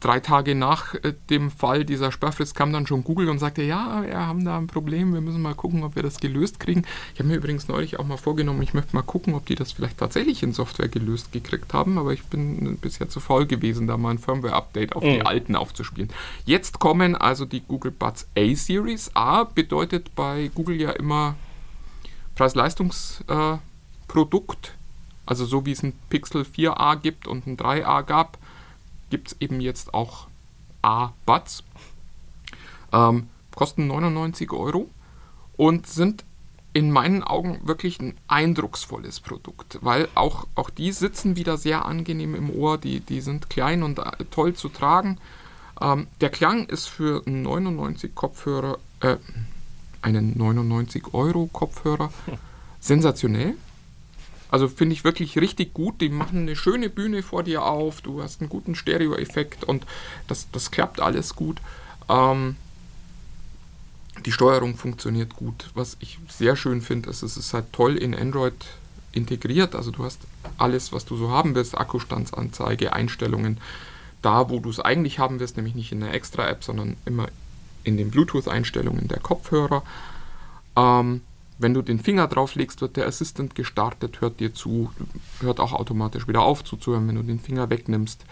drei 0.06 0.20
Tage 0.20 0.54
nach 0.54 0.94
äh, 0.94 1.13
dem 1.32 1.50
Fall 1.50 1.84
dieser 1.84 2.12
Sperrfrist 2.12 2.54
kam 2.56 2.72
dann 2.72 2.86
schon 2.86 3.04
Google 3.04 3.28
und 3.30 3.39
sagte, 3.39 3.63
ja, 3.63 4.04
wir 4.04 4.20
haben 4.20 4.46
da 4.46 4.56
ein 4.58 4.68
Problem, 4.68 5.15
wir 5.15 5.22
müssen 5.22 5.41
mal 5.41 5.56
gucken, 5.56 5.84
ob 5.84 5.96
wir 5.96 6.04
das 6.04 6.20
gelöst 6.20 6.60
kriegen. 6.60 6.86
Ich 7.13 7.20
habe 7.20 7.30
mir 7.30 7.38
übrigens 7.38 7.68
neulich 7.68 7.98
auch 8.00 8.06
mal 8.06 8.18
vorgenommen, 8.18 8.62
ich 8.62 8.76
möchte 8.76 8.96
mal 8.96 9.02
gucken, 9.02 9.34
ob 9.34 9.48
die 9.48 9.56
das 9.56 9.72
vielleicht 9.72 9.98
tatsächlich 9.98 10.44
in 10.44 10.54
Software 10.54 10.89
gelöst 10.89 11.32
gekriegt 11.32 11.74
haben, 11.74 11.98
aber 11.98 12.13
ich 12.13 12.24
bin 12.26 12.78
bisher 12.78 13.10
zu 13.10 13.20
faul 13.20 13.48
gewesen, 13.48 13.88
da 13.88 13.98
mal 13.98 14.12
ein 14.12 14.20
Firmware-Update 14.20 14.96
auf 14.96 15.02
die 15.02 15.24
alten 15.24 15.56
aufzuspielen. 15.56 16.12
Jetzt 16.46 16.78
kommen 16.80 17.15
also 17.15 17.46
die 17.46 17.62
Google 17.62 17.91
Buds 17.91 18.28
A-Series. 18.38 19.10
A 19.15 19.46
bedeutet 19.46 20.13
bei 20.13 20.52
Google 20.54 20.80
ja 20.80 20.91
immer 20.91 21.36
Preis-Leistungs-Produkt. 22.36 24.68
Äh, 24.68 24.72
also 25.26 25.46
so 25.46 25.65
wie 25.65 25.72
es 25.72 25.82
ein 25.82 25.94
Pixel 26.10 26.44
4a 26.44 26.98
gibt 26.98 27.26
und 27.28 27.48
ein 27.48 27.58
3a 27.58 28.04
gab, 28.04 28.38
gibt 29.10 29.30
es 29.30 29.41
eben 29.41 29.62
jetzt 29.62 29.94
auch 29.94 30.28
A-Buds. 30.82 31.63
Ähm, 32.91 33.30
kosten 33.56 33.88
99 33.88 34.52
Euro 34.52 34.89
und 35.58 35.88
sind 35.88 36.24
in 36.74 36.91
meinen 36.91 37.24
Augen 37.24 37.62
wirklich 37.63 38.02
ein 38.02 38.18
eindrucksvolles 38.28 39.22
Produkt, 39.22 39.80
weil 39.82 40.10
auch, 40.13 40.46
auch 40.56 40.70
die 40.70 40.91
sitzen 40.91 41.38
wieder 41.38 41.58
sehr 41.58 41.86
angenehm 41.86 42.36
im 42.36 42.50
Ohr, 42.50 42.78
die, 42.78 43.00
die 43.00 43.22
sind 43.22 43.50
klein 43.50 43.82
und 43.82 44.00
äh, 44.00 44.26
toll 44.30 44.56
zu 44.56 44.68
tragen. 44.68 45.18
Ähm, 45.80 46.08
der 46.20 46.30
Klang 46.30 46.65
ist 46.65 46.88
für 46.88 47.26
einen 47.26 47.44
99 47.44 48.13
Kopfhörer, 48.13 48.78
äh, 49.00 49.15
einen 50.02 50.38
99 50.38 51.13
Euro 51.13 51.50
Kopfhörer 51.52 52.12
sensationell. 52.82 53.56
Also 54.56 54.70
finde 54.70 54.94
ich 54.94 55.04
wirklich 55.04 55.38
richtig 55.38 55.74
gut. 55.74 56.00
Die 56.00 56.08
machen 56.08 56.44
eine 56.44 56.56
schöne 56.56 56.89
Bühne 56.89 57.24
vor 57.24 57.44
dir 57.44 57.65
auf. 57.65 58.00
Du 58.00 58.24
hast 58.24 58.39
einen 58.39 58.50
guten 58.50 58.74
Stereo-Effekt 58.74 59.65
und 59.65 59.86
das, 60.30 60.48
das 60.54 60.72
klappt 60.72 61.02
alles 61.02 61.36
gut. 61.36 61.58
Ähm, 62.08 62.56
die 64.26 64.32
Steuerung 64.32 64.78
funktioniert 64.78 65.36
gut. 65.36 65.72
Was 65.74 65.98
ich 66.00 66.20
sehr 66.30 66.56
schön 66.56 66.80
finde, 66.80 67.10
ist, 67.10 67.22
es 67.22 67.36
ist 67.36 67.54
halt 67.54 67.74
toll 67.74 67.98
in 67.98 68.15
Android 68.15 68.54
integriert. 69.12 69.76
Also 69.76 69.91
du 69.91 70.06
hast 70.06 70.22
alles, 70.58 70.94
was 70.94 71.04
du 71.04 71.18
so 71.18 71.32
haben 71.32 71.54
willst, 71.54 71.78
Akkustandsanzeige, 71.78 72.94
Einstellungen, 72.94 73.58
da 74.22 74.50
wo 74.50 74.62
du 74.62 74.70
es 74.70 74.80
eigentlich 74.80 75.20
haben 75.20 75.41
wirst, 75.41 75.58
nämlich 75.58 75.76
nicht 75.76 75.91
in 75.91 76.00
der 76.00 76.13
Extra-App, 76.13 76.63
sondern 76.63 76.96
immer 77.06 77.28
in 77.84 77.98
den 77.98 78.10
Bluetooth-Einstellungen 78.10 79.10
der 79.10 79.20
Kopfhörer. 79.20 79.84
Ähm, 80.78 81.24
wenn 81.58 81.74
du 81.74 81.82
den 81.82 82.00
Finger 82.00 82.28
drauflegst, 82.28 82.82
wird 82.82 82.97
der 82.97 83.08
Assistant 83.08 83.56
gestartet, 83.56 84.22
hört 84.22 84.39
dir 84.39 84.53
zu, 84.53 84.91
hört 85.39 85.60
auch 85.60 85.74
automatisch 85.74 86.28
wieder 86.28 86.41
auf 86.41 86.64
zuzuhören, 86.64 87.08
wenn 87.08 87.16
du 87.16 87.24
den 87.24 87.39
Finger 87.39 87.70
wegnimmst. 87.70 88.26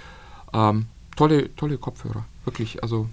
Ähm, 0.54 0.88
tolle, 1.16 1.56
tolle 1.56 1.78
Kopfhörer, 1.78 2.26
wirklich. 2.46 2.84
Also 2.84 3.08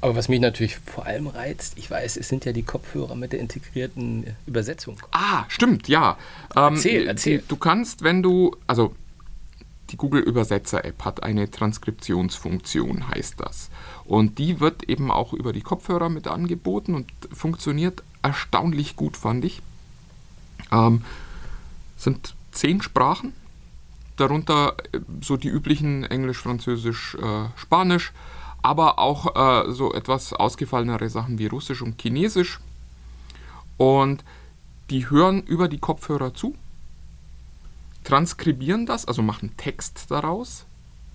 aber 0.00 0.16
was 0.16 0.28
mich 0.28 0.40
natürlich 0.40 0.76
vor 0.76 1.06
allem 1.06 1.26
reizt, 1.26 1.74
ich 1.76 1.90
weiß, 1.90 2.16
es 2.16 2.28
sind 2.28 2.44
ja 2.44 2.52
die 2.52 2.62
Kopfhörer 2.62 3.14
mit 3.14 3.32
der 3.32 3.40
integrierten 3.40 4.36
Übersetzung. 4.46 4.98
Ah, 5.12 5.44
stimmt, 5.48 5.88
ja. 5.88 6.16
Ähm, 6.54 6.74
erzähl, 6.74 7.06
erzähl. 7.06 7.42
Du 7.46 7.56
kannst, 7.56 8.02
wenn 8.02 8.22
du, 8.22 8.56
also 8.66 8.94
die 9.90 9.96
Google 9.96 10.22
Übersetzer 10.22 10.84
App 10.84 11.04
hat 11.04 11.22
eine 11.22 11.50
Transkriptionsfunktion, 11.50 13.08
heißt 13.08 13.34
das. 13.38 13.70
Und 14.04 14.38
die 14.38 14.60
wird 14.60 14.84
eben 14.84 15.10
auch 15.10 15.32
über 15.32 15.52
die 15.52 15.60
Kopfhörer 15.60 16.08
mit 16.08 16.26
angeboten 16.26 16.94
und 16.94 17.10
funktioniert 17.32 18.02
erstaunlich 18.26 18.96
gut, 18.96 19.16
fand 19.16 19.44
ich. 19.44 19.62
Ähm, 20.72 21.02
sind 21.96 22.34
zehn 22.50 22.82
Sprachen, 22.82 23.32
darunter 24.16 24.76
äh, 24.92 25.00
so 25.20 25.36
die 25.36 25.48
üblichen 25.48 26.04
Englisch, 26.04 26.38
Französisch, 26.38 27.14
äh, 27.14 27.48
Spanisch, 27.56 28.12
aber 28.62 28.98
auch 28.98 29.36
äh, 29.36 29.72
so 29.72 29.92
etwas 29.92 30.32
ausgefallenere 30.32 31.08
Sachen 31.08 31.38
wie 31.38 31.46
Russisch 31.46 31.82
und 31.82 32.00
Chinesisch. 32.00 32.58
Und 33.76 34.24
die 34.90 35.08
hören 35.08 35.42
über 35.42 35.68
die 35.68 35.78
Kopfhörer 35.78 36.34
zu, 36.34 36.54
transkribieren 38.04 38.86
das, 38.86 39.06
also 39.06 39.22
machen 39.22 39.56
Text 39.56 40.06
daraus, 40.08 40.64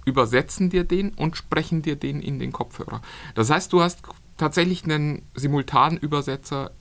übersetzen 0.06 0.70
dir 0.70 0.84
den 0.84 1.14
und 1.14 1.38
sprechen 1.38 1.82
dir 1.82 1.96
den 1.96 2.22
in 2.22 2.40
den 2.40 2.52
Kopfhörer. 2.52 3.02
Das 3.36 3.50
heißt, 3.50 3.74
du 3.74 3.82
hast 3.82 4.02
tatsächlich 4.38 4.84
einen 4.84 5.24
Simultanübersetzer 5.36 6.72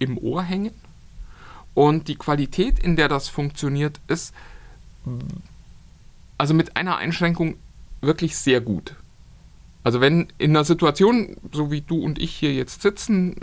im 0.00 0.18
Ohr 0.18 0.42
hängen 0.42 0.72
und 1.74 2.08
die 2.08 2.16
Qualität, 2.16 2.80
in 2.80 2.96
der 2.96 3.08
das 3.08 3.28
funktioniert, 3.28 4.00
ist 4.08 4.34
also 6.36 6.54
mit 6.54 6.76
einer 6.76 6.96
Einschränkung 6.96 7.56
wirklich 8.00 8.36
sehr 8.36 8.60
gut. 8.60 8.96
Also 9.84 10.00
wenn 10.00 10.28
in 10.38 10.50
einer 10.50 10.64
Situation, 10.64 11.36
so 11.52 11.70
wie 11.70 11.80
du 11.80 12.02
und 12.02 12.18
ich 12.18 12.34
hier 12.34 12.52
jetzt 12.52 12.82
sitzen, 12.82 13.36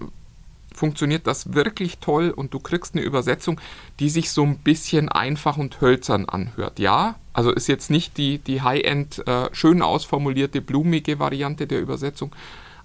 funktioniert 0.74 1.26
das 1.26 1.54
wirklich 1.54 1.98
toll 1.98 2.30
und 2.30 2.54
du 2.54 2.60
kriegst 2.60 2.94
eine 2.94 3.04
Übersetzung, 3.04 3.60
die 4.00 4.10
sich 4.10 4.30
so 4.30 4.44
ein 4.44 4.60
bisschen 4.60 5.10
einfach 5.10 5.58
und 5.58 5.82
hölzern 5.82 6.26
anhört. 6.26 6.78
Ja, 6.78 7.16
also 7.34 7.52
ist 7.52 7.68
jetzt 7.68 7.90
nicht 7.90 8.18
die, 8.18 8.38
die 8.38 8.62
High-End, 8.62 9.28
äh, 9.28 9.50
schön 9.54 9.82
ausformulierte, 9.82 10.62
blumige 10.62 11.18
Variante 11.18 11.66
der 11.66 11.82
Übersetzung, 11.82 12.36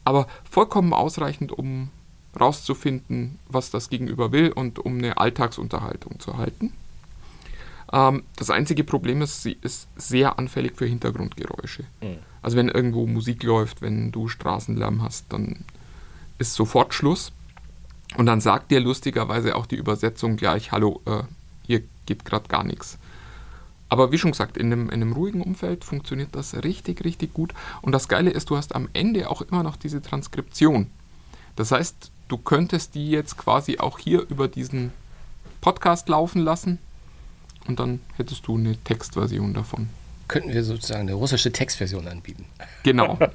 aber 0.05 0.27
vollkommen 0.51 0.95
ausreichend, 0.95 1.53
um 1.53 1.91
rauszufinden, 2.39 3.39
was 3.49 3.71
das 3.71 3.91
Gegenüber 3.91 4.33
will 4.33 4.53
und 4.53 4.79
um 4.79 4.99
eine 4.99 5.19
Alltagsunterhaltung 5.19 6.19
zu 6.19 6.39
halten. 6.39 6.73
Ähm, 7.93 8.25
das 8.37 8.51
einzige 8.51 8.85
Problem 8.85 9.23
ist, 9.23 9.43
sie 9.43 9.59
ist 9.61 9.89
sehr 9.97 10.39
anfällig 10.39 10.77
für 10.77 10.87
Hintergrundgeräusche. 10.87 11.85
Mhm. 12.01 12.19
Also 12.41 12.57
wenn 12.57 12.69
irgendwo 12.69 13.07
Musik 13.07 13.43
läuft, 13.43 13.83
wenn 13.83 14.11
du 14.13 14.29
Straßenlärm 14.29 15.03
hast, 15.03 15.27
dann 15.33 15.65
ist 16.39 16.55
sofort 16.55 16.95
Schluss. 16.95 17.33
Und 18.17 18.27
dann 18.27 18.41
sagt 18.41 18.71
dir 18.71 18.81
lustigerweise 18.81 19.57
auch 19.57 19.67
die 19.67 19.77
Übersetzung 19.77 20.37
gleich, 20.37 20.73
hallo, 20.73 21.01
äh, 21.07 21.23
hier 21.67 21.83
geht 22.07 22.25
gerade 22.25 22.49
gar 22.49 22.65
nichts. 22.65 22.99
Aber 23.89 24.11
wie 24.11 24.19
schon 24.19 24.31
gesagt, 24.31 24.57
in 24.57 24.73
einem, 24.73 24.87
in 24.87 25.03
einem 25.03 25.13
ruhigen 25.13 25.43
Umfeld 25.43 25.85
funktioniert 25.85 26.31
das 26.35 26.55
richtig, 26.65 27.05
richtig 27.05 27.35
gut. 27.35 27.53
Und 27.83 27.93
das 27.93 28.09
Geile 28.09 28.31
ist, 28.31 28.49
du 28.49 28.57
hast 28.57 28.75
am 28.75 28.89
Ende 28.95 29.29
auch 29.31 29.43
immer 29.43 29.63
noch 29.63 29.77
diese 29.77 30.01
Transkription. 30.01 30.91
Das 31.57 31.73
heißt, 31.73 32.12
du 32.33 32.39
könntest 32.39 32.95
die 32.95 33.11
jetzt 33.11 33.37
quasi 33.37 33.79
auch 33.79 33.99
hier 33.99 34.23
über 34.31 34.49
diesen 34.49 34.91
Podcast 35.61 36.09
laufen 36.09 36.43
lassen 36.43 36.79
und 37.69 37.79
dann 37.79 38.01
hättest 38.17 38.47
du 38.47 38.57
eine 38.57 38.77
Textversion 38.79 39.53
davon. 39.53 39.91
Könnten 40.29 40.55
wir 40.55 40.65
sozusagen 40.65 41.03
eine 41.03 41.13
russische 41.13 41.53
Textversion 41.53 42.09
anbieten. 42.09 42.47
Genau. 42.83 43.19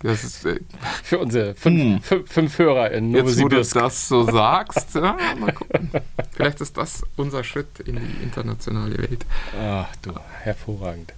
Das 0.00 0.22
ist, 0.22 0.44
äh, 0.44 0.60
Für 1.02 1.18
unsere 1.18 1.54
fünf, 1.54 2.04
fünf, 2.04 2.30
fünf 2.30 2.58
Hörer 2.58 2.90
in. 2.92 3.12
Jetzt, 3.12 3.40
wo 3.40 3.48
du 3.48 3.64
das 3.64 4.08
so 4.08 4.24
sagst, 4.30 4.94
ja, 4.94 5.16
mal 5.40 5.50
gucken. 5.52 5.90
Vielleicht 6.32 6.60
ist 6.60 6.76
das 6.76 7.02
unser 7.16 7.42
Schritt 7.42 7.80
in 7.80 7.96
die 7.96 8.22
internationale 8.22 8.98
Welt. 8.98 9.24
Ach 9.58 9.88
du, 10.02 10.12
hervorragend. 10.42 11.14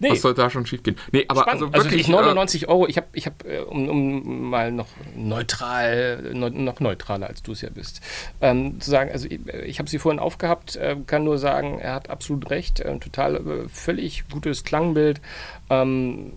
Nee. 0.00 0.12
Was 0.12 0.22
soll 0.22 0.32
da 0.32 0.48
schon 0.48 0.64
schief 0.64 0.82
gehen? 0.82 0.96
Nee, 1.12 1.26
aber 1.28 1.42
Spannend. 1.42 1.74
also 1.74 1.84
wirklich. 1.84 2.06
Also 2.06 2.22
99 2.22 2.68
Euro, 2.68 2.88
ich 2.88 2.96
habe, 2.96 3.06
ich 3.12 3.26
hab, 3.26 3.44
äh, 3.44 3.58
um, 3.58 3.88
um, 3.88 4.50
mal 4.50 4.72
noch 4.72 4.88
neutral, 5.14 6.32
noch 6.32 6.80
neutraler 6.80 7.28
als 7.28 7.42
du 7.42 7.52
es 7.52 7.60
ja 7.60 7.68
bist, 7.68 8.00
ähm, 8.40 8.80
zu 8.80 8.90
sagen, 8.90 9.12
also 9.12 9.28
ich, 9.28 9.46
ich 9.46 9.78
habe 9.78 9.90
sie 9.90 9.98
vorhin 9.98 10.18
aufgehabt, 10.18 10.76
äh, 10.76 10.96
kann 11.06 11.24
nur 11.24 11.36
sagen, 11.36 11.78
er 11.78 11.92
hat 11.92 12.08
absolut 12.08 12.48
recht, 12.48 12.80
äh, 12.80 12.98
total 12.98 13.36
äh, 13.36 13.68
völlig 13.68 14.24
gutes 14.30 14.64
Klangbild. 14.64 15.20
Ähm, 15.68 16.32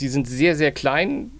die 0.00 0.08
sind 0.08 0.26
sehr, 0.26 0.56
sehr 0.56 0.72
klein. 0.72 1.32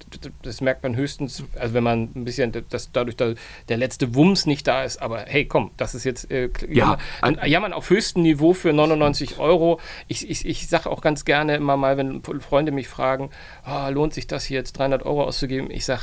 Das 0.42 0.60
merkt 0.60 0.82
man 0.82 0.96
höchstens, 0.96 1.44
also 1.58 1.74
wenn 1.74 1.84
man 1.84 2.10
ein 2.14 2.24
bisschen, 2.24 2.52
dass 2.68 2.92
dadurch 2.92 3.16
da 3.16 3.34
der 3.68 3.76
letzte 3.76 4.14
Wumms 4.14 4.46
nicht 4.46 4.66
da 4.66 4.84
ist. 4.84 5.02
Aber 5.02 5.24
hey, 5.26 5.44
komm, 5.46 5.70
das 5.76 5.94
ist 5.94 6.04
jetzt 6.04 6.30
äh, 6.30 6.50
ja, 6.68 6.98
jammern, 7.22 7.46
jammern 7.46 7.72
auf 7.72 7.90
höchstem 7.90 8.22
Niveau 8.22 8.52
für 8.52 8.72
99 8.72 9.38
Euro. 9.38 9.80
Ich, 10.08 10.28
ich, 10.28 10.46
ich 10.46 10.68
sage 10.68 10.90
auch 10.90 11.00
ganz 11.00 11.24
gerne 11.24 11.56
immer 11.56 11.76
mal, 11.76 11.96
wenn 11.96 12.22
Freunde 12.22 12.72
mich 12.72 12.88
fragen, 12.88 13.30
oh, 13.66 13.90
lohnt 13.90 14.14
sich 14.14 14.26
das 14.26 14.44
hier 14.44 14.58
jetzt 14.58 14.78
300 14.78 15.04
Euro 15.04 15.24
auszugeben? 15.24 15.70
Ich 15.70 15.84
sage, 15.84 16.02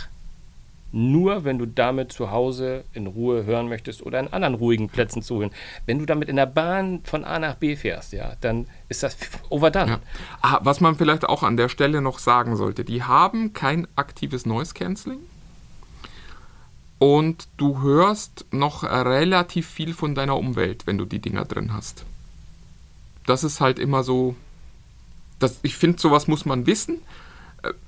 nur 0.91 1.43
wenn 1.43 1.57
du 1.57 1.65
damit 1.65 2.11
zu 2.11 2.31
Hause 2.31 2.83
in 2.93 3.07
Ruhe 3.07 3.45
hören 3.45 3.69
möchtest 3.69 4.03
oder 4.05 4.19
in 4.19 4.27
anderen 4.27 4.55
ruhigen 4.55 4.89
Plätzen 4.89 5.21
zuhören. 5.21 5.51
Wenn 5.85 5.99
du 5.99 6.05
damit 6.05 6.29
in 6.29 6.35
der 6.35 6.45
Bahn 6.45 7.01
von 7.03 7.23
A 7.23 7.39
nach 7.39 7.55
B 7.55 7.75
fährst, 7.75 8.13
ja, 8.13 8.33
dann 8.41 8.67
ist 8.89 9.03
das 9.03 9.17
overdone. 9.49 9.91
Ja. 9.91 9.99
Ah, 10.41 10.59
was 10.63 10.81
man 10.81 10.95
vielleicht 10.95 11.25
auch 11.25 11.43
an 11.43 11.57
der 11.57 11.69
Stelle 11.69 12.01
noch 12.01 12.19
sagen 12.19 12.55
sollte, 12.55 12.83
die 12.83 13.03
haben 13.03 13.53
kein 13.53 13.87
aktives 13.95 14.45
Noise 14.45 14.73
Cancelling 14.73 15.19
und 16.99 17.47
du 17.57 17.81
hörst 17.81 18.45
noch 18.51 18.83
relativ 18.83 19.67
viel 19.67 19.93
von 19.93 20.13
deiner 20.13 20.37
Umwelt, 20.37 20.85
wenn 20.85 20.97
du 20.97 21.05
die 21.05 21.19
Dinger 21.19 21.45
drin 21.45 21.73
hast. 21.73 22.05
Das 23.25 23.43
ist 23.43 23.61
halt 23.61 23.79
immer 23.79 24.03
so, 24.03 24.35
das, 25.39 25.59
ich 25.63 25.75
finde, 25.75 25.99
sowas 25.99 26.27
muss 26.27 26.45
man 26.45 26.67
wissen 26.67 26.99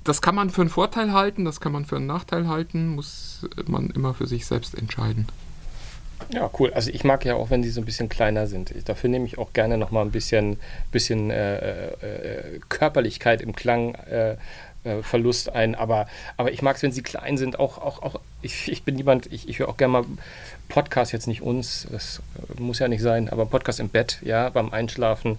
das 0.04 0.22
kann 0.22 0.34
man 0.34 0.50
für 0.50 0.60
einen 0.60 0.70
Vorteil 0.70 1.12
halten, 1.12 1.44
das 1.44 1.60
kann 1.60 1.72
man 1.72 1.84
für 1.84 1.96
einen 1.96 2.06
Nachteil 2.06 2.48
halten, 2.48 2.88
muss 2.88 3.46
man 3.66 3.90
immer 3.90 4.14
für 4.14 4.26
sich 4.26 4.46
selbst 4.46 4.76
entscheiden. 4.76 5.26
Ja, 6.30 6.50
cool. 6.58 6.72
Also 6.72 6.90
ich 6.90 7.04
mag 7.04 7.24
ja 7.24 7.34
auch, 7.34 7.50
wenn 7.50 7.62
die 7.62 7.68
so 7.70 7.80
ein 7.80 7.84
bisschen 7.84 8.08
kleiner 8.08 8.46
sind. 8.46 8.72
Dafür 8.88 9.10
nehme 9.10 9.26
ich 9.26 9.36
auch 9.38 9.52
gerne 9.52 9.76
noch 9.76 9.90
mal 9.90 10.02
ein 10.02 10.10
bisschen, 10.10 10.58
bisschen 10.90 11.30
äh, 11.30 11.58
äh, 11.58 11.92
äh 12.02 12.60
Körperlichkeit 12.68 13.40
im 13.42 13.54
Klang. 13.54 13.94
Äh, 13.94 14.36
äh, 14.84 15.02
Verlust 15.02 15.48
ein, 15.48 15.74
aber, 15.74 16.06
aber 16.36 16.52
ich 16.52 16.60
mag 16.60 16.76
es, 16.76 16.82
wenn 16.82 16.92
sie 16.92 17.02
klein 17.02 17.38
sind. 17.38 17.58
Auch, 17.58 17.78
auch, 17.78 18.02
auch 18.02 18.20
ich, 18.42 18.70
ich 18.70 18.82
bin 18.82 18.98
jemand, 18.98 19.32
ich, 19.32 19.48
ich 19.48 19.58
höre 19.58 19.68
auch 19.70 19.78
gerne 19.78 19.92
mal 19.92 20.04
Podcast, 20.68 21.12
jetzt 21.12 21.26
nicht 21.26 21.40
uns, 21.40 21.86
das 21.90 22.20
muss 22.58 22.78
ja 22.78 22.88
nicht 22.88 23.00
sein, 23.00 23.30
aber 23.30 23.46
Podcast 23.46 23.80
im 23.80 23.88
Bett, 23.88 24.18
ja, 24.22 24.50
beim 24.50 24.72
Einschlafen. 24.72 25.38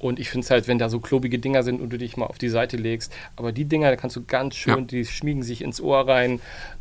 Und 0.00 0.18
ich 0.18 0.30
finde 0.30 0.44
es 0.44 0.50
halt, 0.50 0.66
wenn 0.66 0.78
da 0.78 0.88
so 0.88 0.98
klobige 0.98 1.38
Dinger 1.38 1.62
sind 1.62 1.80
und 1.80 1.90
du 1.90 1.98
dich 1.98 2.16
mal 2.16 2.26
auf 2.26 2.38
die 2.38 2.48
Seite 2.48 2.76
legst, 2.76 3.12
aber 3.36 3.52
die 3.52 3.66
Dinger, 3.66 3.90
da 3.90 3.96
kannst 3.96 4.16
du 4.16 4.24
ganz 4.24 4.56
schön, 4.56 4.78
ja. 4.78 4.80
die 4.80 5.04
schmiegen 5.04 5.42
sich 5.42 5.62
ins 5.62 5.80
Ohr 5.80 6.08
rein, 6.08 6.40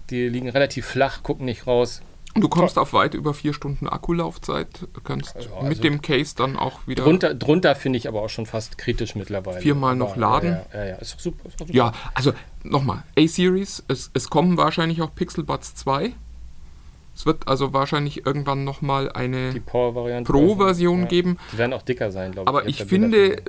die 0.10 0.30
liegen 0.30 0.50
relativ 0.50 0.86
flach, 0.86 1.22
gucken 1.22 1.46
nicht 1.46 1.68
raus. 1.68 2.02
Du 2.36 2.48
kommst 2.48 2.78
auf 2.78 2.94
weit 2.94 3.16
über 3.16 3.34
vier 3.34 3.54
Stunden 3.54 3.90
Akkulaufzeit, 3.90 4.88
kannst 5.04 5.36
also, 5.36 5.56
also 5.56 5.68
mit 5.68 5.84
dem 5.84 6.02
Case 6.02 6.36
dann 6.38 6.56
auch 6.58 6.88
wieder. 6.88 7.04
Drunter, 7.04 7.34
drunter 7.34 7.76
finde 7.76 7.98
ich 7.98 8.08
aber 8.08 8.22
auch 8.22 8.30
schon 8.30 8.46
fast 8.46 8.78
kritisch 8.78 9.16
mittlerweile. 9.16 9.60
Viermal 9.60 9.96
noch 9.96 10.16
laden. 10.16 10.60
Ja, 10.72 10.80
ja, 10.80 10.86
ja, 10.92 10.96
ist 10.98 11.20
super. 11.20 11.48
Ist 11.48 11.60
super. 11.60 11.74
Ja, 11.74 11.92
also 12.14 12.34
nochmal, 12.64 13.04
A-Series, 13.18 13.84
es, 13.88 14.12
es 14.14 14.30
kommen 14.30 14.58
wahrscheinlich 14.58 15.02
auch 15.02 15.14
Pixel 15.14 15.44
Buds 15.44 15.76
2. 15.76 16.14
Es 17.20 17.26
wird 17.26 17.50
also 17.50 17.74
wahrscheinlich 17.74 18.26
irgendwann 18.26 18.64
nochmal 18.64 19.12
eine 19.12 19.52
Pro-Version 19.66 21.02
ja. 21.02 21.06
geben. 21.06 21.38
Die 21.52 21.58
werden 21.58 21.74
auch 21.74 21.82
dicker 21.82 22.14
sein, 22.14 22.32
glaube 22.32 22.46
ich. 22.46 22.48
Aber 22.48 22.66
ich 22.70 22.86
finde, 22.86 23.42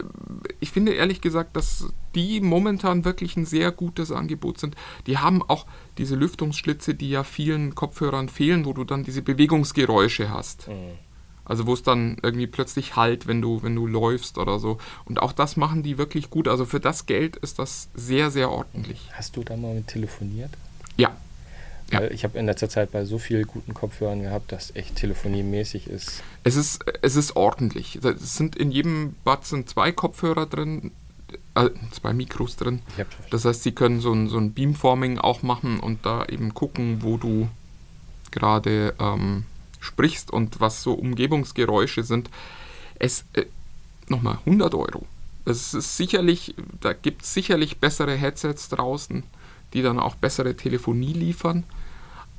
ich 0.58 0.72
finde 0.72 0.94
ehrlich 0.94 1.20
gesagt, 1.20 1.54
dass 1.54 1.86
die 2.16 2.40
momentan 2.40 3.04
wirklich 3.04 3.36
ein 3.36 3.46
sehr 3.46 3.70
gutes 3.70 4.10
Angebot 4.10 4.58
sind. 4.58 4.74
Die 5.06 5.18
haben 5.18 5.40
auch 5.46 5.66
diese 5.98 6.16
Lüftungsschlitze, 6.16 6.96
die 6.96 7.10
ja 7.10 7.22
vielen 7.22 7.76
Kopfhörern 7.76 8.28
fehlen, 8.28 8.64
wo 8.64 8.72
du 8.72 8.82
dann 8.82 9.04
diese 9.04 9.22
Bewegungsgeräusche 9.22 10.30
hast. 10.30 10.66
Mhm. 10.66 10.98
Also 11.44 11.68
wo 11.68 11.72
es 11.72 11.84
dann 11.84 12.16
irgendwie 12.24 12.48
plötzlich 12.48 12.96
halt, 12.96 13.28
wenn 13.28 13.40
du, 13.40 13.62
wenn 13.62 13.76
du 13.76 13.86
läufst 13.86 14.38
oder 14.38 14.58
so. 14.58 14.78
Und 15.04 15.22
auch 15.22 15.30
das 15.30 15.56
machen 15.56 15.84
die 15.84 15.96
wirklich 15.96 16.28
gut. 16.28 16.48
Also 16.48 16.64
für 16.64 16.80
das 16.80 17.06
Geld 17.06 17.36
ist 17.36 17.60
das 17.60 17.88
sehr, 17.94 18.32
sehr 18.32 18.50
ordentlich. 18.50 19.10
Hast 19.12 19.36
du 19.36 19.44
da 19.44 19.56
mal 19.56 19.74
mit 19.74 19.86
telefoniert? 19.86 20.50
Ja. 20.96 21.12
Ja. 21.92 22.10
Ich 22.10 22.24
habe 22.24 22.38
in 22.38 22.46
letzter 22.46 22.68
Zeit 22.68 22.92
bei 22.92 23.04
so 23.04 23.18
vielen 23.18 23.46
guten 23.46 23.74
Kopfhörern 23.74 24.22
gehabt, 24.22 24.52
dass 24.52 24.74
echt 24.76 24.96
telefoniemäßig 24.96 25.88
ist. 25.88 26.22
Es 26.44 26.56
ist, 26.56 26.84
es 27.02 27.16
ist 27.16 27.36
ordentlich. 27.36 27.98
Es 28.02 28.36
sind 28.36 28.56
in 28.56 28.70
jedem 28.70 29.14
Bad 29.24 29.44
sind 29.44 29.68
zwei 29.68 29.92
Kopfhörer 29.92 30.46
drin, 30.46 30.92
äh, 31.54 31.70
zwei 31.90 32.12
Mikros 32.12 32.56
drin. 32.56 32.80
Das 33.30 33.44
heißt, 33.44 33.62
sie 33.62 33.72
können 33.72 34.00
so 34.00 34.12
ein, 34.12 34.28
so 34.28 34.38
ein 34.38 34.52
Beamforming 34.52 35.18
auch 35.18 35.42
machen 35.42 35.80
und 35.80 36.06
da 36.06 36.24
eben 36.26 36.54
gucken, 36.54 37.02
wo 37.02 37.16
du 37.16 37.48
gerade 38.30 38.94
ähm, 39.00 39.44
sprichst 39.80 40.30
und 40.30 40.60
was 40.60 40.82
so 40.82 40.94
Umgebungsgeräusche 40.94 42.04
sind. 42.04 42.30
Es, 42.98 43.24
äh, 43.32 43.46
nochmal, 44.08 44.38
100 44.44 44.74
Euro. 44.74 45.06
Es 45.44 45.74
ist 45.74 45.96
sicherlich, 45.96 46.54
da 46.80 46.92
gibt 46.92 47.22
es 47.22 47.34
sicherlich 47.34 47.78
bessere 47.78 48.14
Headsets 48.14 48.68
draußen, 48.68 49.24
die 49.72 49.82
dann 49.82 49.98
auch 49.98 50.14
bessere 50.14 50.56
Telefonie 50.56 51.12
liefern. 51.12 51.64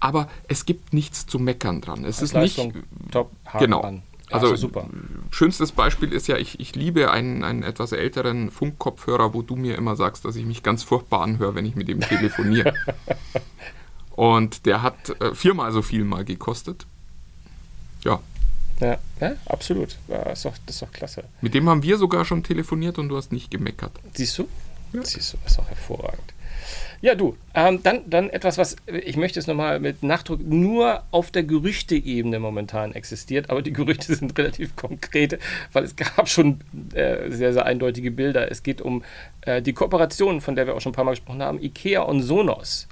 Aber 0.01 0.27
es 0.49 0.65
gibt 0.65 0.93
nichts 0.93 1.25
zu 1.27 1.39
meckern 1.39 1.79
dran. 1.79 2.03
Es 2.03 2.17
Als 2.17 2.23
ist 2.23 2.33
Leistung 2.33 2.73
nicht. 2.73 3.11
Top, 3.11 3.31
genau. 3.59 3.81
An. 3.81 4.01
Also 4.31 4.55
super. 4.55 4.87
schönstes 5.29 5.71
Beispiel 5.71 6.13
ist 6.13 6.27
ja, 6.27 6.37
ich, 6.37 6.59
ich 6.59 6.75
liebe 6.75 7.11
einen, 7.11 7.43
einen 7.43 7.63
etwas 7.63 7.91
älteren 7.91 8.49
Funkkopfhörer, 8.49 9.33
wo 9.33 9.41
du 9.41 9.55
mir 9.55 9.75
immer 9.75 9.95
sagst, 9.95 10.25
dass 10.25 10.35
ich 10.35 10.45
mich 10.45 10.63
ganz 10.63 10.83
furchtbar 10.83 11.21
anhöre, 11.21 11.55
wenn 11.55 11.65
ich 11.65 11.75
mit 11.75 11.89
ihm 11.89 11.99
telefoniere. 11.99 12.73
Und 14.15 14.65
der 14.65 14.81
hat 14.81 15.21
äh, 15.21 15.35
viermal 15.35 15.71
so 15.71 15.81
viel 15.81 16.03
mal 16.03 16.23
gekostet. 16.23 16.85
Ja. 18.03 18.19
Ja, 18.79 18.97
ja 19.19 19.33
absolut. 19.45 19.97
Ja, 20.07 20.23
ist 20.23 20.45
doch, 20.45 20.55
das 20.65 20.75
ist 20.75 20.81
doch 20.81 20.91
klasse. 20.91 21.23
Mit 21.41 21.53
dem 21.53 21.69
haben 21.69 21.83
wir 21.83 21.97
sogar 21.97 22.25
schon 22.25 22.43
telefoniert 22.43 22.99
und 22.99 23.09
du 23.09 23.17
hast 23.17 23.31
nicht 23.31 23.51
gemeckert. 23.51 23.91
Siehst 24.13 24.37
du? 24.37 24.47
Ja. 24.93 25.03
Siehst 25.03 25.33
du, 25.33 25.37
das 25.43 25.53
ist 25.53 25.59
auch 25.59 25.67
hervorragend. 25.67 26.33
Ja, 27.01 27.15
du, 27.15 27.35
ähm, 27.55 27.81
dann, 27.81 28.07
dann 28.07 28.29
etwas, 28.29 28.59
was 28.59 28.75
ich 28.85 29.17
möchte 29.17 29.39
es 29.39 29.47
nochmal 29.47 29.79
mit 29.79 30.03
Nachdruck 30.03 30.39
nur 30.39 31.01
auf 31.09 31.31
der 31.31 31.41
Gerüchteebene 31.41 32.39
momentan 32.39 32.93
existiert, 32.93 33.49
aber 33.49 33.63
die 33.63 33.73
Gerüchte 33.73 34.13
sind 34.15 34.37
relativ 34.37 34.75
konkret, 34.75 35.39
weil 35.73 35.83
es 35.83 35.95
gab 35.95 36.29
schon 36.29 36.59
äh, 36.93 37.31
sehr, 37.31 37.53
sehr 37.53 37.65
eindeutige 37.65 38.11
Bilder. 38.11 38.51
Es 38.51 38.61
geht 38.61 38.81
um 38.81 39.03
äh, 39.41 39.63
die 39.63 39.73
Kooperation, 39.73 40.41
von 40.41 40.55
der 40.55 40.67
wir 40.67 40.75
auch 40.75 40.81
schon 40.81 40.91
ein 40.91 40.95
paar 40.95 41.05
Mal 41.05 41.11
gesprochen 41.11 41.41
haben, 41.41 41.59
IKEA 41.59 42.03
und 42.03 42.21
Sonos. 42.21 42.87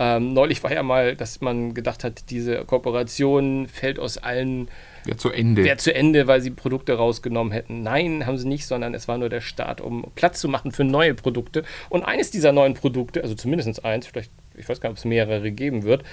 Ähm, 0.00 0.32
neulich 0.32 0.62
war 0.64 0.72
ja 0.72 0.82
mal, 0.82 1.14
dass 1.14 1.40
man 1.40 1.72
gedacht 1.72 2.02
hat, 2.02 2.30
diese 2.30 2.64
Kooperation 2.64 3.68
fällt 3.68 4.00
aus 4.00 4.18
allen 4.18 4.68
Wäre 5.04 5.16
zu 5.16 5.30
Ende. 5.30 5.64
Wäre 5.64 5.76
zu 5.76 5.94
Ende, 5.94 6.26
weil 6.26 6.40
sie 6.40 6.50
Produkte 6.50 6.94
rausgenommen 6.94 7.52
hätten. 7.52 7.82
Nein, 7.82 8.26
haben 8.26 8.38
sie 8.38 8.48
nicht, 8.48 8.66
sondern 8.66 8.94
es 8.94 9.08
war 9.08 9.18
nur 9.18 9.28
der 9.28 9.40
Start, 9.40 9.80
um 9.80 10.06
Platz 10.14 10.40
zu 10.40 10.48
machen 10.48 10.72
für 10.72 10.84
neue 10.84 11.14
Produkte. 11.14 11.64
Und 11.88 12.04
eines 12.04 12.30
dieser 12.30 12.52
neuen 12.52 12.74
Produkte, 12.74 13.22
also 13.22 13.34
zumindest 13.34 13.84
eins, 13.84 14.06
vielleicht, 14.06 14.30
ich 14.56 14.68
weiß 14.68 14.80
gar 14.80 14.90
nicht, 14.90 14.94
ob 14.94 14.98
es 14.98 15.04
mehrere 15.04 15.50
geben 15.50 15.82
wird, 15.82 16.04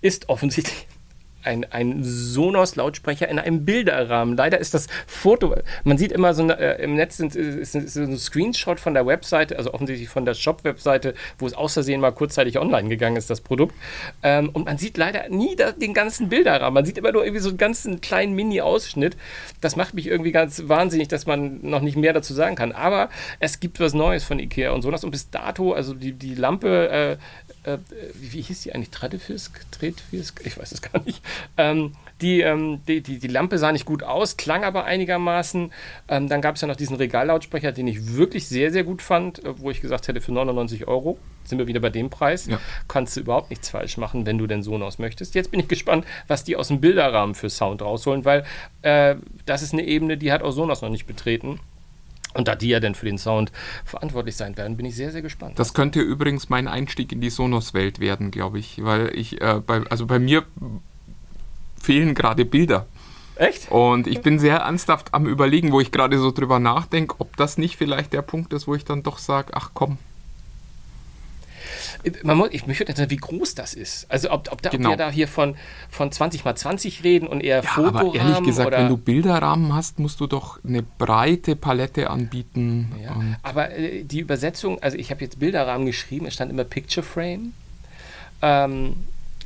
ist 0.00 0.28
offensichtlich 0.28 0.86
ein, 1.42 1.64
ein 1.70 2.02
Sonos-Lautsprecher 2.02 3.28
in 3.28 3.38
einem 3.38 3.64
Bilderrahmen. 3.64 4.36
Leider 4.36 4.58
ist 4.58 4.74
das 4.74 4.86
Foto, 5.06 5.54
man 5.84 5.98
sieht 5.98 6.12
immer 6.12 6.34
so 6.34 6.42
eine, 6.42 6.58
äh, 6.58 6.82
im 6.82 6.94
Netz 6.94 7.16
sind, 7.16 7.34
ist, 7.34 7.74
ist, 7.74 7.96
ein 7.96 8.18
Screenshot 8.18 8.80
von 8.80 8.94
der 8.94 9.06
Webseite, 9.06 9.56
also 9.56 9.72
offensichtlich 9.72 10.08
von 10.08 10.24
der 10.24 10.34
Shop-Webseite, 10.34 11.14
wo 11.38 11.46
es 11.46 11.54
außersehen 11.54 12.00
mal 12.00 12.12
kurzzeitig 12.12 12.58
online 12.58 12.88
gegangen 12.88 13.16
ist, 13.16 13.30
das 13.30 13.40
Produkt. 13.40 13.74
Ähm, 14.22 14.50
und 14.52 14.66
man 14.66 14.78
sieht 14.78 14.96
leider 14.96 15.28
nie 15.28 15.56
da, 15.56 15.72
den 15.72 15.94
ganzen 15.94 16.28
Bilderrahmen. 16.28 16.74
Man 16.74 16.84
sieht 16.84 16.98
immer 16.98 17.12
nur 17.12 17.24
irgendwie 17.24 17.42
so 17.42 17.48
einen 17.48 17.58
ganzen 17.58 18.00
kleinen 18.00 18.34
Mini-Ausschnitt. 18.34 19.16
Das 19.60 19.76
macht 19.76 19.94
mich 19.94 20.06
irgendwie 20.06 20.32
ganz 20.32 20.68
wahnsinnig, 20.68 21.08
dass 21.08 21.26
man 21.26 21.60
noch 21.62 21.80
nicht 21.80 21.96
mehr 21.96 22.12
dazu 22.12 22.34
sagen 22.34 22.56
kann. 22.56 22.72
Aber 22.72 23.08
es 23.40 23.60
gibt 23.60 23.80
was 23.80 23.94
Neues 23.94 24.24
von 24.24 24.38
Ikea 24.38 24.72
und 24.72 24.82
Sonos. 24.82 25.04
Und 25.04 25.12
bis 25.12 25.30
dato, 25.30 25.72
also 25.72 25.94
die, 25.94 26.12
die 26.12 26.34
Lampe, 26.34 27.18
äh, 27.64 27.78
wie, 28.14 28.40
hieß 28.40 28.62
die 28.62 28.74
eigentlich? 28.74 28.90
Tredefisk? 28.90 29.64
Tretfisk? 29.70 30.40
Ich 30.44 30.58
weiß 30.58 30.72
es 30.72 30.82
gar 30.92 31.02
nicht. 31.04 31.22
Ähm, 31.56 31.92
die, 32.20 32.40
ähm, 32.40 32.80
die, 32.86 33.00
die, 33.00 33.18
die, 33.18 33.28
Lampe 33.28 33.58
sah 33.58 33.72
nicht 33.72 33.84
gut 33.84 34.02
aus, 34.02 34.36
klang 34.36 34.64
aber 34.64 34.84
einigermaßen. 34.84 35.72
Ähm, 36.08 36.28
dann 36.28 36.40
gab 36.40 36.56
es 36.56 36.60
ja 36.60 36.68
noch 36.68 36.76
diesen 36.76 36.96
Regallautsprecher, 36.96 37.72
den 37.72 37.86
ich 37.86 38.16
wirklich 38.16 38.48
sehr, 38.48 38.72
sehr 38.72 38.84
gut 38.84 39.02
fand, 39.02 39.44
äh, 39.44 39.58
wo 39.58 39.70
ich 39.70 39.80
gesagt 39.80 40.08
hätte, 40.08 40.20
für 40.20 40.32
99 40.32 40.88
Euro 40.88 41.18
sind 41.44 41.58
wir 41.58 41.66
wieder 41.66 41.80
bei 41.80 41.90
dem 41.90 42.10
Preis. 42.10 42.46
Ja. 42.46 42.60
Kannst 42.88 43.16
du 43.16 43.20
überhaupt 43.20 43.50
nichts 43.50 43.70
falsch 43.70 43.96
machen, 43.96 44.26
wenn 44.26 44.38
du 44.38 44.46
den 44.46 44.62
Sonos 44.62 44.98
möchtest. 44.98 45.34
Jetzt 45.34 45.50
bin 45.50 45.60
ich 45.60 45.68
gespannt, 45.68 46.04
was 46.26 46.44
die 46.44 46.56
aus 46.56 46.68
dem 46.68 46.80
Bilderrahmen 46.80 47.34
für 47.34 47.50
Sound 47.50 47.82
rausholen, 47.82 48.24
weil 48.24 48.44
äh, 48.82 49.16
das 49.46 49.62
ist 49.62 49.72
eine 49.72 49.84
Ebene, 49.84 50.16
die 50.16 50.32
hat 50.32 50.42
auch 50.42 50.50
Sonos 50.50 50.82
noch 50.82 50.90
nicht 50.90 51.06
betreten. 51.06 51.60
Und 52.38 52.46
da 52.46 52.54
die 52.54 52.68
ja 52.68 52.78
dann 52.78 52.94
für 52.94 53.04
den 53.04 53.18
Sound 53.18 53.50
verantwortlich 53.84 54.36
sein 54.36 54.56
werden, 54.56 54.76
bin 54.76 54.86
ich 54.86 54.94
sehr, 54.94 55.10
sehr 55.10 55.22
gespannt. 55.22 55.58
Das 55.58 55.74
könnte 55.74 56.00
übrigens 56.00 56.48
mein 56.48 56.68
Einstieg 56.68 57.10
in 57.10 57.20
die 57.20 57.30
Sonos-Welt 57.30 57.98
werden, 57.98 58.30
glaube 58.30 58.60
ich. 58.60 58.84
Weil 58.84 59.10
ich, 59.12 59.40
äh, 59.40 59.60
bei, 59.66 59.82
also 59.90 60.06
bei 60.06 60.20
mir 60.20 60.44
fehlen 61.82 62.14
gerade 62.14 62.44
Bilder. 62.44 62.86
Echt? 63.34 63.72
Und 63.72 64.06
ich 64.06 64.20
bin 64.20 64.38
sehr 64.38 64.58
ernsthaft 64.58 65.14
am 65.14 65.26
Überlegen, 65.26 65.72
wo 65.72 65.80
ich 65.80 65.90
gerade 65.90 66.16
so 66.18 66.30
drüber 66.30 66.60
nachdenke, 66.60 67.16
ob 67.18 67.36
das 67.36 67.58
nicht 67.58 67.76
vielleicht 67.76 68.12
der 68.12 68.22
Punkt 68.22 68.52
ist, 68.52 68.68
wo 68.68 68.76
ich 68.76 68.84
dann 68.84 69.02
doch 69.02 69.18
sage, 69.18 69.52
ach 69.54 69.70
komm, 69.74 69.98
man 72.22 72.36
muss, 72.36 72.48
ich 72.52 72.66
mich 72.66 72.78
würde 72.78 72.92
interessieren, 72.92 73.10
wie 73.10 73.16
groß 73.16 73.54
das 73.54 73.74
ist. 73.74 74.10
Also 74.10 74.30
ob, 74.30 74.50
ob, 74.52 74.62
da, 74.62 74.70
genau. 74.70 74.88
ob 74.88 74.92
wir 74.92 74.96
da 74.96 75.10
hier 75.10 75.28
von, 75.28 75.56
von 75.90 76.10
20 76.12 76.44
mal 76.44 76.54
20 76.54 77.04
reden 77.04 77.26
und 77.26 77.40
eher 77.40 77.62
ja, 77.62 77.62
Fotorahmen. 77.62 78.08
Aber 78.08 78.14
ehrlich 78.14 78.42
gesagt, 78.44 78.68
oder? 78.68 78.78
wenn 78.78 78.88
du 78.88 78.96
Bilderrahmen 78.96 79.74
hast, 79.74 79.98
musst 79.98 80.20
du 80.20 80.26
doch 80.26 80.62
eine 80.64 80.82
breite 80.82 81.56
Palette 81.56 82.10
anbieten. 82.10 82.92
Ja, 83.02 83.20
aber 83.42 83.70
äh, 83.70 84.04
die 84.04 84.20
Übersetzung, 84.20 84.82
also 84.82 84.96
ich 84.96 85.10
habe 85.10 85.22
jetzt 85.22 85.38
Bilderrahmen 85.38 85.86
geschrieben, 85.86 86.26
es 86.26 86.34
stand 86.34 86.50
immer 86.50 86.64
Picture 86.64 87.04
Frame. 87.04 87.52
Ähm, 88.42 88.96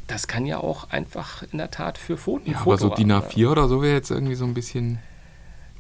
das 0.07 0.27
kann 0.27 0.45
ja 0.47 0.59
auch 0.59 0.91
einfach 0.91 1.43
in 1.53 1.59
der 1.59 1.71
Tat 1.71 1.97
für 1.97 2.17
Fotos. 2.17 2.49
Ja, 2.49 2.61
aber 2.61 2.77
so 2.77 2.91
DIN 2.91 3.13
A4 3.13 3.51
oder 3.51 3.69
so 3.69 3.83
wäre 3.83 3.95
jetzt 3.95 4.11
irgendwie 4.11 4.35
so 4.35 4.45
ein 4.45 4.55
bisschen. 4.55 4.99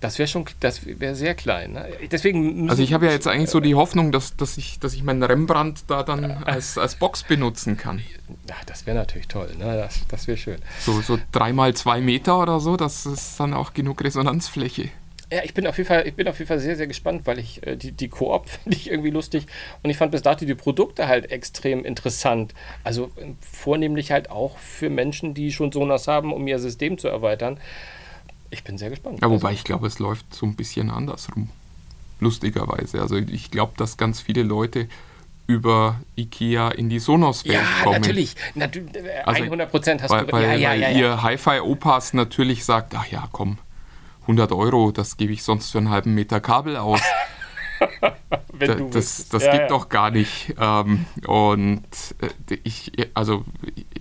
Das 0.03 0.18
wäre 0.18 0.26
schon, 0.26 0.44
das 0.59 0.84
wäre 0.84 1.14
sehr 1.14 1.36
klein. 1.36 1.74
Ne? 1.74 1.88
Deswegen 2.11 2.68
also 2.68 2.82
ich 2.82 2.92
habe 2.92 3.07
ja 3.07 3.12
jetzt 3.12 3.28
eigentlich 3.28 3.50
so 3.50 3.61
die 3.61 3.76
Hoffnung, 3.76 4.11
dass, 4.11 4.36
dass, 4.36 4.59
ich, 4.59 4.80
dass 4.80 4.94
ich 4.94 5.05
meinen 5.05 5.22
Rembrandt 5.22 5.84
da 5.86 6.03
dann 6.03 6.24
als, 6.44 6.76
als 6.76 6.96
Box 6.96 7.22
benutzen 7.22 7.76
kann. 7.76 8.03
Ja, 8.48 8.57
das 8.66 8.84
wäre 8.84 8.96
natürlich 8.96 9.28
toll. 9.28 9.50
Ne? 9.57 9.76
Das, 9.76 10.00
das 10.09 10.26
wäre 10.26 10.36
schön. 10.36 10.59
So, 10.80 11.00
so 11.03 11.20
dreimal 11.30 11.74
zwei 11.74 12.00
Meter 12.00 12.40
oder 12.40 12.59
so, 12.59 12.76
das 12.76 13.07
ist 13.07 13.38
dann 13.38 13.55
auch 13.55 13.74
genug 13.74 14.03
Resonanzfläche. 14.03 14.90
Ja, 15.32 15.42
ich 15.44 15.55
bin 15.55 15.68
auf 15.68 15.78
jeden 15.78 15.86
Fall, 15.86 16.07
ich 16.07 16.14
bin 16.14 16.26
auf 16.26 16.40
jeden 16.40 16.48
Fall 16.48 16.59
sehr, 16.59 16.76
sehr 16.76 16.88
gespannt, 16.88 17.22
weil 17.24 17.38
ich 17.38 17.64
äh, 17.64 17.76
die, 17.76 17.92
die 17.92 18.09
Koop 18.09 18.48
finde 18.64 18.76
ich 18.76 18.90
irgendwie 18.90 19.11
lustig 19.11 19.46
und 19.84 19.88
ich 19.88 19.96
fand 19.96 20.11
bis 20.11 20.22
dato 20.22 20.44
die 20.44 20.57
Produkte 20.57 21.07
halt 21.07 21.30
extrem 21.30 21.84
interessant. 21.84 22.55
Also 22.82 23.12
äh, 23.16 23.34
vornehmlich 23.40 24.11
halt 24.11 24.30
auch 24.30 24.59
für 24.59 24.90
Menschen, 24.90 25.32
die 25.32 25.53
schon 25.53 25.70
Sonos 25.70 26.09
haben, 26.09 26.32
um 26.32 26.44
ihr 26.48 26.59
System 26.59 26.98
zu 26.98 27.07
erweitern. 27.07 27.61
Ich 28.53 28.64
bin 28.64 28.76
sehr 28.76 28.90
gespannt. 28.90 29.20
Ja, 29.22 29.30
wobei 29.30 29.48
also, 29.48 29.59
ich 29.59 29.64
glaube, 29.64 29.86
es 29.86 29.98
läuft 29.98 30.34
so 30.34 30.44
ein 30.44 30.55
bisschen 30.55 30.90
andersrum. 30.90 31.48
Lustigerweise. 32.20 33.00
Also 33.00 33.16
ich 33.16 33.50
glaube, 33.50 33.72
dass 33.78 33.96
ganz 33.96 34.20
viele 34.20 34.42
Leute 34.42 34.88
über 35.46 36.00
IKEA 36.16 36.68
in 36.68 36.90
die 36.90 36.98
Sonos-Welt 36.98 37.55
ja, 37.55 37.82
kommen. 37.82 38.00
Natürlich. 38.00 38.36
Natu 38.55 38.80
100 39.24 39.70
Prozent 39.70 40.03
also, 40.03 40.16
hast 40.16 40.28
du. 40.28 40.32
Weil, 40.32 40.61
ja, 40.61 40.74
ja, 40.74 40.86
weil 40.86 40.96
ihr 40.96 41.22
Hi-Fi-Opas 41.22 42.12
natürlich 42.12 42.64
sagt, 42.64 42.94
ach 42.94 43.07
ja, 43.07 43.26
komm, 43.32 43.57
100 44.22 44.53
Euro, 44.53 44.92
das 44.92 45.16
gebe 45.16 45.32
ich 45.32 45.42
sonst 45.42 45.70
für 45.70 45.78
einen 45.78 45.90
halben 45.90 46.14
Meter 46.14 46.40
Kabel 46.40 46.76
aus. 46.76 47.00
da, 48.59 48.74
das 48.74 49.28
das 49.30 49.44
ja, 49.44 49.53
geht 49.53 49.61
ja. 49.62 49.68
doch 49.68 49.88
gar 49.88 50.11
nicht. 50.11 50.55
Ähm, 50.61 51.07
und 51.26 51.86
äh, 52.20 52.59
ich, 52.62 52.92
also 53.14 53.46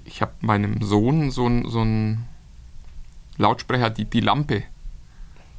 ich 0.03 0.21
habe 0.21 0.33
meinem 0.41 0.81
Sohn 0.81 1.31
so 1.31 1.47
ein, 1.47 1.69
so 1.69 1.81
ein 1.81 2.27
Lautsprecher 3.41 3.89
die, 3.89 4.05
die 4.05 4.21
Lampe 4.21 4.63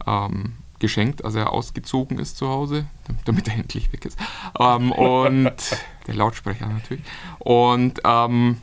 ähm, 0.06 0.54
geschenkt, 0.78 1.24
als 1.24 1.34
er 1.34 1.52
ausgezogen 1.52 2.18
ist 2.18 2.36
zu 2.36 2.48
Hause, 2.48 2.86
damit 3.24 3.48
er 3.48 3.54
endlich 3.58 3.92
weg 3.92 4.04
ist. 4.04 4.18
Ähm, 4.58 4.92
und 4.92 5.52
der 6.06 6.14
Lautsprecher 6.14 6.66
natürlich. 6.66 7.04
Und 7.38 8.00
ähm, 8.04 8.60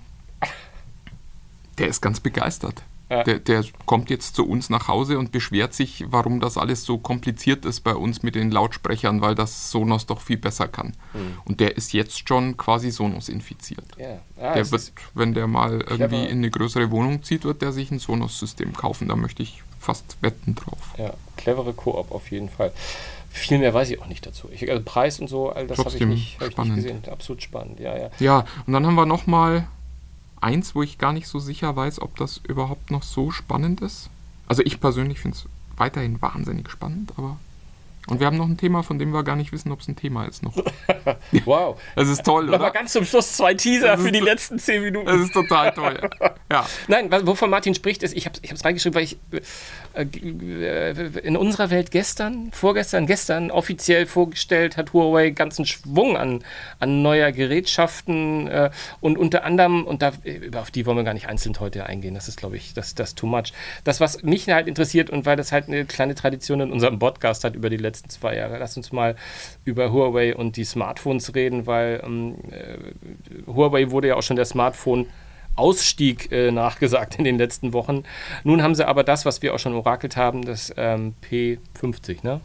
der 1.77 1.87
ist 1.87 2.01
ganz 2.01 2.19
begeistert. 2.19 2.83
Ja. 3.09 3.23
Der, 3.23 3.39
der, 3.39 3.63
kommt 3.85 4.11
jetzt 4.11 4.35
zu 4.35 4.47
uns 4.47 4.69
nach 4.69 4.87
Hause 4.87 5.17
und 5.17 5.31
beschwert 5.31 5.73
sich, 5.73 6.05
warum 6.09 6.39
das 6.39 6.57
alles 6.57 6.83
so 6.83 6.99
kompliziert 6.99 7.65
ist 7.65 7.81
bei 7.81 7.95
uns 7.95 8.21
mit 8.21 8.35
den 8.35 8.51
Lautsprechern, 8.51 9.21
weil 9.21 9.33
das 9.33 9.71
Sonos 9.71 10.05
doch 10.05 10.21
viel 10.21 10.37
besser 10.37 10.67
kann. 10.67 10.93
Mhm. 11.13 11.37
Und 11.45 11.59
der 11.59 11.75
ist 11.75 11.91
jetzt 11.93 12.27
schon 12.27 12.55
quasi 12.55 12.91
Sonos 12.91 13.27
infiziert. 13.27 13.85
Ja. 13.97 14.19
Ah, 14.37 14.53
der 14.53 14.69
wird, 14.71 14.91
wenn 15.15 15.33
der 15.33 15.47
mal 15.47 15.81
irgendwie 15.81 16.25
in 16.25 16.37
eine 16.37 16.51
größere 16.51 16.91
Wohnung 16.91 17.23
zieht, 17.23 17.45
wird 17.45 17.63
der 17.63 17.71
sich 17.71 17.89
ein 17.89 17.99
Sonos-System 17.99 18.73
kaufen. 18.73 19.07
Da 19.07 19.15
möchte 19.15 19.41
ich 19.41 19.63
fast 19.79 20.17
wetten 20.21 20.53
drauf. 20.55 20.93
Ja, 20.97 21.13
clevere 21.35 21.73
Koop 21.73 22.11
auf 22.11 22.29
jeden 22.29 22.49
Fall. 22.49 22.71
Viel 23.31 23.59
mehr 23.59 23.73
weiß 23.73 23.89
ich 23.91 24.01
auch 24.01 24.07
nicht 24.07 24.25
dazu. 24.25 24.49
Ich, 24.51 24.69
also 24.69 24.83
Preis 24.83 25.19
und 25.19 25.27
so, 25.27 25.49
all 25.51 25.67
das 25.67 25.77
habe 25.79 25.95
ich, 25.95 26.05
nicht, 26.05 26.39
hab 26.39 26.49
ich 26.49 26.57
nicht 26.57 26.75
gesehen. 26.75 27.01
Absolut 27.09 27.41
spannend, 27.41 27.79
ja, 27.79 27.97
ja. 27.97 28.09
Ja, 28.19 28.45
und 28.65 28.73
dann 28.73 28.85
haben 28.85 28.95
wir 28.95 29.05
nochmal 29.05 29.67
eins, 30.41 30.75
wo 30.75 30.83
ich 30.83 30.97
gar 30.97 31.13
nicht 31.13 31.27
so 31.27 31.39
sicher 31.39 31.75
weiß, 31.75 32.01
ob 32.01 32.15
das 32.17 32.41
überhaupt 32.47 32.91
noch 32.91 33.03
so 33.03 33.31
spannend 33.31 33.81
ist. 33.81 34.09
Also 34.47 34.63
ich 34.63 34.79
persönlich 34.79 35.19
finde 35.19 35.37
es 35.37 35.45
weiterhin 35.77 36.21
wahnsinnig 36.21 36.69
spannend, 36.69 37.13
aber 37.17 37.37
Und 38.07 38.19
wir 38.19 38.27
haben 38.27 38.37
noch 38.37 38.47
ein 38.47 38.57
Thema, 38.57 38.81
von 38.81 38.97
dem 38.97 39.11
wir 39.11 39.23
gar 39.23 39.35
nicht 39.35 39.51
wissen, 39.51 39.71
ob 39.71 39.81
es 39.81 39.87
ein 39.87 39.95
Thema 39.95 40.25
ist 40.25 40.41
noch. 40.41 40.55
wow. 41.45 41.79
Das 41.95 42.07
ist 42.07 42.23
toll, 42.23 42.49
oder? 42.49 42.71
ganz 42.71 42.93
zum 42.93 43.05
Schluss 43.05 43.33
zwei 43.33 43.53
Teaser 43.53 43.97
für 43.97 44.11
die 44.11 44.19
letzten 44.19 44.57
zehn 44.57 44.81
Minuten. 44.81 45.05
Das 45.05 45.21
ist 45.21 45.33
total 45.33 45.71
toll. 45.73 46.09
Ja. 46.51 46.65
Nein, 46.87 47.11
wovon 47.27 47.49
Martin 47.49 47.75
spricht, 47.75 48.01
ist, 48.01 48.15
ich 48.15 48.25
habe 48.25 48.39
es 48.41 48.65
reingeschrieben, 48.65 48.95
weil 48.95 49.03
ich 49.03 49.17
in 49.93 51.35
unserer 51.35 51.71
Welt 51.71 51.91
gestern, 51.91 52.51
vorgestern, 52.51 53.07
gestern 53.07 53.49
offiziell 53.49 54.05
vorgestellt 54.05 54.77
hat 54.77 54.93
Huawei 54.93 55.31
ganzen 55.31 55.65
Schwung 55.65 56.15
an, 56.15 56.43
an 56.79 57.01
neuer 57.01 57.31
Gerätschaften 57.31 58.47
äh, 58.47 58.69
und 59.01 59.17
unter 59.17 59.43
anderem, 59.43 59.85
und 59.85 60.01
da, 60.01 60.11
auf 60.55 60.71
die 60.71 60.85
wollen 60.85 60.97
wir 60.97 61.03
gar 61.03 61.13
nicht 61.13 61.27
einzeln 61.27 61.59
heute 61.59 61.85
eingehen, 61.87 62.13
das 62.13 62.27
ist, 62.27 62.37
glaube 62.37 62.55
ich, 62.55 62.73
das, 62.73 62.93
das 62.93 63.15
too 63.15 63.25
much. 63.25 63.51
Das, 63.83 63.99
was 63.99 64.21
mich 64.21 64.47
halt 64.47 64.67
interessiert 64.67 65.09
und 65.09 65.25
weil 65.25 65.35
das 65.35 65.51
halt 65.51 65.67
eine 65.67 65.85
kleine 65.85 66.15
Tradition 66.15 66.61
in 66.61 66.71
unserem 66.71 66.99
Podcast 66.99 67.43
hat 67.43 67.55
über 67.55 67.69
die 67.69 67.77
letzten 67.77 68.09
zwei 68.09 68.35
Jahre, 68.35 68.59
lass 68.59 68.77
uns 68.77 68.91
mal 68.91 69.15
über 69.65 69.91
Huawei 69.91 70.35
und 70.35 70.55
die 70.55 70.65
Smartphones 70.65 71.33
reden, 71.33 71.65
weil 71.65 72.01
ähm, 72.05 72.35
äh, 72.51 73.47
Huawei 73.47 73.89
wurde 73.91 74.09
ja 74.09 74.15
auch 74.15 74.23
schon 74.23 74.35
der 74.35 74.45
Smartphone 74.45 75.07
Ausstieg 75.59 76.31
äh, 76.31 76.51
nachgesagt 76.51 77.15
in 77.15 77.23
den 77.25 77.37
letzten 77.37 77.73
Wochen. 77.73 78.03
Nun 78.43 78.63
haben 78.63 78.75
sie 78.75 78.87
aber 78.87 79.03
das, 79.03 79.25
was 79.25 79.41
wir 79.41 79.53
auch 79.53 79.59
schon 79.59 79.73
orakelt 79.73 80.17
haben, 80.17 80.43
das 80.45 80.73
ähm, 80.77 81.13
P50, 81.29 82.19
ne? 82.23 82.41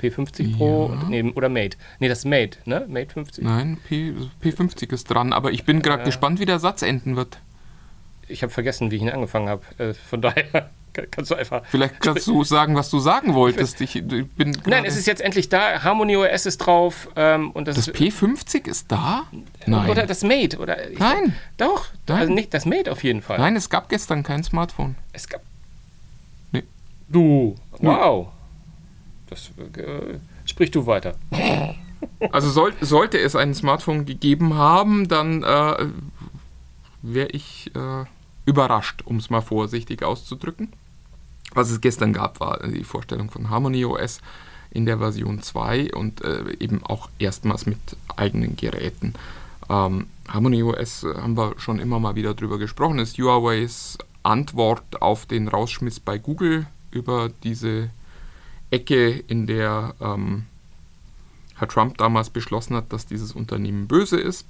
P50 0.00 0.56
Pro 0.56 0.88
Ja. 0.88 1.00
und, 1.00 1.10
nee, 1.10 1.22
oder 1.34 1.48
Mate. 1.48 1.76
Nee, 2.00 2.08
das 2.08 2.24
Mate, 2.24 2.58
ne? 2.64 2.84
Mate 2.88 3.12
50. 3.12 3.44
Nein, 3.44 3.78
P, 3.88 4.12
P50 4.42 4.92
ist 4.92 5.04
dran, 5.04 5.32
aber 5.32 5.52
ich 5.52 5.64
bin 5.64 5.80
gerade 5.80 6.02
gespannt, 6.04 6.40
wie 6.40 6.44
der 6.46 6.58
Satz 6.58 6.82
enden 6.82 7.16
wird. 7.16 7.38
Ich 8.28 8.42
habe 8.42 8.52
vergessen, 8.52 8.90
wie 8.90 8.96
ich 8.96 9.02
ihn 9.02 9.10
angefangen 9.10 9.48
habe. 9.48 9.62
Äh, 9.78 9.94
von 9.94 10.20
daher 10.22 10.70
kannst 10.92 11.30
du 11.30 11.34
einfach. 11.34 11.62
Vielleicht 11.68 12.00
kannst 12.00 12.26
du 12.26 12.44
sagen, 12.44 12.74
was 12.76 12.90
du 12.90 12.98
sagen 12.98 13.34
wolltest. 13.34 13.80
Ich, 13.80 13.96
ich 13.96 14.04
bin 14.30 14.56
Nein, 14.66 14.84
es 14.84 14.96
ist 14.96 15.06
jetzt 15.06 15.20
endlich 15.22 15.48
da. 15.48 15.82
Harmony 15.82 16.16
OS 16.16 16.46
ist 16.46 16.58
drauf 16.58 17.08
ähm, 17.16 17.50
und 17.52 17.68
das, 17.68 17.76
das 17.76 17.88
ist 17.88 17.96
P50 17.96 18.66
ist 18.68 18.90
da? 18.92 19.24
Nein. 19.66 19.90
oder 19.90 20.06
das 20.06 20.22
Mate 20.22 20.58
oder 20.58 20.90
ich- 20.90 20.98
Nein. 20.98 21.34
Doch, 21.56 21.86
Nein. 22.06 22.18
also 22.18 22.32
nicht 22.32 22.52
das 22.54 22.66
Mate 22.66 22.90
auf 22.92 23.02
jeden 23.04 23.22
Fall. 23.22 23.38
Nein, 23.38 23.56
es 23.56 23.70
gab 23.70 23.88
gestern 23.88 24.22
kein 24.22 24.42
Smartphone. 24.44 24.96
Es 25.12 25.28
gab. 25.28 25.40
Nee. 26.52 26.64
Du. 27.08 27.54
Wow. 27.78 28.28
Das 29.28 29.50
äh, 29.76 30.18
sprich 30.44 30.70
du 30.70 30.86
weiter. 30.86 31.14
Also 32.32 32.50
soll, 32.50 32.74
sollte 32.80 33.18
es 33.18 33.34
ein 33.36 33.54
Smartphone 33.54 34.04
gegeben 34.04 34.54
haben, 34.54 35.08
dann 35.08 35.42
äh, 35.42 35.86
wäre 37.02 37.28
ich 37.30 37.70
äh, 37.74 38.04
überrascht, 38.44 39.02
um 39.04 39.16
es 39.16 39.30
mal 39.30 39.40
vorsichtig 39.40 40.02
auszudrücken. 40.02 40.72
Was 41.54 41.70
es 41.70 41.80
gestern 41.80 42.12
gab, 42.12 42.40
war 42.40 42.66
die 42.66 42.84
Vorstellung 42.84 43.30
von 43.30 43.50
Harmony 43.50 43.84
OS 43.84 44.20
in 44.70 44.86
der 44.86 44.98
Version 44.98 45.42
2 45.42 45.94
und 45.94 46.22
äh, 46.22 46.56
eben 46.58 46.82
auch 46.82 47.10
erstmals 47.18 47.66
mit 47.66 47.78
eigenen 48.16 48.56
Geräten. 48.56 49.14
Ähm, 49.68 50.06
Harmony 50.28 50.62
OS 50.62 51.04
äh, 51.04 51.14
haben 51.14 51.36
wir 51.36 51.54
schon 51.58 51.78
immer 51.78 52.00
mal 52.00 52.14
wieder 52.14 52.34
drüber 52.34 52.58
gesprochen, 52.58 52.98
ist 52.98 53.18
Huawei's 53.18 53.98
Antwort 54.22 55.02
auf 55.02 55.26
den 55.26 55.48
Rausschmiss 55.48 56.00
bei 56.00 56.18
Google 56.18 56.66
über 56.90 57.30
diese 57.42 57.90
Ecke, 58.70 59.10
in 59.10 59.46
der 59.46 59.94
ähm, 60.00 60.44
Herr 61.56 61.68
Trump 61.68 61.98
damals 61.98 62.30
beschlossen 62.30 62.76
hat, 62.76 62.92
dass 62.92 63.06
dieses 63.06 63.32
Unternehmen 63.32 63.86
böse 63.86 64.18
ist. 64.18 64.46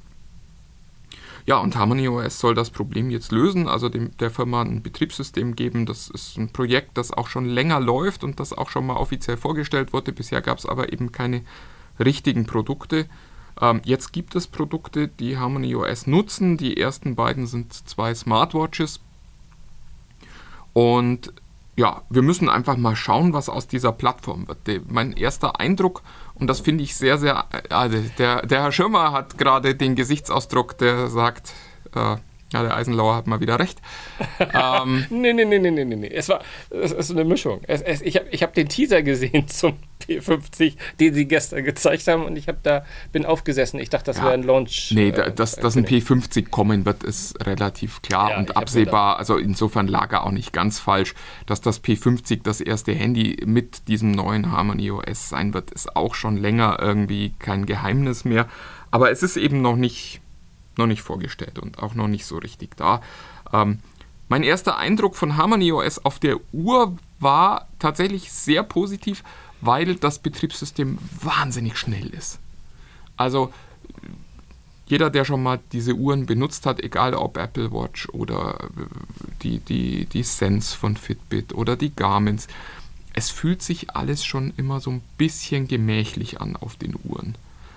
Ja, 1.45 1.59
und 1.59 1.75
Harmony 1.75 2.09
OS 2.09 2.39
soll 2.39 2.55
das 2.55 2.71
Problem 2.71 3.11
jetzt 3.11 3.33
lösen, 3.33 3.69
also 3.69 3.89
dem, 3.89 4.17
der 4.19 4.31
Firma 4.31 4.63
ein 4.63 4.83
Betriebssystem 4.83 5.57
geben. 5.57 5.87
Das 5.87 6.09
ist 6.09 6.39
ein 6.39 6.53
Projekt, 6.53 6.97
das 6.97 7.11
auch 7.11 7.27
schon 7.27 7.47
länger 7.47 7.81
läuft 7.81 8.23
und 8.23 8.39
das 8.39 8.53
auch 8.53 8.71
schon 8.71 8.87
mal 8.87 8.97
offiziell 8.97 9.37
vorgestellt 9.37 9.93
wurde. 9.93 10.13
Bisher 10.13 10.41
gab 10.41 10.59
es 10.59 10.67
aber 10.67 10.93
eben 10.93 11.11
keine 11.11 11.43
richtigen 11.99 12.47
Produkte. 12.47 13.07
Ähm, 13.61 13.81
jetzt 13.85 14.13
gibt 14.13 14.37
es 14.37 14.47
Produkte, 14.47 15.09
die 15.09 15.37
Harmony 15.37 15.75
OS 15.75 16.07
nutzen. 16.07 16.57
Die 16.57 16.77
ersten 16.77 17.17
beiden 17.17 17.47
sind 17.47 17.73
zwei 17.73 18.15
Smartwatches. 18.15 19.01
Und 20.73 21.33
ja, 21.77 22.03
wir 22.11 22.23
müssen 22.23 22.49
einfach 22.49 22.77
mal 22.77 22.97
schauen, 22.97 23.33
was 23.33 23.49
aus 23.49 23.67
dieser 23.67 23.93
Plattform 23.93 24.47
wird. 24.49 24.67
Der, 24.67 24.81
mein 24.89 25.13
erster 25.13 25.59
Eindruck, 25.59 26.03
und 26.35 26.47
das 26.49 26.61
finde 26.61 26.85
ich 26.85 26.95
sehr, 26.97 27.19
sehr, 27.19 27.47
äh, 27.53 27.73
also 27.73 27.99
der, 28.19 28.47
der 28.47 28.63
Herr 28.63 28.73
Schirmer 28.73 29.13
hat 29.13 29.39
gerade 29.39 29.75
den 29.75 29.95
Gesichtsausdruck, 29.95 30.77
der 30.79 31.09
sagt, 31.09 31.53
äh, 31.95 32.17
ja, 32.53 32.63
der 32.63 32.77
Eisenlauer 32.77 33.17
hat 33.17 33.27
mal 33.27 33.41
wieder 33.41 33.59
recht. 33.59 33.81
ähm, 34.41 35.07
Nee, 35.11 35.33
nee, 35.33 35.45
nee, 35.45 35.59
nee, 35.59 35.71
nee, 35.71 35.85
nee. 35.85 36.09
Es 36.09 36.29
war 36.29 36.41
es 36.71 36.93
ist 36.93 37.11
eine 37.11 37.25
Mischung. 37.25 37.61
Es, 37.67 37.83
es, 37.83 38.03
ich 38.03 38.17
habe 38.17 38.27
ich 38.31 38.43
hab 38.43 38.55
den 38.55 38.69
Teaser 38.69 39.03
gesehen 39.03 39.49
zum 39.49 39.75
P50, 40.09 40.77
den 41.01 41.15
sie 41.15 41.27
gestern 41.27 41.65
gezeigt 41.65 42.07
haben 42.09 42.25
und 42.25 42.37
ich 42.37 42.49
habe 42.49 42.59
da 42.63 42.85
bin 43.13 43.25
aufgesessen. 43.25 43.79
Ich 43.79 43.91
dachte, 43.91 44.07
das 44.07 44.17
Ja. 44.19 44.25
wäre 44.25 44.35
ein 44.35 44.43
Launch. 44.43 44.91
nee, 44.95 45.09
äh, 45.09 45.13
da, 45.13 45.31
dass, 45.31 45.57
dass 45.57 45.77
ein 45.77 45.87
P50 45.87 46.49
kommen 46.51 46.85
wird, 46.85 47.05
ist 47.05 47.45
relativ 47.47 48.03
klar 48.03 48.31
Ja, 48.31 48.39
und 48.39 48.51
hab 48.51 48.57
absehbar. 48.59 49.19
Also 49.19 49.37
insofern 49.37 49.87
lag 49.87 50.13
er 50.13 50.25
auch 50.25 50.31
nicht 50.33 50.53
ganz 50.53 50.79
falsch. 50.79 51.15
Dass 51.47 51.61
das 51.61 51.83
P50 51.85 52.41
das 52.43 52.61
erste 52.61 52.93
Handy 52.93 53.37
mit 53.47 53.89
diesem 53.89 54.11
neuen 54.11 54.51
Harmony 54.51 54.91
OS 54.91 55.29
sein 55.29 55.55
wird, 55.55 55.71
ist 55.71 55.95
auch 55.95 56.15
schon 56.15 56.37
länger 56.37 56.79
irgendwie 56.81 57.35
kein 57.39 57.67
Geheimnis 57.67 58.25
mehr. 58.25 58.49
Aber 58.91 59.11
es 59.11 59.23
ist 59.23 59.37
eben 59.37 59.63
noch 59.63 59.77
nicht, 59.77 60.21
noch 60.77 60.87
nicht 60.87 61.03
vorgestellt 61.03 61.59
und 61.59 61.79
auch 61.79 61.95
noch 61.95 62.09
nicht 62.09 62.27
so 62.27 62.39
richtig 62.39 62.77
da. 62.77 63.03
Ähm, 63.53 63.79
mein 64.29 64.43
erster 64.43 64.79
Eindruck 64.79 65.17
von 65.17 65.37
Harmony 65.37 65.73
OS 65.73 66.05
auf 66.05 66.19
der 66.19 66.39
Uhr 66.53 66.97
war 67.21 67.69
tatsächlich 67.79 68.33
sehr 68.33 68.63
positiv, 68.63 69.23
weil 69.61 69.95
das 69.97 70.19
Betriebssystem 70.19 70.99
wahnsinnig 71.21 71.77
schnell 71.77 72.09
ist. 72.09 72.39
Also 73.17 73.53
jeder, 74.87 75.11
der 75.11 75.25
schon 75.25 75.43
mal 75.43 75.61
diese 75.73 75.95
Uhren 75.95 76.27
benutzt 76.27 76.67
hat, 76.67 76.81
egal 76.81 77.15
ob 77.15 77.37
Apple 77.37 77.73
Watch 77.73 78.09
oder 78.11 78.59
äh, 78.61 78.85
die, 79.43 79.59
die, 79.59 80.07
die 80.07 80.23
Sense 80.23 80.77
von 80.77 80.97
Fitbit 80.97 81.55
oder 81.55 81.77
die 81.77 81.95
Garmins, 81.95 82.49
es 83.15 83.31
fühlt 83.31 83.63
sich 83.63 83.95
alles 83.95 84.25
schon 84.25 84.53
immer 84.57 84.81
so 84.81 84.91
ein 84.91 85.03
bisschen 85.19 85.69
gemächlich 85.69 86.41
an 86.41 86.57
auf 86.57 86.77
den 86.77 86.95
Uhren. 87.05 87.35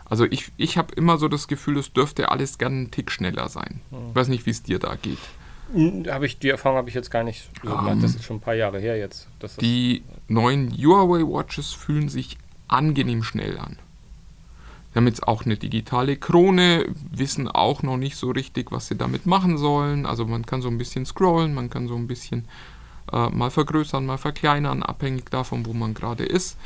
Also 0.07 0.25
ich, 0.25 0.51
ich 0.57 0.77
habe 0.77 0.93
immer 0.95 1.17
so 1.17 1.27
das 1.27 1.47
Gefühl, 1.47 1.77
es 1.77 1.91
dürfte 1.91 2.29
alles 2.29 2.57
gerne 2.57 2.75
einen 2.75 2.91
Tick 2.91 3.11
schneller 3.11 3.49
sein. 3.49 3.81
Ich 4.09 4.15
weiß 4.15 4.27
nicht, 4.27 4.45
wie 4.45 4.51
es 4.51 4.61
dir 4.63 4.79
da 4.79 4.95
geht. 4.95 5.17
Habe 6.07 6.27
ich 6.27 6.37
die 6.37 6.49
Erfahrung 6.49 6.77
habe 6.77 6.89
ich 6.89 6.95
jetzt 6.95 7.09
gar 7.09 7.23
nicht 7.23 7.49
so 7.63 7.69
gemacht. 7.69 7.97
Das 8.01 8.13
ist 8.15 8.23
schon 8.23 8.37
ein 8.37 8.41
paar 8.41 8.53
Jahre 8.53 8.79
her 8.79 8.97
jetzt. 8.97 9.27
Die 9.61 10.03
neuen 10.27 10.71
Huawei 10.71 11.21
Watches 11.21 11.73
fühlen 11.73 12.07
sich 12.07 12.37
angenehm 12.67 13.23
schnell 13.23 13.57
an. 13.57 13.77
Sie 14.93 14.99
haben 14.99 15.07
jetzt 15.07 15.27
auch 15.27 15.43
eine 15.43 15.57
digitale 15.57 16.15
Krone, 16.17 16.85
wissen 17.11 17.49
auch 17.49 17.83
noch 17.83 17.97
nicht 17.97 18.15
so 18.15 18.29
richtig, 18.31 18.71
was 18.71 18.87
sie 18.87 18.95
damit 18.95 19.25
machen 19.25 19.57
sollen. 19.57 20.05
Also 20.05 20.25
man 20.25 20.45
kann 20.45 20.61
so 20.61 20.69
ein 20.69 20.77
bisschen 20.77 21.05
scrollen, 21.05 21.53
man 21.53 21.69
kann 21.69 21.87
so 21.87 21.95
ein 21.95 22.07
bisschen 22.07 22.47
äh, 23.11 23.29
mal 23.29 23.51
vergrößern, 23.51 24.05
mal 24.05 24.17
verkleinern, 24.17 24.83
abhängig 24.83 25.29
davon, 25.31 25.65
wo 25.65 25.73
man 25.73 25.95
gerade 25.95 26.23
ist. 26.23 26.57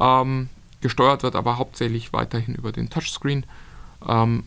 Ähm, 0.00 0.48
gesteuert 0.82 1.22
wird 1.22 1.36
aber 1.36 1.58
hauptsächlich 1.58 2.12
weiterhin 2.12 2.54
über 2.54 2.72
den 2.72 2.90
Touchscreen. 2.90 3.44
Ähm, 4.06 4.44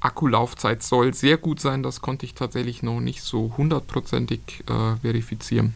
Akkulaufzeit 0.00 0.82
soll 0.82 1.14
sehr 1.14 1.36
gut 1.36 1.60
sein, 1.60 1.82
das 1.82 2.00
konnte 2.00 2.26
ich 2.26 2.34
tatsächlich 2.34 2.82
noch 2.82 3.00
nicht 3.00 3.22
so 3.22 3.54
hundertprozentig 3.56 4.64
äh, 4.68 4.96
verifizieren. 5.00 5.74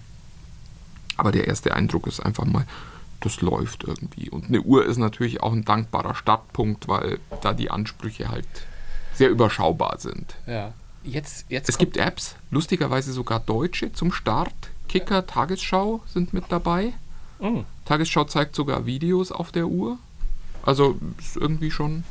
Aber 1.16 1.32
der 1.32 1.46
erste 1.48 1.74
Eindruck 1.74 2.06
ist 2.06 2.20
einfach 2.20 2.44
mal, 2.44 2.66
das 3.20 3.40
läuft 3.42 3.84
irgendwie. 3.84 4.30
Und 4.30 4.46
eine 4.46 4.62
Uhr 4.62 4.86
ist 4.86 4.96
natürlich 4.96 5.42
auch 5.42 5.52
ein 5.52 5.64
dankbarer 5.64 6.14
Startpunkt, 6.14 6.88
weil 6.88 7.18
da 7.42 7.52
die 7.52 7.70
Ansprüche 7.70 8.28
halt 8.28 8.46
sehr 9.14 9.28
überschaubar 9.28 9.98
sind. 9.98 10.34
ja. 10.46 10.72
Jetzt, 11.02 11.46
jetzt 11.48 11.68
Es 11.68 11.78
gibt 11.78 11.96
Apps, 11.96 12.36
lustigerweise 12.50 13.12
sogar 13.12 13.40
deutsche 13.40 13.90
zum 13.92 14.12
Start. 14.12 14.52
Kicker, 14.86 15.26
Tagesschau 15.26 16.02
sind 16.06 16.34
mit 16.34 16.44
dabei. 16.50 16.92
Mm. 17.40 17.60
Tagesschau 17.86 18.24
zeigt 18.24 18.54
sogar 18.54 18.86
Videos 18.86 19.32
auf 19.32 19.50
der 19.52 19.66
Uhr. 19.66 19.98
Also 20.62 20.96
ist 21.18 21.36
irgendwie 21.36 21.70
schon 21.70 22.04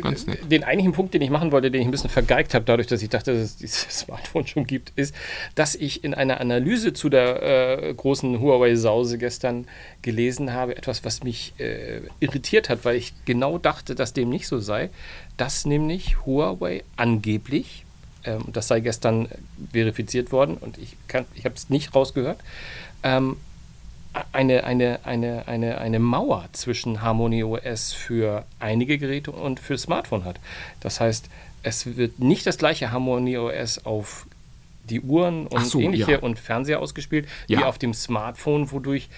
ganz 0.00 0.26
nett. 0.26 0.50
Den 0.50 0.64
eigentlichen 0.64 0.92
Punkt, 0.92 1.14
den 1.14 1.22
ich 1.22 1.30
machen 1.30 1.52
wollte, 1.52 1.70
den 1.70 1.80
ich 1.82 1.86
ein 1.86 1.92
bisschen 1.92 2.10
vergeigt 2.10 2.52
habe, 2.54 2.64
dadurch, 2.64 2.88
dass 2.88 3.00
ich 3.00 3.10
dachte, 3.10 3.32
dass 3.32 3.42
es 3.42 3.56
dieses 3.56 3.82
Smartphone 4.00 4.46
schon 4.46 4.66
gibt, 4.66 4.92
ist, 4.96 5.14
dass 5.54 5.76
ich 5.76 6.02
in 6.02 6.14
einer 6.14 6.40
Analyse 6.40 6.92
zu 6.94 7.08
der 7.08 7.42
äh, 7.90 7.94
großen 7.94 8.40
Huawei-Sause 8.40 9.18
gestern 9.18 9.68
gelesen 10.02 10.52
habe, 10.52 10.76
etwas, 10.76 11.04
was 11.04 11.22
mich 11.22 11.52
äh, 11.58 12.00
irritiert 12.18 12.68
hat, 12.68 12.84
weil 12.84 12.96
ich 12.96 13.12
genau 13.24 13.58
dachte, 13.58 13.94
dass 13.94 14.12
dem 14.12 14.30
nicht 14.30 14.48
so 14.48 14.58
sei, 14.58 14.90
dass 15.36 15.64
nämlich 15.64 16.26
Huawei 16.26 16.82
angeblich, 16.96 17.84
ähm, 18.24 18.46
das 18.52 18.66
sei 18.66 18.80
gestern 18.80 19.28
verifiziert 19.72 20.32
worden 20.32 20.56
und 20.56 20.76
ich, 20.78 20.96
kann- 21.06 21.26
ich 21.36 21.44
habe 21.44 21.54
es 21.54 21.70
nicht 21.70 21.94
rausgehört, 21.94 22.40
ähm, 23.04 23.36
eine, 24.32 24.64
eine, 24.64 25.00
eine, 25.04 25.46
eine, 25.48 25.78
eine 25.78 25.98
Mauer 25.98 26.48
zwischen 26.52 27.02
Harmony 27.02 27.42
OS 27.44 27.92
für 27.92 28.44
einige 28.60 28.98
Geräte 28.98 29.32
und 29.32 29.60
für 29.60 29.76
Smartphone 29.78 30.24
hat. 30.24 30.40
Das 30.80 31.00
heißt, 31.00 31.28
es 31.62 31.96
wird 31.96 32.18
nicht 32.18 32.46
das 32.46 32.58
gleiche 32.58 32.92
Harmony 32.92 33.36
OS 33.38 33.84
auf 33.84 34.26
die 34.84 35.00
Uhren 35.00 35.46
und 35.46 35.66
so, 35.66 35.80
ähnliche 35.80 36.12
ja. 36.12 36.18
und 36.18 36.38
Fernseher 36.38 36.80
ausgespielt, 36.80 37.26
wie 37.46 37.54
Ja. 37.54 37.66
auf 37.66 37.78
dem 37.78 37.94
Smartphone, 37.94 38.70
wodurch 38.70 39.08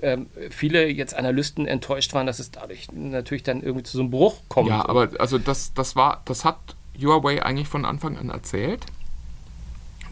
ähm, 0.00 0.26
viele 0.50 0.88
jetzt 0.88 1.14
Analysten 1.14 1.66
enttäuscht 1.66 2.14
waren, 2.14 2.26
dass 2.26 2.38
es 2.38 2.52
dadurch 2.52 2.88
natürlich 2.92 3.42
dann 3.42 3.62
irgendwie 3.62 3.82
zu 3.82 3.96
so 3.96 4.02
einem 4.02 4.10
Bruch 4.10 4.36
kommt. 4.48 4.68
Ja, 4.68 4.88
aber 4.88 5.10
also 5.18 5.38
das, 5.38 5.74
das 5.74 5.96
war, 5.96 6.22
das 6.26 6.44
hat 6.44 6.58
Huawei 7.00 7.42
eigentlich 7.42 7.68
von 7.68 7.84
Anfang 7.84 8.16
an 8.16 8.30
erzählt, 8.30 8.86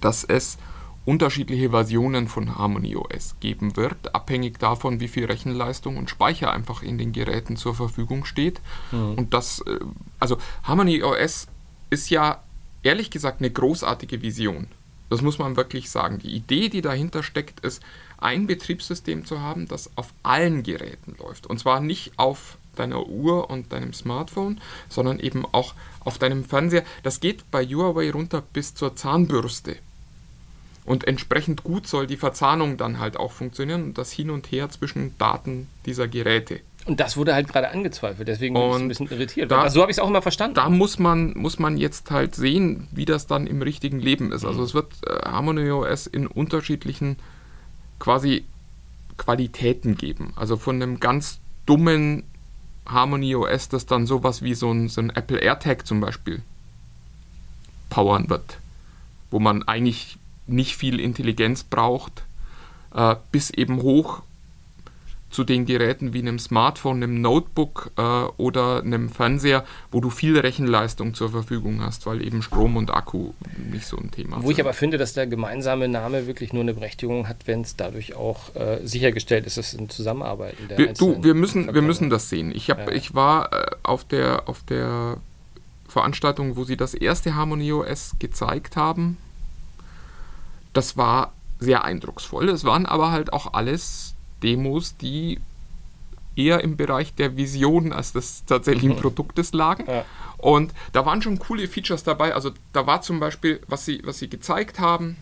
dass 0.01 0.25
es 0.25 0.59
unterschiedliche 1.05 1.71
Versionen 1.71 2.29
von 2.29 2.57
Harmony 2.57 2.97
OS 2.97 3.37
geben 3.41 3.77
wird, 3.77 4.15
abhängig 4.15 4.59
davon, 4.59 5.01
wie 5.01 5.09
viel 5.09 5.27
Rechenleistung 5.27 5.97
und 5.97 6.11
Speicher 6.11 6.53
einfach 6.53 6.83
in 6.83 6.99
den 6.99 7.13
Geräten 7.13 7.57
zur 7.57 7.75
Verfügung 7.75 8.25
steht. 8.25 8.61
Und 9.17 9.35
das, 9.35 9.61
äh, 9.61 9.81
also 10.19 10.39
Harmony 10.63 11.03
OS 11.03 11.49
ist 11.91 12.11
ja 12.11 12.43
ehrlich 12.83 13.11
gesagt 13.11 13.41
eine 13.41 13.51
großartige 13.51 14.23
Vision. 14.23 14.69
Das 15.11 15.23
muss 15.23 15.39
man 15.39 15.57
wirklich 15.57 15.91
sagen. 15.91 16.19
Die 16.19 16.35
Idee, 16.35 16.69
die 16.69 16.81
dahinter 16.81 17.23
steckt, 17.23 17.61
ist, 17.61 17.83
ein 18.19 18.47
Betriebssystem 18.47 19.27
zu 19.27 19.41
haben, 19.41 19.69
das 19.69 19.91
auf 19.97 20.15
allen 20.23 20.63
Geräten 20.63 21.15
läuft. 21.19 21.47
Und 21.47 21.59
zwar 21.59 21.81
nicht 21.81 22.13
auf 22.17 22.59
deiner 22.75 23.07
Uhr 23.07 23.51
und 23.51 23.73
deinem 23.73 23.93
Smartphone, 23.93 24.61
sondern 24.89 25.21
eben 25.21 25.45
auch 25.53 25.75
auf 26.01 26.19
deinem 26.19 26.45
Fernseher. 26.45 26.85
Das 27.03 27.21
geht 27.21 27.51
bei 27.51 27.65
Huawei 27.65 28.11
runter 28.11 28.43
bis 28.53 28.75
zur 28.75 28.97
Zahnbürste. 28.97 29.77
Und 30.85 31.07
entsprechend 31.07 31.65
gut 31.65 31.87
soll 31.87 32.07
die 32.07 32.17
Verzahnung 32.19 32.77
dann 32.77 32.99
halt 32.99 33.17
auch 33.17 33.33
funktionieren 33.33 33.83
und 33.85 33.99
das 33.99 34.13
Hin 34.13 34.31
und 34.31 34.53
Her 34.53 34.69
zwischen 34.69 35.17
Daten 35.19 35.67
dieser 35.87 36.09
Geräte. 36.09 36.61
Und 36.85 37.01
das 37.01 37.17
wurde 37.17 37.33
halt 37.33 37.49
gerade 37.49 37.71
angezweifelt, 37.71 38.29
deswegen 38.29 38.53
bin 38.53 38.63
ich 38.71 38.77
ein 38.77 38.89
bisschen 38.89 39.11
irritiert. 39.11 39.51
da- 39.51 39.63
also 39.63 39.77
so 39.77 39.81
habe 39.81 39.91
ich 39.91 39.97
es 39.97 40.03
auch 40.03 40.09
immer 40.09 40.21
verstanden. 40.21 40.55
Da 40.57 40.69
muss 40.69 40.99
man, 40.99 41.33
muss 41.35 41.59
man 41.59 41.79
jetzt 41.79 42.11
halt 42.11 42.35
sehen, 42.35 42.89
wie 42.93 43.07
das 43.07 43.27
dann 43.27 43.47
im 43.47 43.63
richtigen 43.63 43.99
Leben 44.01 44.31
ist. 44.33 44.45
Also 44.45 44.63
es 44.63 44.75
wird 44.75 44.93
äh, 45.07 45.21
Harmony 45.27 45.71
OS 45.71 46.07
in 46.07 46.27
unterschiedlichen 46.27 47.17
quasi 47.99 48.45
Qualitäten 49.17 49.97
geben. 49.97 50.35
Also 50.37 50.59
von 50.59 50.77
einem 50.83 51.01
ganz 51.01 51.39
dummen 51.65 52.25
Harmony 52.85 53.35
OS, 53.35 53.71
das 53.71 53.87
dann 53.87 54.07
sowas 54.07 54.43
wie 54.43 54.53
so 54.55 54.71
ein, 54.71 54.89
so 54.91 55.01
ein 55.01 55.09
Apple 55.09 55.39
AirTag 55.39 55.87
zum 55.87 56.01
Beispiel 56.03 56.43
powern 57.89 58.29
wird, 58.29 58.59
wo 59.31 59.39
man 59.39 59.63
eigentlich 59.63 60.19
nicht 60.47 60.77
viel 60.77 61.01
Intelligenz 61.01 61.65
braucht, 61.65 62.25
äh, 62.95 63.17
bis 63.33 63.51
eben 63.51 63.83
hoch 63.83 64.23
zu 65.31 65.43
den 65.43 65.67
Geräten 65.67 66.13
wie 66.13 66.21
einem 66.21 66.39
Smartphone, 66.39 67.03
einem 67.03 67.21
Notebook 67.21 67.91
äh, 67.97 68.03
oder 68.37 68.83
einem 68.83 69.09
Fernseher, 69.09 69.65
wo 69.91 70.01
du 70.01 70.09
viel 70.09 70.39
Rechenleistung 70.39 71.13
zur 71.15 71.29
Verfügung 71.29 71.83
hast, 71.83 72.07
weil 72.07 72.25
eben 72.25 72.41
Strom 72.41 72.77
und 72.77 72.95
Akku 72.95 73.33
nicht 73.73 73.85
so 73.85 73.97
ein 73.97 74.13
Thema 74.13 74.37
Wo 74.45 74.51
ich 74.51 74.59
sind. 74.59 74.65
aber 74.67 74.75
finde, 74.75 74.97
dass 74.97 75.13
der 75.13 75.27
gemeinsame 75.27 75.89
Name 75.89 76.29
wirklich 76.29 76.53
nur 76.53 76.63
eine 76.63 76.73
Berechtigung 76.73 77.27
hat, 77.29 77.49
wenn 77.49 77.63
es 77.63 77.75
dadurch 77.75 78.15
auch 78.15 78.55
äh, 78.55 78.79
sichergestellt 78.87 79.45
ist, 79.47 79.57
dass 79.57 79.73
es 79.73 79.81
ein 79.81 79.91
Zusammenarbeiten 79.91 80.69
der 80.69 80.79
wir, 80.79 80.93
du, 80.93 81.25
wir 81.25 81.35
müssen, 81.35 81.75
wir 81.75 81.83
müssen 81.83 82.11
das 82.11 82.29
sehen. 82.29 82.53
Ich, 82.55 82.71
hab, 82.71 82.79
Ja. 82.89 82.93
ich 82.93 83.13
war 83.17 83.53
äh, 83.53 83.71
auf, 83.83 84.05
der, 84.05 84.49
auf 84.49 84.63
der 84.63 85.17
Veranstaltung, 85.89 86.55
wo 86.55 86.63
sie 86.63 86.77
das 86.77 86.95
erste 86.95 87.35
Harmony 87.35 87.73
OS 87.73 88.15
gezeigt 88.21 88.77
haben. 88.77 89.17
Das 90.75 90.97
war 90.99 91.33
sehr 91.59 91.85
eindrucksvoll. 91.85 92.51
Es 92.51 92.65
waren 92.65 92.85
aber 92.85 93.11
halt 93.11 93.33
auch 93.33 93.55
alles 93.55 94.15
Demos, 94.43 94.97
die 94.99 95.41
eher 96.37 96.63
im 96.63 96.77
Bereich 96.77 97.15
der 97.15 97.37
Vision 97.37 97.93
als 97.93 98.13
des 98.13 98.45
tatsächlichen 98.45 98.97
Produktes 98.97 99.53
lagen. 99.53 99.87
Ja. 99.87 100.05
Und 100.39 100.75
da 100.93 101.07
waren 101.07 101.23
schon 101.23 101.39
coole 101.39 101.69
Features 101.69 102.03
dabei. 102.03 102.35
Also 102.35 102.51
da 102.73 102.87
war 102.87 103.03
zum 103.03 103.21
Beispiel, 103.21 103.61
was 103.69 103.85
sie, 103.85 104.03
was 104.05 104.19
sie 104.19 104.29
gezeigt 104.29 104.79
haben, 104.81 105.17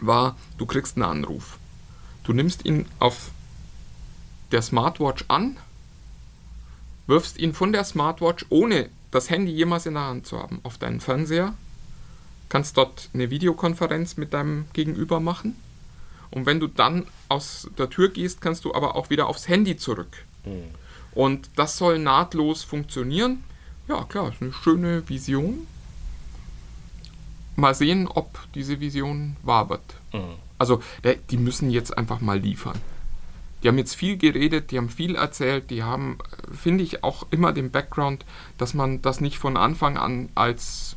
war, 0.00 0.36
du 0.58 0.66
kriegst 0.66 0.96
einen 0.96 1.04
Anruf. 1.04 1.58
Du 2.24 2.32
nimmst 2.32 2.64
ihn 2.64 2.86
auf 2.98 3.30
der 4.50 4.62
Smartwatch 4.62 5.24
an, 5.28 5.56
wirfst 7.06 7.38
ihn 7.38 7.54
von 7.54 7.72
der 7.72 7.84
Smartwatch, 7.84 8.46
ohne 8.48 8.88
das 9.10 9.30
Handy 9.30 9.52
jemals 9.52 9.86
in 9.86 9.94
der 9.94 10.04
Hand 10.04 10.26
zu 10.26 10.38
haben, 10.38 10.60
auf 10.62 10.78
deinen 10.78 11.00
Fernseher, 11.00 11.54
kannst 12.54 12.76
dort 12.76 13.10
eine 13.12 13.30
Videokonferenz 13.30 14.16
mit 14.16 14.32
deinem 14.32 14.66
Gegenüber 14.74 15.18
machen. 15.18 15.56
Und 16.30 16.46
wenn 16.46 16.60
du 16.60 16.68
dann 16.68 17.04
aus 17.28 17.68
der 17.76 17.90
Tür 17.90 18.10
gehst, 18.10 18.40
kannst 18.40 18.64
du 18.64 18.72
aber 18.72 18.94
auch 18.94 19.10
wieder 19.10 19.26
aufs 19.26 19.48
Handy 19.48 19.76
zurück. 19.76 20.24
Und 21.16 21.50
das 21.56 21.76
soll 21.76 21.98
nahtlos 21.98 22.62
funktionieren. 22.62 23.42
Ja, 23.88 24.04
klar, 24.04 24.28
ist 24.28 24.40
eine 24.40 24.52
schöne 24.52 25.08
Vision. 25.08 25.66
Mal 27.56 27.74
sehen, 27.74 28.06
ob 28.06 28.38
diese 28.54 28.78
Vision 28.78 29.34
wahr 29.42 29.68
wird. 29.68 29.82
Also, 30.56 30.80
der, 31.02 31.16
die 31.16 31.38
müssen 31.38 31.70
jetzt 31.70 31.98
einfach 31.98 32.20
mal 32.20 32.38
liefern. 32.38 32.78
Die 33.64 33.68
haben 33.68 33.78
jetzt 33.78 33.96
viel 33.96 34.16
geredet, 34.16 34.70
die 34.70 34.78
haben 34.78 34.90
viel 34.90 35.16
erzählt, 35.16 35.70
die 35.70 35.82
haben, 35.82 36.18
äh, 36.20 36.54
finde 36.54 36.84
ich, 36.84 37.02
auch 37.02 37.26
immer 37.32 37.52
den 37.52 37.72
Background, 37.72 38.24
dass 38.58 38.74
man 38.74 39.02
das 39.02 39.20
nicht 39.20 39.38
von 39.38 39.56
Anfang 39.56 39.96
an 39.96 40.28
als, 40.36 40.94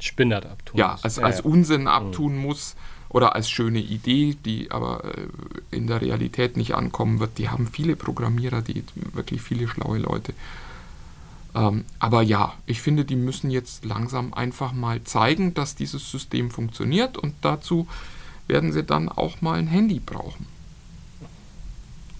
Spinnert 0.00 0.46
abtun. 0.46 0.78
ja, 0.78 0.92
muss. 0.92 1.04
als, 1.04 1.16
Ja, 1.16 1.24
als. 1.24 1.40
Unsinn 1.40 1.86
abtun 1.86 2.36
muss 2.36 2.76
oder 3.08 3.34
als 3.34 3.50
schöne 3.50 3.80
Idee, 3.80 4.36
die 4.44 4.70
aber 4.70 5.04
äh, 5.04 5.28
in 5.70 5.86
der 5.86 6.00
Realität 6.00 6.56
nicht 6.56 6.74
ankommen 6.74 7.20
wird. 7.20 7.38
Die 7.38 7.48
haben 7.48 7.66
viele 7.66 7.96
Programmierer, 7.96 8.62
die 8.62 8.84
wirklich 9.12 9.42
viele 9.42 9.68
schlaue 9.68 9.98
Leute. 9.98 10.32
Ähm, 11.54 11.84
aber 11.98 12.22
ja, 12.22 12.54
ich 12.66 12.80
finde, 12.80 13.04
die 13.04 13.16
müssen 13.16 13.50
jetzt 13.50 13.84
langsam 13.84 14.32
einfach 14.32 14.72
mal 14.72 15.02
zeigen, 15.02 15.54
dass 15.54 15.74
dieses 15.74 16.10
System 16.10 16.50
funktioniert 16.50 17.18
und 17.18 17.34
dazu 17.40 17.88
werden 18.46 18.72
sie 18.72 18.84
dann 18.84 19.08
auch 19.08 19.40
mal 19.40 19.58
ein 19.58 19.66
Handy 19.66 20.00
brauchen. 20.00 20.46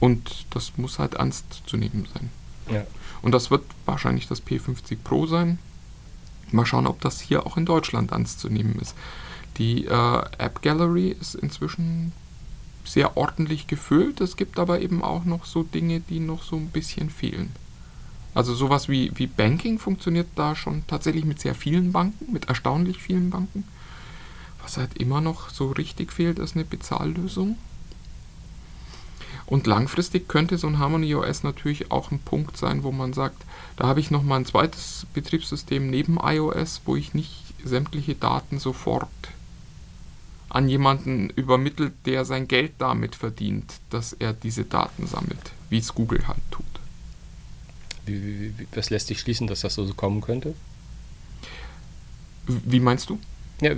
Und 0.01 0.47
das 0.51 0.73
muss 0.77 0.99
halt 0.99 1.15
ernst 1.15 1.63
zu 1.67 1.77
nehmen 1.77 2.09
sein. 2.13 2.31
Ja. 2.73 2.87
Und 3.23 3.33
das 3.33 3.51
wird 3.51 3.65
wahrscheinlich 3.85 4.27
das 4.27 4.45
P50 4.45 4.97
Pro 5.05 5.27
sein. 5.27 5.59
Mal 6.53 6.67
schauen, 6.67 6.87
ob 6.87 7.01
das 7.01 7.21
hier 7.21 7.47
auch 7.47 7.57
in 7.57 7.67
Deutschland 7.67 8.13
ernst 8.13 8.41
zu 8.41 8.49
nehmen 8.49 8.77
ist. 8.81 8.95
Die 9.59 9.87
äh, 9.87 10.23
App 10.39 10.63
Gallery 10.63 11.17
ist 11.21 11.35
inzwischen 11.35 12.13
sehr 12.85 13.17
ordentlich 13.17 13.67
gefüllt. 13.67 14.21
Es 14.21 14.37
gibt 14.37 14.59
aber 14.59 14.81
eben 14.81 15.03
auch 15.03 15.25
noch 15.25 15.45
so 15.45 15.63
Dinge, 15.63 16.01
die 16.01 16.21
noch 16.21 16.43
so 16.43 16.57
ein 16.57 16.69
bisschen 16.69 17.11
fehlen. 17.11 17.53
Also 18.35 18.55
sowas 18.55 18.89
wie, 18.89 19.11
wie 19.17 19.27
Banking 19.27 19.79
funktioniert 19.79 20.29
da 20.37 20.55
schon 20.55 20.85
tatsächlich 20.87 21.25
mit 21.25 21.41
sehr 21.41 21.55
vielen 21.55 21.93
Banken, 21.93 22.33
mit 22.33 22.47
erstaunlich 22.49 22.99
vielen 22.99 23.31
Banken. 23.31 23.65
Was 24.63 24.77
halt 24.77 24.99
immer 24.99 25.21
noch 25.21 25.51
so 25.51 25.71
richtig 25.71 26.13
fehlt, 26.13 26.39
ist 26.39 26.55
eine 26.55 26.65
Bezahllösung. 26.65 27.57
Und 29.51 29.67
langfristig 29.67 30.29
könnte 30.29 30.59
so 30.59 30.69
ein 30.69 30.79
Harmony 30.79 31.13
OS 31.13 31.43
natürlich 31.43 31.91
auch 31.91 32.13
ein 32.13 32.21
Punkt 32.21 32.57
sein, 32.57 32.85
wo 32.85 32.93
man 32.93 33.13
sagt, 33.13 33.43
da 33.77 33.89
habe 33.89 33.99
ich 33.99 34.13
noch 34.13 34.23
mal 34.23 34.37
ein 34.37 34.47
zweites 34.47 35.07
Betriebssystem 35.13 35.91
neben 35.91 36.19
iOS, 36.23 36.83
wo 36.85 36.95
ich 36.95 37.15
nicht 37.15 37.53
sämtliche 37.65 38.15
Daten 38.15 38.61
sofort 38.61 39.09
an 40.49 40.69
jemanden 40.69 41.31
übermittelt, 41.31 41.93
der 42.07 42.25
sein 42.25 42.47
Geld 42.47 42.75
damit 42.79 43.17
verdient, 43.17 43.75
dass 43.91 44.13
er 44.13 44.33
diese 44.33 44.65
Daten 44.65 45.09
sammelt, 45.09 45.53
wie 45.69 45.79
es 45.79 45.95
Google 45.95 46.27
halt 46.29 46.43
tut. 46.53 46.65
Wie, 48.07 48.23
wie, 48.23 48.59
wie, 48.59 48.67
was 48.73 48.91
lässt 48.91 49.09
sich 49.09 49.21
schließen, 49.21 49.49
dass 49.49 49.61
das 49.61 49.75
so 49.75 49.93
kommen 49.95 50.21
könnte? 50.21 50.55
Wie 52.47 52.81
meinst 52.81 53.11
du? 53.11 53.19
Ja, 53.61 53.73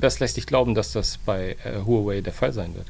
was 0.00 0.18
lässt 0.18 0.36
dich 0.36 0.46
glauben, 0.46 0.74
dass 0.74 0.92
das 0.92 1.18
bei 1.18 1.56
äh, 1.64 1.80
Huawei 1.84 2.20
der 2.20 2.32
Fall 2.32 2.52
sein 2.52 2.74
wird? 2.74 2.86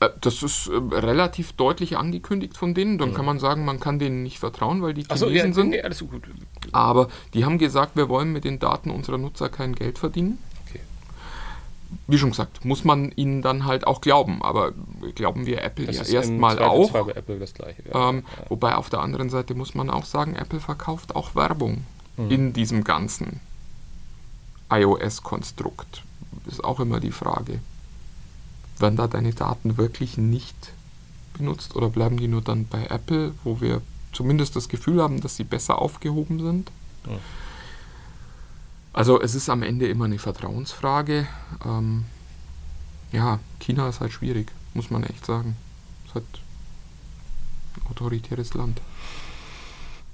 Äh, 0.00 0.10
Das 0.20 0.42
ist 0.42 0.68
äh, 0.68 0.94
relativ 0.96 1.52
deutlich 1.52 1.96
angekündigt 1.96 2.56
von 2.56 2.74
denen. 2.74 2.98
Dann 2.98 3.14
kann 3.14 3.24
man 3.24 3.38
sagen, 3.38 3.64
man 3.64 3.80
kann 3.80 3.98
denen 3.98 4.22
nicht 4.22 4.38
vertrauen, 4.38 4.82
weil 4.82 4.94
die 4.94 5.02
Chinesen 5.04 5.32
ja, 5.34 5.52
sind. 5.52 5.70
nee, 5.70 5.80
alles 5.82 5.98
gut. 6.00 6.22
Aber 6.72 7.08
die 7.34 7.44
haben 7.44 7.58
gesagt, 7.58 7.96
wir 7.96 8.08
wollen 8.08 8.32
mit 8.32 8.44
den 8.44 8.58
Daten 8.58 8.90
unserer 8.90 9.18
Nutzer 9.18 9.48
kein 9.48 9.74
Geld 9.74 9.98
verdienen. 9.98 10.38
Okay. 10.68 10.80
Wie 12.06 12.18
schon 12.18 12.30
gesagt, 12.30 12.64
muss 12.64 12.84
man 12.84 13.10
ihnen 13.16 13.42
dann 13.42 13.64
halt 13.64 13.86
auch 13.86 14.00
glauben. 14.00 14.42
Aber 14.42 14.72
glauben 15.14 15.46
wir 15.46 15.62
Apple 15.62 15.86
Das 15.86 16.10
ja 16.10 16.20
erstmal 16.20 16.58
auch. 16.60 16.94
Apple 16.94 17.38
das 17.38 17.54
gleiche. 17.54 17.82
Ja. 17.92 18.10
Ähm, 18.10 18.24
wobei 18.48 18.76
auf 18.76 18.90
der 18.90 19.00
anderen 19.00 19.30
Seite 19.30 19.54
muss 19.54 19.74
man 19.74 19.90
auch 19.90 20.04
sagen, 20.04 20.36
Apple 20.36 20.60
verkauft 20.60 21.16
auch 21.16 21.34
Werbung 21.34 21.84
Mhm. 22.16 22.30
in 22.30 22.52
diesem 22.52 22.82
ganzen 22.82 23.38
iOS-Konstrukt. 24.70 26.02
Ist 26.46 26.62
auch 26.64 26.80
immer 26.80 27.00
die 27.00 27.12
Frage. 27.12 27.60
Werden 28.78 28.96
da 28.96 29.08
deine 29.08 29.32
Daten 29.32 29.76
wirklich 29.76 30.18
nicht 30.18 30.72
benutzt 31.36 31.74
oder 31.76 31.88
bleiben 31.88 32.16
die 32.16 32.28
nur 32.28 32.42
dann 32.42 32.66
bei 32.66 32.86
Apple, 32.86 33.34
wo 33.44 33.60
wir 33.60 33.80
zumindest 34.12 34.56
das 34.56 34.68
Gefühl 34.68 35.02
haben, 35.02 35.20
dass 35.20 35.36
sie 35.36 35.44
besser 35.44 35.78
aufgehoben 35.78 36.40
sind? 36.40 36.70
Ja. 37.06 37.18
Also 38.92 39.20
es 39.20 39.34
ist 39.34 39.48
am 39.48 39.62
Ende 39.62 39.86
immer 39.88 40.06
eine 40.06 40.18
Vertrauensfrage. 40.18 41.26
Ähm, 41.64 42.04
ja, 43.12 43.38
China 43.60 43.88
ist 43.88 44.00
halt 44.00 44.12
schwierig, 44.12 44.50
muss 44.74 44.90
man 44.90 45.04
echt 45.04 45.24
sagen. 45.24 45.56
Es 46.02 46.08
ist 46.08 46.14
halt 46.16 46.24
ein 47.76 47.90
autoritäres 47.90 48.54
Land. 48.54 48.80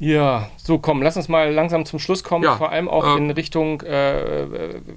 Ja, 0.00 0.50
so 0.56 0.78
komm, 0.78 1.02
lass 1.02 1.16
uns 1.16 1.28
mal 1.28 1.52
langsam 1.52 1.86
zum 1.86 2.00
Schluss 2.00 2.24
kommen, 2.24 2.44
Ja, 2.44 2.56
vor 2.56 2.70
allem 2.70 2.88
auch 2.88 3.14
äh, 3.14 3.16
in 3.16 3.30
Richtung, 3.30 3.80
äh, 3.82 4.46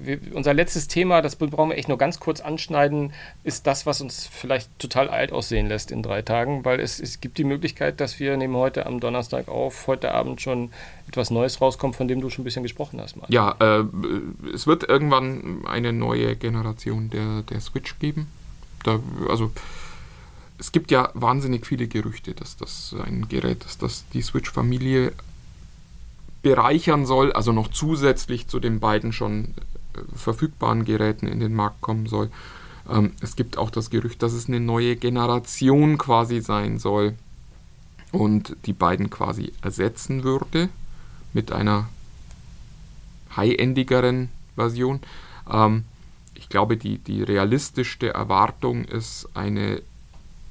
wir, 0.00 0.18
unser 0.34 0.54
letztes 0.54 0.88
Thema, 0.88 1.22
das 1.22 1.36
brauchen 1.36 1.70
wir 1.70 1.78
echt 1.78 1.88
nur 1.88 1.98
ganz 1.98 2.18
kurz 2.18 2.40
anschneiden, 2.40 3.12
ist 3.44 3.68
das, 3.68 3.86
was 3.86 4.00
uns 4.00 4.26
vielleicht 4.26 4.76
total 4.80 5.08
alt 5.08 5.32
aussehen 5.32 5.68
lässt 5.68 5.92
in 5.92 6.02
drei 6.02 6.22
Tagen, 6.22 6.64
weil 6.64 6.80
es, 6.80 6.98
es 6.98 7.20
gibt 7.20 7.38
die 7.38 7.44
Möglichkeit, 7.44 8.00
dass 8.00 8.18
wir 8.18 8.36
nehmen 8.36 8.56
heute 8.56 8.86
am 8.86 8.98
Donnerstag 8.98 9.48
auf, 9.48 9.86
heute 9.86 10.12
Abend 10.12 10.40
schon 10.40 10.70
etwas 11.06 11.30
Neues 11.30 11.60
rauskommt, 11.60 11.94
von 11.94 12.08
dem 12.08 12.20
du 12.20 12.28
schon 12.28 12.42
ein 12.42 12.44
bisschen 12.44 12.64
gesprochen 12.64 13.00
hast. 13.00 13.16
Martin. 13.16 13.32
Ja, 13.32 13.54
äh, 13.60 13.84
es 14.52 14.66
wird 14.66 14.82
irgendwann 14.82 15.64
eine 15.66 15.92
neue 15.92 16.34
Generation 16.34 17.08
der, 17.10 17.42
der 17.42 17.60
Switch 17.60 17.98
geben. 18.00 18.26
Da, 18.82 18.98
also 19.28 19.52
es 20.58 20.72
gibt 20.72 20.90
ja 20.90 21.10
wahnsinnig 21.14 21.66
viele 21.66 21.86
Gerüchte, 21.86 22.34
dass 22.34 22.56
das 22.56 22.94
ein 23.04 23.28
Gerät 23.28 23.64
ist, 23.64 23.82
das 23.82 24.04
die 24.12 24.22
Switch-Familie 24.22 25.12
bereichern 26.42 27.06
soll, 27.06 27.32
also 27.32 27.52
noch 27.52 27.68
zusätzlich 27.68 28.48
zu 28.48 28.60
den 28.60 28.80
beiden 28.80 29.12
schon 29.12 29.54
äh, 29.94 30.00
verfügbaren 30.14 30.84
Geräten 30.84 31.26
in 31.26 31.40
den 31.40 31.54
Markt 31.54 31.80
kommen 31.80 32.06
soll. 32.06 32.30
Ähm, 32.88 33.12
es 33.20 33.36
gibt 33.36 33.56
auch 33.58 33.70
das 33.70 33.90
Gerücht, 33.90 34.22
dass 34.22 34.32
es 34.32 34.48
eine 34.48 34.60
neue 34.60 34.96
Generation 34.96 35.98
quasi 35.98 36.40
sein 36.40 36.78
soll 36.78 37.14
und 38.12 38.56
die 38.66 38.72
beiden 38.72 39.10
quasi 39.10 39.52
ersetzen 39.62 40.24
würde 40.24 40.68
mit 41.32 41.52
einer 41.52 41.88
high-endigeren 43.36 44.28
Version. 44.56 45.00
Ähm, 45.50 45.84
ich 46.34 46.48
glaube, 46.48 46.76
die, 46.76 46.98
die 46.98 47.22
realistischste 47.22 48.14
Erwartung 48.14 48.84
ist 48.84 49.28
eine 49.34 49.82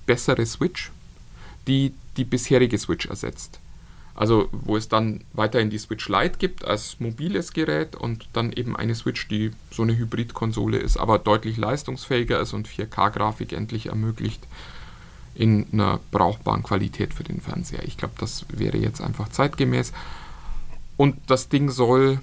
bessere 0.07 0.45
Switch, 0.47 0.91
die 1.67 1.93
die 2.17 2.25
bisherige 2.25 2.79
Switch 2.79 3.05
ersetzt. 3.05 3.59
Also 4.15 4.49
wo 4.51 4.75
es 4.75 4.89
dann 4.89 5.23
weiterhin 5.33 5.69
die 5.69 5.77
Switch 5.77 6.09
Lite 6.09 6.39
gibt 6.39 6.65
als 6.65 6.99
mobiles 6.99 7.53
Gerät 7.53 7.95
und 7.95 8.27
dann 8.33 8.51
eben 8.51 8.75
eine 8.75 8.95
Switch, 8.95 9.27
die 9.27 9.51
so 9.69 9.83
eine 9.83 9.95
Hybridkonsole 9.95 10.79
ist, 10.79 10.97
aber 10.97 11.19
deutlich 11.19 11.57
leistungsfähiger 11.57 12.39
ist 12.39 12.53
und 12.53 12.67
4K-Grafik 12.67 13.53
endlich 13.53 13.87
ermöglicht 13.87 14.41
in 15.35 15.67
einer 15.71 15.99
brauchbaren 16.09 16.63
Qualität 16.63 17.13
für 17.13 17.23
den 17.23 17.41
Fernseher. 17.41 17.83
Ich 17.83 17.97
glaube, 17.97 18.15
das 18.17 18.45
wäre 18.49 18.77
jetzt 18.77 19.01
einfach 19.01 19.29
zeitgemäß. 19.29 19.93
Und 20.97 21.17
das 21.27 21.49
Ding 21.49 21.69
soll 21.69 22.19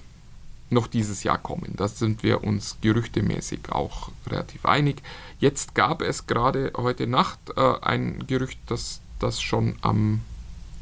noch 0.71 0.89
dieses 0.89 1.23
Jahr 1.23 1.39
kommen. 1.39 1.75
Da 1.77 1.87
sind 1.87 2.25
wir 2.25 2.43
uns 2.43 2.77
gerüchtemäßig 2.81 3.71
auch 3.71 4.11
relativ 4.27 4.67
einig. 4.67 5.01
Jetzt 5.45 5.75
gab 5.75 6.01
es 6.01 6.27
gerade 6.27 6.73
heute 6.75 7.07
Nacht 7.07 7.39
äh, 7.59 7.75
ein 7.83 8.27
Gerücht, 8.27 8.59
dass 8.69 9.03
das 9.19 9.43
schon 9.43 9.77
am 9.83 10.23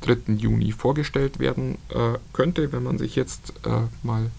3. 0.03 0.35
Juni 0.35 0.71
vorgestellt 0.71 1.41
werden 1.41 1.79
äh, 1.89 2.17
könnte. 2.33 2.71
Wenn 2.71 2.85
man 2.85 2.97
sich 2.97 3.17
jetzt 3.17 3.55
äh, 3.67 3.89
mal 4.05 4.31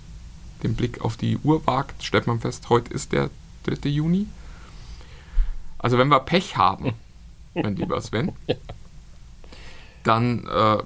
den 0.63 0.75
Blick 0.75 1.01
auf 1.01 1.17
die 1.17 1.37
Uhr 1.39 1.67
wagt, 1.67 2.05
stellt 2.05 2.25
man 2.25 2.39
fest, 2.39 2.69
heute 2.69 2.93
ist 2.93 3.11
der 3.11 3.31
3. 3.65 3.89
Juni. 3.89 4.27
Also 5.77 5.97
wenn 5.97 6.07
wir 6.07 6.21
Pech 6.21 6.55
haben, 6.55 6.93
mein 7.53 7.75
lieber 7.75 7.99
Sven, 7.99 8.31
dann 10.03 10.47
äh, 10.47 10.77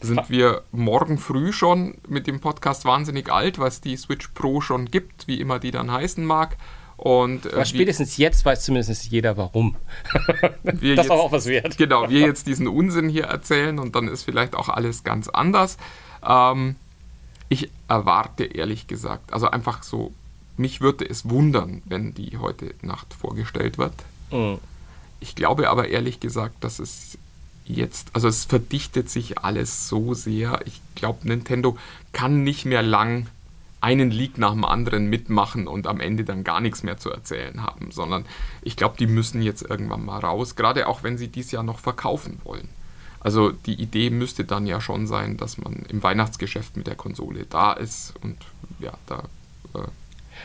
sind 0.00 0.30
wir 0.30 0.62
morgen 0.70 1.18
früh 1.18 1.52
schon 1.52 1.96
mit 2.06 2.28
dem 2.28 2.38
Podcast 2.38 2.84
wahnsinnig 2.84 3.32
alt, 3.32 3.58
was 3.58 3.80
die 3.80 3.96
Switch 3.96 4.28
Pro 4.28 4.60
schon 4.60 4.92
gibt, 4.92 5.26
wie 5.26 5.40
immer 5.40 5.58
die 5.58 5.72
dann 5.72 5.90
heißen 5.90 6.24
mag. 6.24 6.56
Und, 6.96 7.46
äh, 7.46 7.66
spätestens 7.66 8.16
jetzt 8.16 8.44
weiß 8.44 8.64
zumindest 8.64 9.10
jeder 9.10 9.36
warum. 9.36 9.76
wir 10.62 10.96
das 10.96 11.06
ist 11.06 11.10
jetzt- 11.10 11.10
auch 11.10 11.32
was 11.32 11.46
wert. 11.46 11.76
Genau, 11.76 12.08
wir 12.08 12.20
jetzt 12.20 12.46
diesen 12.46 12.68
Unsinn 12.68 13.08
hier 13.08 13.24
erzählen 13.24 13.78
und 13.78 13.96
dann 13.96 14.08
ist 14.08 14.22
vielleicht 14.22 14.54
auch 14.54 14.68
alles 14.68 15.02
ganz 15.02 15.28
anders. 15.28 15.78
Ähm, 16.26 16.76
ich 17.48 17.70
erwarte 17.88 18.44
ehrlich 18.44 18.86
gesagt, 18.86 19.32
also 19.32 19.48
einfach 19.50 19.82
so, 19.82 20.12
mich 20.56 20.80
würde 20.80 21.04
es 21.08 21.28
wundern, 21.28 21.82
wenn 21.84 22.14
die 22.14 22.38
heute 22.38 22.74
Nacht 22.82 23.12
vorgestellt 23.14 23.78
wird. 23.78 23.94
Mhm. 24.30 24.58
Ich 25.20 25.34
glaube 25.34 25.68
aber 25.70 25.88
ehrlich 25.88 26.20
gesagt, 26.20 26.62
dass 26.64 26.78
es 26.78 27.18
jetzt, 27.64 28.08
also 28.12 28.28
es 28.28 28.44
verdichtet 28.44 29.08
sich 29.10 29.38
alles 29.38 29.88
so 29.88 30.14
sehr. 30.14 30.60
Ich 30.66 30.80
glaube, 30.94 31.26
Nintendo 31.28 31.76
kann 32.12 32.42
nicht 32.42 32.64
mehr 32.64 32.82
lang 32.82 33.26
einen 33.82 34.10
Leak 34.10 34.38
nach 34.38 34.52
dem 34.52 34.64
anderen 34.64 35.06
mitmachen 35.06 35.66
und 35.66 35.86
am 35.86 36.00
Ende 36.00 36.24
dann 36.24 36.44
gar 36.44 36.60
nichts 36.60 36.82
mehr 36.82 36.98
zu 36.98 37.10
erzählen 37.10 37.62
haben, 37.62 37.90
sondern 37.90 38.24
ich 38.62 38.76
glaube, 38.76 38.96
die 38.96 39.08
müssen 39.08 39.42
jetzt 39.42 39.62
irgendwann 39.62 40.04
mal 40.04 40.20
raus, 40.20 40.54
gerade 40.54 40.86
auch 40.86 41.02
wenn 41.02 41.18
sie 41.18 41.28
dies 41.28 41.50
Jahr 41.50 41.64
noch 41.64 41.80
verkaufen 41.80 42.40
wollen. 42.44 42.68
Also 43.18 43.50
die 43.50 43.74
Idee 43.74 44.10
müsste 44.10 44.44
dann 44.44 44.66
ja 44.66 44.80
schon 44.80 45.06
sein, 45.06 45.36
dass 45.36 45.58
man 45.58 45.84
im 45.88 46.02
Weihnachtsgeschäft 46.02 46.76
mit 46.76 46.86
der 46.86 46.96
Konsole 46.96 47.44
da 47.48 47.72
ist 47.72 48.14
und 48.22 48.36
ja, 48.78 48.92
da 49.06 49.24
äh, 49.74 49.86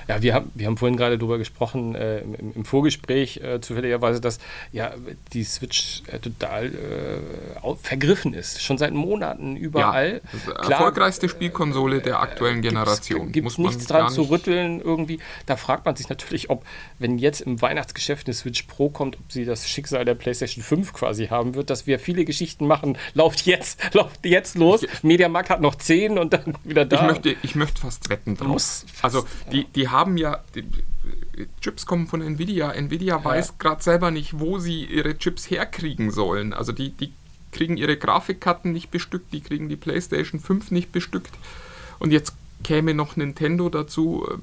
Ja, 0.08 0.22
wir 0.22 0.34
haben, 0.34 0.52
wir 0.56 0.68
haben 0.68 0.78
vorhin 0.78 0.98
gerade 0.98 1.18
darüber 1.18 1.38
gesprochen, 1.38 1.96
äh, 1.96 2.20
im, 2.20 2.54
im 2.56 2.66
Vorgespräch 2.66 3.38
äh, 3.38 3.60
zufälligerweise, 3.62 4.22
dass 4.22 4.40
ja 4.72 4.94
die 5.34 5.44
Switch 5.44 6.02
äh, 6.08 6.20
total 6.20 6.68
äh, 6.68 7.76
vergriffen 7.82 8.34
ist. 8.34 8.62
Schon 8.62 8.78
seit 8.78 8.94
Monaten 8.94 9.56
überall. 9.58 10.22
Ja, 10.46 10.54
Klar, 10.54 10.72
erfolgreichste 10.72 11.30
Spielkonsole 11.30 12.02
der 12.02 12.20
aktuellen 12.22 12.62
Generation. 12.62 13.32
Gibt 13.32 13.48
es 13.48 13.58
nichts 13.58 13.86
dran 13.88 14.10
zu 14.12 14.22
nicht- 14.22 14.32
rütteln 14.32 14.82
irgendwie. 14.82 15.20
Da 15.46 15.56
fragt 15.58 15.86
man 15.86 15.96
sich 15.96 16.10
natürlich, 16.10 16.50
ob, 16.50 16.66
wenn 17.00 17.18
jetzt 17.18 17.42
im 17.42 17.62
Weihnachtsgeschäft 17.62 18.28
eine 18.28 18.34
Switch 18.34 18.64
Pro 18.64 18.90
kommt, 18.90 19.18
ob 19.20 19.32
sie 19.32 19.46
das 19.46 19.70
Schicksal 19.70 20.06
der 20.06 20.16
PlayStation 20.16 20.64
5 20.64 20.94
quasi 20.94 21.28
haben 21.28 21.56
wird, 21.56 21.70
dass 21.70 21.88
wir 21.88 22.00
viele 22.00 22.26
Geschichten 22.26 22.68
machen. 22.68 22.98
Lauft 23.14 23.46
jetzt, 23.46 23.80
lauft 23.94 24.26
jetzt 24.26 24.56
los. 24.56 24.86
Mediamarkt 25.04 25.50
hat 25.50 25.62
noch 25.62 25.76
10 25.76 26.18
und 26.18 26.34
dann 26.34 26.56
wieder 26.64 26.86
da. 26.86 26.98
Ich 26.98 27.08
möchte, 27.08 27.36
ich 27.44 27.56
möchte 27.56 27.82
fast 27.82 28.10
wetten 28.10 28.36
drauf. 28.36 28.84
Also 29.02 29.26
die, 29.52 29.66
die 29.76 29.87
haben 29.90 30.18
ja, 30.18 30.44
die, 30.56 30.66
Chips 31.62 31.86
kommen 31.86 32.08
von 32.08 32.22
Nvidia. 32.22 32.72
Nvidia 32.72 33.24
weiß 33.24 33.58
gerade 33.60 33.84
selber 33.84 34.12
nicht, 34.12 34.40
wo 34.40 34.60
sie 34.60 34.86
ihre 34.86 35.18
Chips 35.18 35.50
herkriegen 35.50 36.12
sollen. 36.12 36.54
Also 36.54 36.72
die, 36.72 36.90
die 36.90 37.14
kriegen 37.52 37.78
ihre 37.78 37.98
Grafikkarten 37.98 38.72
nicht 38.72 38.92
bestückt, 38.92 39.34
die 39.34 39.42
kriegen 39.42 39.70
die 39.70 39.76
PlayStation 39.76 40.40
5 40.40 40.72
nicht 40.72 40.92
bestückt. 40.92 41.32
Und 42.00 42.12
jetzt 42.12 42.34
käme 42.64 42.94
noch 42.94 43.16
Nintendo 43.16 43.70
dazu. 43.70 44.28
Äh, 44.30 44.38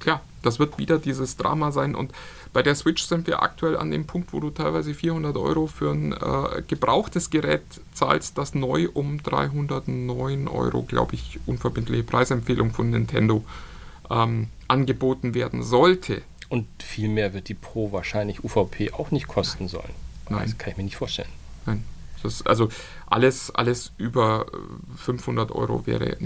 Klar, 0.00 0.22
das 0.42 0.58
wird 0.58 0.78
wieder 0.78 0.98
dieses 0.98 1.36
Drama 1.36 1.72
sein. 1.72 1.94
Und 1.94 2.12
bei 2.52 2.62
der 2.62 2.74
Switch 2.74 3.02
sind 3.02 3.26
wir 3.26 3.42
aktuell 3.42 3.76
an 3.76 3.90
dem 3.90 4.06
Punkt, 4.06 4.32
wo 4.32 4.40
du 4.40 4.50
teilweise 4.50 4.94
400 4.94 5.36
Euro 5.36 5.66
für 5.66 5.90
ein 5.90 6.12
äh, 6.12 6.62
gebrauchtes 6.66 7.30
Gerät 7.30 7.62
zahlst, 7.94 8.38
das 8.38 8.54
neu 8.54 8.88
um 8.94 9.22
309 9.22 10.48
Euro, 10.48 10.82
glaube 10.82 11.14
ich, 11.14 11.40
unverbindliche 11.46 12.04
Preisempfehlung 12.04 12.72
von 12.72 12.90
Nintendo 12.90 13.44
ähm, 14.10 14.48
angeboten 14.68 15.34
werden 15.34 15.62
sollte. 15.62 16.22
Und 16.48 16.66
viel 16.82 17.08
mehr 17.08 17.34
wird 17.34 17.48
die 17.48 17.54
Pro 17.54 17.92
wahrscheinlich 17.92 18.42
UVP 18.42 18.92
auch 18.92 19.10
nicht 19.10 19.28
kosten 19.28 19.68
sollen. 19.68 19.92
Nein. 20.28 20.42
Das 20.44 20.58
kann 20.58 20.72
ich 20.72 20.76
mir 20.76 20.84
nicht 20.84 20.96
vorstellen. 20.96 21.28
Nein. 21.66 21.84
Also 22.44 22.68
alles, 23.06 23.54
alles 23.54 23.92
über 23.96 24.46
äh, 24.52 24.56
500 24.98 25.52
Euro 25.52 25.86
wäre 25.86 26.16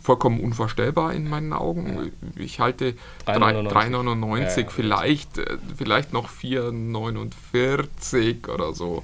vollkommen 0.00 0.38
unvorstellbar 0.40 1.12
in 1.14 1.28
meinen 1.28 1.52
Augen. 1.52 2.12
Ich 2.36 2.60
halte 2.60 2.94
3,99. 3.26 3.72
3,99 3.72 4.38
Ja, 4.38 4.48
ja. 4.60 4.68
vielleicht, 4.68 5.38
äh, 5.38 5.58
vielleicht 5.76 6.12
noch 6.12 6.30
4,49 6.30 8.48
oder 8.48 8.72
so 8.72 9.02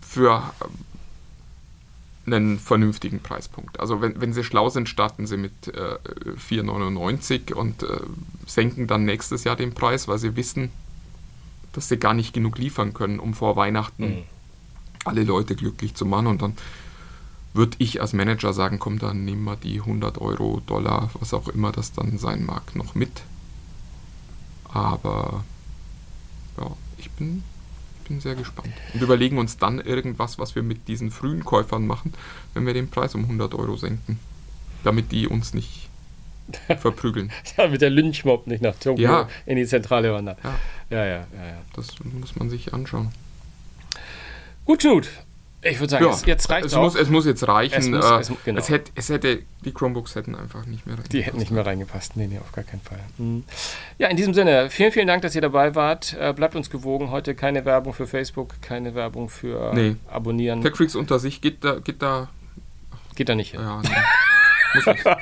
für 0.00 0.42
äh, 0.60 0.64
einen 2.26 2.58
vernünftigen 2.58 3.20
Preispunkt. 3.20 3.80
Also 3.80 4.00
wenn, 4.00 4.20
wenn 4.20 4.32
sie 4.32 4.44
schlau 4.44 4.68
sind, 4.68 4.88
starten 4.88 5.26
sie 5.26 5.36
mit 5.36 5.68
äh, 5.68 5.96
4,99 6.50 7.52
und 7.52 7.82
äh, 7.82 8.00
senken 8.46 8.86
dann 8.86 9.04
nächstes 9.04 9.44
Jahr 9.44 9.56
den 9.56 9.72
Preis, 9.74 10.06
weil 10.08 10.18
sie 10.18 10.36
wissen, 10.36 10.70
dass 11.72 11.88
sie 11.88 11.96
gar 11.96 12.14
nicht 12.14 12.32
genug 12.32 12.58
liefern 12.58 12.92
können, 12.94 13.18
um 13.18 13.34
vor 13.34 13.56
Weihnachten 13.56 14.04
Mhm. 14.04 14.22
alle 15.04 15.24
Leute 15.24 15.56
glücklich 15.56 15.94
zu 15.94 16.06
machen. 16.06 16.26
Und 16.28 16.42
dann 16.42 16.56
würde 17.54 17.76
ich 17.80 18.00
als 18.00 18.12
Manager 18.12 18.52
sagen, 18.52 18.78
komm, 18.78 18.98
dann 18.98 19.24
nehmen 19.24 19.42
wir 19.44 19.56
die 19.56 19.80
100 19.80 20.18
Euro, 20.18 20.62
Dollar, 20.66 21.10
was 21.18 21.34
auch 21.34 21.48
immer 21.48 21.72
das 21.72 21.92
dann 21.92 22.18
sein 22.18 22.46
mag, 22.46 22.76
noch 22.76 22.94
mit. 22.94 23.22
Aber 24.72 25.44
ja, 26.58 26.70
ich 26.98 27.10
bin, 27.10 27.42
bin 28.12 28.20
sehr 28.20 28.34
gespannt. 28.34 28.72
Und 28.92 29.02
überlegen 29.02 29.38
uns 29.38 29.56
dann 29.56 29.80
irgendwas, 29.80 30.38
was 30.38 30.54
wir 30.54 30.62
mit 30.62 30.86
diesen 30.88 31.10
frühen 31.10 31.44
Käufern 31.44 31.86
machen, 31.86 32.12
wenn 32.54 32.66
wir 32.66 32.74
den 32.74 32.88
Preis 32.90 33.14
um 33.14 33.22
100 33.22 33.54
Euro 33.54 33.76
senken. 33.76 34.18
Damit 34.84 35.12
die 35.12 35.26
uns 35.28 35.54
nicht 35.54 35.88
verprügeln. 36.78 37.32
Damit 37.56 37.80
der 37.80 37.90
Lynchmob 37.90 38.46
nicht 38.46 38.62
nach 38.62 38.74
Tokio 38.76 39.02
Ja. 39.02 39.28
in 39.46 39.56
die 39.56 39.66
Zentrale 39.66 40.12
wandert. 40.12 40.38
Ja, 40.44 40.54
Ja, 40.90 41.04
ja, 41.06 41.26
ja, 41.36 41.46
ja. 41.46 41.58
das 41.74 41.88
muss 42.04 42.36
man 42.36 42.50
sich 42.50 42.74
anschauen. 42.74 43.10
Gut, 44.64 44.82
gut. 44.82 45.08
Ich 45.64 45.78
würde 45.78 45.90
sagen, 45.92 46.04
Ja, 46.04 46.10
jetzt, 46.10 46.26
jetzt 46.26 46.50
reicht 46.50 46.66
es 46.66 46.72
es 46.72 46.76
auch. 46.78 46.82
muss, 46.82 46.96
es 46.96 47.08
muss 47.08 47.24
jetzt 47.24 47.46
reichen. 47.46 47.78
Es 47.78 47.88
muss- 47.88 48.04
äh, 48.04 48.18
es- 48.18 48.32
genau. 48.44 48.58
es, 48.58 48.68
hätte, 48.68 48.90
es 48.96 49.08
hätte, 49.10 49.42
die 49.64 49.72
Chromebooks 49.72 50.16
hätten 50.16 50.34
einfach 50.34 50.66
nicht 50.66 50.86
mehr 50.86 50.96
rein. 50.98 51.04
Die 51.12 51.22
hätten 51.22 51.38
nicht 51.38 51.52
mehr 51.52 51.64
reingepasst. 51.64 52.16
Nee, 52.16 52.26
nee, 52.26 52.38
auf 52.38 52.50
gar 52.50 52.64
keinen 52.64 52.80
Fall. 52.80 52.98
Mhm. 53.16 53.44
Ja, 53.98 54.08
in 54.08 54.16
diesem 54.16 54.34
Sinne, 54.34 54.70
vielen, 54.70 54.90
vielen 54.90 55.06
Dank, 55.06 55.22
dass 55.22 55.36
ihr 55.36 55.40
dabei 55.40 55.76
wart. 55.76 56.16
Äh, 56.18 56.32
bleibt 56.32 56.56
uns 56.56 56.68
gewogen. 56.68 57.10
Heute 57.12 57.36
keine 57.36 57.64
Werbung 57.64 57.92
für 57.94 58.08
Facebook, 58.08 58.60
keine 58.60 58.96
Werbung 58.96 59.28
für 59.28 59.72
Nee. 59.72 59.94
Abonnieren. 60.10 60.62
TechFreaks 60.62 60.96
unter 60.96 61.20
sich 61.20 61.40
geht 61.40 61.62
da, 61.64 61.78
geht 61.78 62.02
da, 62.02 62.28
Geht 63.14 63.28
da 63.28 63.34
nicht 63.36 63.52
hin. 63.52 63.60
ja, 63.60 63.80
nee. 63.82 63.88
muss 64.74 64.86
nicht. 64.86 65.04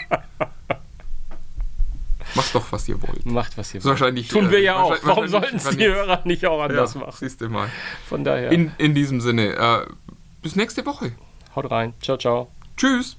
Macht 2.37 2.55
doch, 2.55 2.65
was 2.71 2.89
ihr 2.89 3.03
wollt. 3.03 3.27
Macht, 3.27 3.59
was 3.59 3.75
ihr 3.75 3.83
wollt. 3.83 3.91
wahrscheinlich, 3.91 4.29
Tun 4.29 4.51
wir 4.51 4.61
ja 4.61 4.75
äh, 4.75 4.77
auch. 4.77 4.91
wahrscheinlich- 4.91 5.07
Warum 5.09 5.29
sollten 5.29 5.57
es 5.57 5.69
die 5.77 5.85
Hörer 5.87 6.21
nicht 6.25 6.47
auch 6.47 6.63
anders 6.63 6.95
Ja, 6.95 7.01
machen? 7.01 7.17
siehst 7.19 7.41
du 7.41 7.49
mal. 7.49 7.69
Von 8.09 8.23
daher, 8.23 8.53
In, 8.53 8.71
in 8.79 8.95
diesem 8.95 9.21
Sinne, 9.21 9.55
äh, 9.57 9.87
bis 10.43 10.57
nächste 10.57 10.85
Woche. 10.87 11.13
haut 11.55 11.71
rein. 11.71 11.95
Ciao, 12.01 12.17
ciao. 12.17 12.49
Tschüss. 12.77 13.17